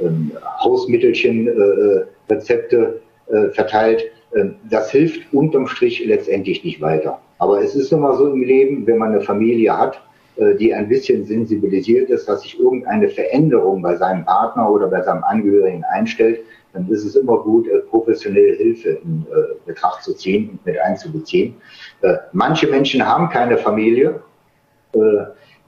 äh, 0.00 0.04
ähm, 0.04 0.32
Hausmittelchen, 0.60 1.46
äh, 1.46 2.04
Rezepte 2.28 3.00
äh, 3.26 3.48
verteilt, 3.50 4.02
äh, 4.32 4.46
das 4.68 4.90
hilft 4.90 5.32
unterm 5.32 5.66
Strich 5.68 6.04
letztendlich 6.04 6.64
nicht 6.64 6.80
weiter. 6.80 7.20
Aber 7.38 7.60
es 7.60 7.74
ist 7.74 7.92
immer 7.92 8.16
so 8.16 8.32
im 8.32 8.42
Leben, 8.42 8.86
wenn 8.86 8.98
man 8.98 9.10
eine 9.10 9.20
Familie 9.20 9.76
hat, 9.76 10.00
äh, 10.36 10.54
die 10.54 10.72
ein 10.72 10.88
bisschen 10.88 11.24
sensibilisiert 11.24 12.08
ist, 12.10 12.28
dass 12.28 12.42
sich 12.42 12.58
irgendeine 12.58 13.08
Veränderung 13.08 13.82
bei 13.82 13.96
seinem 13.96 14.24
Partner 14.24 14.70
oder 14.70 14.88
bei 14.88 15.02
seinem 15.02 15.24
Angehörigen 15.24 15.84
einstellt, 15.84 16.40
dann 16.72 16.88
ist 16.88 17.04
es 17.04 17.16
immer 17.16 17.38
gut, 17.38 17.68
äh, 17.68 17.80
professionelle 17.80 18.54
Hilfe 18.54 18.90
in 18.90 19.26
äh, 19.30 19.54
Betracht 19.66 20.02
zu 20.02 20.14
ziehen 20.14 20.50
und 20.50 20.66
mit 20.66 20.80
einzubeziehen. 20.80 21.54
Äh, 22.00 22.16
manche 22.32 22.66
Menschen 22.66 23.06
haben 23.06 23.28
keine 23.28 23.58
Familie. 23.58 24.20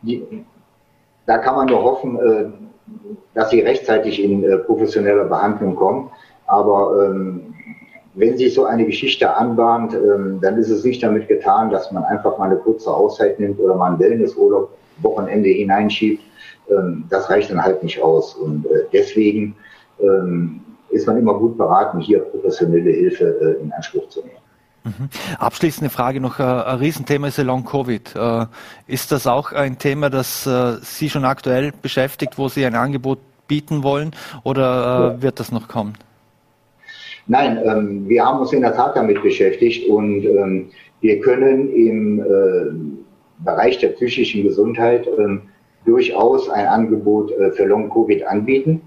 Die, 0.02 0.44
da 1.24 1.38
kann 1.38 1.54
man 1.54 1.66
nur 1.68 1.82
hoffen, 1.82 2.18
dass 3.32 3.48
sie 3.48 3.60
rechtzeitig 3.60 4.22
in 4.22 4.44
professionelle 4.66 5.24
Behandlung 5.24 5.74
kommen. 5.76 6.10
Aber 6.46 7.06
ähm, 7.06 7.54
wenn 8.12 8.36
sich 8.36 8.52
so 8.52 8.66
eine 8.66 8.84
Geschichte 8.84 9.34
anbahnt, 9.34 9.94
ähm, 9.94 10.40
dann 10.42 10.58
ist 10.58 10.68
es 10.68 10.84
nicht 10.84 11.02
damit 11.02 11.26
getan, 11.26 11.70
dass 11.70 11.90
man 11.90 12.04
einfach 12.04 12.36
mal 12.36 12.50
eine 12.50 12.58
kurze 12.58 12.92
Auszeit 12.92 13.40
nimmt 13.40 13.58
oder 13.58 13.74
mal 13.76 13.92
einen 13.92 13.98
Wellnessurlaub 13.98 14.76
Wochenende 14.98 15.48
hineinschiebt. 15.48 16.22
Ähm, 16.70 17.04
das 17.08 17.30
reicht 17.30 17.50
dann 17.50 17.62
halt 17.62 17.82
nicht 17.82 18.02
aus. 18.02 18.34
Und 18.34 18.66
deswegen 18.92 19.56
ist 20.94 21.06
man 21.06 21.18
immer 21.18 21.34
gut 21.34 21.58
beraten, 21.58 22.00
hier 22.00 22.20
professionelle 22.20 22.90
Hilfe 22.90 23.24
äh, 23.40 23.62
in 23.62 23.72
Anspruch 23.72 24.08
zu 24.08 24.20
nehmen. 24.20 24.38
Mhm. 24.84 25.08
Abschließende 25.38 25.90
Frage 25.90 26.20
noch, 26.20 26.38
äh, 26.38 26.42
ein 26.42 26.78
Riesenthema 26.78 27.28
ist 27.28 27.38
Long-Covid. 27.38 28.14
Äh, 28.16 28.46
ist 28.86 29.12
das 29.12 29.26
auch 29.26 29.52
ein 29.52 29.78
Thema, 29.78 30.10
das 30.10 30.48
Sie 30.82 31.10
schon 31.10 31.24
aktuell 31.24 31.72
beschäftigt, 31.82 32.38
wo 32.38 32.48
Sie 32.48 32.64
ein 32.64 32.74
Angebot 32.74 33.18
bieten 33.46 33.82
wollen 33.82 34.12
oder 34.42 35.20
wird 35.20 35.38
das 35.38 35.52
noch 35.52 35.68
kommen? 35.68 35.94
Nein, 37.26 37.58
ähm, 37.64 38.08
wir 38.08 38.24
haben 38.24 38.40
uns 38.40 38.52
in 38.52 38.60
der 38.60 38.74
Tat 38.74 38.96
damit 38.96 39.22
beschäftigt 39.22 39.88
und 39.88 40.24
ähm, 40.24 40.70
wir 41.00 41.20
können 41.20 41.72
im 41.72 42.20
äh, 42.20 43.44
Bereich 43.44 43.78
der 43.78 43.88
psychischen 43.88 44.42
Gesundheit 44.42 45.06
ähm, 45.18 45.42
durchaus 45.84 46.48
ein 46.50 46.66
Angebot 46.66 47.30
äh, 47.32 47.50
für 47.52 47.64
Long-Covid 47.64 48.26
anbieten. 48.26 48.82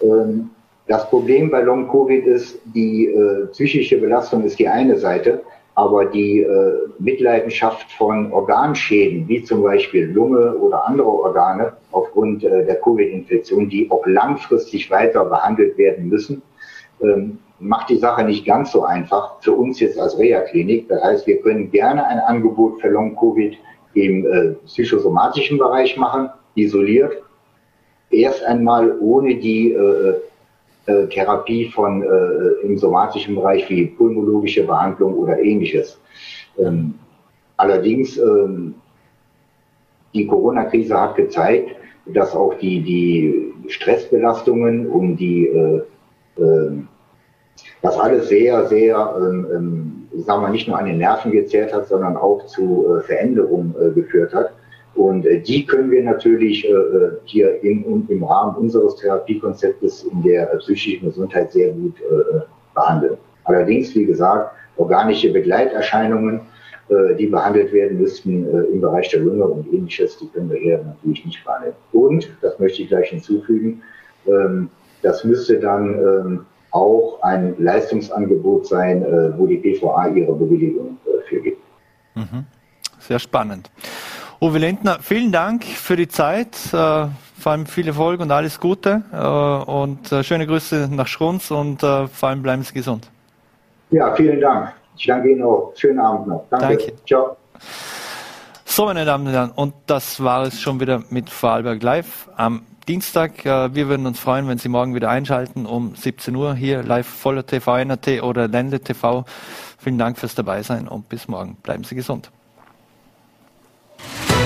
Ähm, 0.00 0.50
das 0.88 1.08
Problem 1.10 1.50
bei 1.50 1.60
Long-Covid 1.60 2.26
ist, 2.26 2.58
die 2.64 3.06
äh, 3.06 3.46
psychische 3.52 3.98
Belastung 3.98 4.42
ist 4.44 4.58
die 4.58 4.68
eine 4.68 4.98
Seite, 4.98 5.42
aber 5.74 6.06
die 6.06 6.40
äh, 6.40 6.88
Mitleidenschaft 6.98 7.92
von 7.92 8.32
Organschäden, 8.32 9.28
wie 9.28 9.44
zum 9.44 9.62
Beispiel 9.62 10.06
Lunge 10.06 10.56
oder 10.56 10.88
andere 10.88 11.08
Organe 11.08 11.74
aufgrund 11.92 12.42
äh, 12.42 12.64
der 12.64 12.80
Covid-Infektion, 12.80 13.68
die 13.68 13.90
auch 13.90 14.04
langfristig 14.06 14.90
weiter 14.90 15.24
behandelt 15.26 15.76
werden 15.76 16.08
müssen, 16.08 16.42
ähm, 17.02 17.38
macht 17.60 17.90
die 17.90 17.98
Sache 17.98 18.24
nicht 18.24 18.46
ganz 18.46 18.72
so 18.72 18.82
einfach 18.82 19.40
für 19.40 19.52
uns 19.52 19.78
jetzt 19.80 19.98
als 19.98 20.18
Reha-Klinik. 20.18 20.88
Das 20.88 21.02
heißt, 21.04 21.26
wir 21.26 21.40
können 21.42 21.70
gerne 21.70 22.06
ein 22.06 22.18
Angebot 22.20 22.80
für 22.80 22.88
Long-Covid 22.88 23.56
im 23.94 24.26
äh, 24.26 24.48
psychosomatischen 24.64 25.58
Bereich 25.58 25.96
machen, 25.96 26.30
isoliert. 26.54 27.22
Erst 28.10 28.42
einmal 28.42 28.96
ohne 29.00 29.36
die 29.36 29.72
äh, 29.72 30.14
äh, 30.88 31.06
Therapie 31.06 31.70
von 31.70 32.02
äh, 32.02 32.66
im 32.66 32.78
somatischen 32.78 33.34
Bereich 33.36 33.68
wie 33.68 33.86
pulmologische 33.86 34.64
Behandlung 34.64 35.14
oder 35.14 35.38
ähnliches. 35.38 36.00
Ähm, 36.58 36.94
allerdings 37.56 38.16
ähm, 38.18 38.74
die 40.14 40.26
Corona-Krise 40.26 41.00
hat 41.00 41.16
gezeigt, 41.16 41.76
dass 42.06 42.34
auch 42.34 42.54
die, 42.54 42.80
die 42.82 43.52
Stressbelastungen 43.68 44.88
und 44.88 45.16
die 45.16 45.46
äh, 45.46 45.82
äh, 46.38 46.70
das 47.82 47.98
alles 47.98 48.28
sehr, 48.28 48.66
sehr, 48.66 49.14
ähm, 49.18 49.46
ähm, 49.54 50.22
sagen 50.24 50.42
wir, 50.42 50.48
nicht 50.48 50.68
nur 50.68 50.78
an 50.78 50.86
den 50.86 50.98
Nerven 50.98 51.32
gezerrt 51.32 51.72
hat, 51.72 51.88
sondern 51.88 52.16
auch 52.16 52.46
zu 52.46 52.86
äh, 52.88 53.02
Veränderungen 53.02 53.74
äh, 53.80 53.90
geführt 53.92 54.34
hat. 54.34 54.52
Und 54.98 55.26
äh, 55.26 55.40
die 55.40 55.64
können 55.64 55.90
wir 55.92 56.02
natürlich 56.02 56.64
äh, 56.64 56.70
äh 56.70 57.12
hier 57.24 57.62
im, 57.62 58.04
im 58.08 58.24
Rahmen 58.24 58.56
unseres 58.56 58.96
Therapiekonzeptes 58.96 60.02
in 60.02 60.22
der 60.22 60.46
psychischen 60.58 61.06
Gesundheit 61.06 61.52
sehr 61.52 61.72
gut 61.72 61.94
behandeln. 62.74 63.16
Allerdings, 63.44 63.94
wie 63.94 64.04
gesagt, 64.04 64.52
organische 64.76 65.32
Begleiterscheinungen, 65.32 66.40
die 67.18 67.26
behandelt 67.26 67.70
werden 67.72 68.00
müssten 68.00 68.46
im 68.72 68.80
Bereich 68.80 69.10
der 69.10 69.20
Lunge 69.20 69.44
und 69.44 69.70
ähnliches, 69.72 70.16
die 70.18 70.28
können 70.28 70.50
wir 70.50 70.58
hier 70.58 70.78
natürlich 70.78 71.24
nicht 71.26 71.44
behandeln. 71.44 71.74
Und, 71.92 72.30
das 72.40 72.58
möchte 72.58 72.82
ich 72.82 72.88
gleich 72.88 73.10
hinzufügen, 73.10 73.82
ähm, 74.26 74.70
das 75.02 75.22
müsste 75.24 75.60
dann 75.60 75.94
ähm, 75.94 76.46
auch 76.70 77.20
ein 77.22 77.56
Leistungsangebot 77.58 78.66
sein, 78.66 79.04
wo 79.36 79.46
die 79.46 79.56
PVA 79.56 80.08
ihre 80.08 80.34
Bewilligung 80.34 80.98
für 81.26 81.40
gibt. 81.40 81.62
Mhm. 82.14 82.44
Sehr 82.98 83.18
spannend. 83.18 83.70
Uwe 84.40 84.58
Lindner, 84.58 84.98
vielen 85.00 85.32
Dank 85.32 85.64
für 85.64 85.96
die 85.96 86.06
Zeit, 86.06 86.54
äh, 86.68 86.70
vor 86.72 87.52
allem 87.52 87.66
viel 87.66 87.88
Erfolg 87.88 88.20
und 88.20 88.30
alles 88.30 88.60
Gute 88.60 89.02
äh, 89.12 89.16
und 89.16 90.12
äh, 90.12 90.22
schöne 90.22 90.46
Grüße 90.46 90.88
nach 90.92 91.08
Schrunz 91.08 91.50
und 91.50 91.80
vor 91.80 92.28
allem 92.28 92.40
bleiben 92.40 92.62
Sie 92.62 92.72
gesund. 92.72 93.10
Ja, 93.90 94.14
vielen 94.14 94.40
Dank. 94.40 94.74
Ich 94.96 95.06
danke 95.06 95.32
Ihnen 95.32 95.42
auch. 95.42 95.72
Schönen 95.74 95.98
Abend 95.98 96.28
noch. 96.28 96.44
Danke. 96.50 96.76
Danke. 96.76 96.92
Ciao. 97.04 97.36
So, 98.64 98.84
meine 98.84 99.04
Damen 99.04 99.26
und 99.26 99.32
Herren, 99.32 99.50
und 99.50 99.74
das 99.86 100.22
war 100.22 100.42
es 100.44 100.60
schon 100.60 100.78
wieder 100.78 101.02
mit 101.10 101.30
Vorarlberg 101.30 101.82
Live 101.82 102.28
am 102.36 102.62
Dienstag. 102.86 103.44
Wir 103.44 103.88
würden 103.88 104.06
uns 104.06 104.20
freuen, 104.20 104.46
wenn 104.46 104.58
Sie 104.58 104.68
morgen 104.68 104.94
wieder 104.94 105.10
einschalten 105.10 105.66
um 105.66 105.96
17 105.96 106.36
Uhr 106.36 106.54
hier 106.54 106.84
live 106.84 107.08
voller 107.08 107.44
TV, 107.44 107.78
NRT 107.78 108.22
oder 108.22 108.46
Ländle 108.46 108.78
TV. 108.78 109.24
Vielen 109.78 109.98
Dank 109.98 110.16
fürs 110.16 110.36
Dabeisein 110.36 110.86
und 110.86 111.08
bis 111.08 111.26
morgen. 111.26 111.56
Bleiben 111.56 111.82
Sie 111.82 111.96
gesund. 111.96 112.30
Bye. 113.98 114.37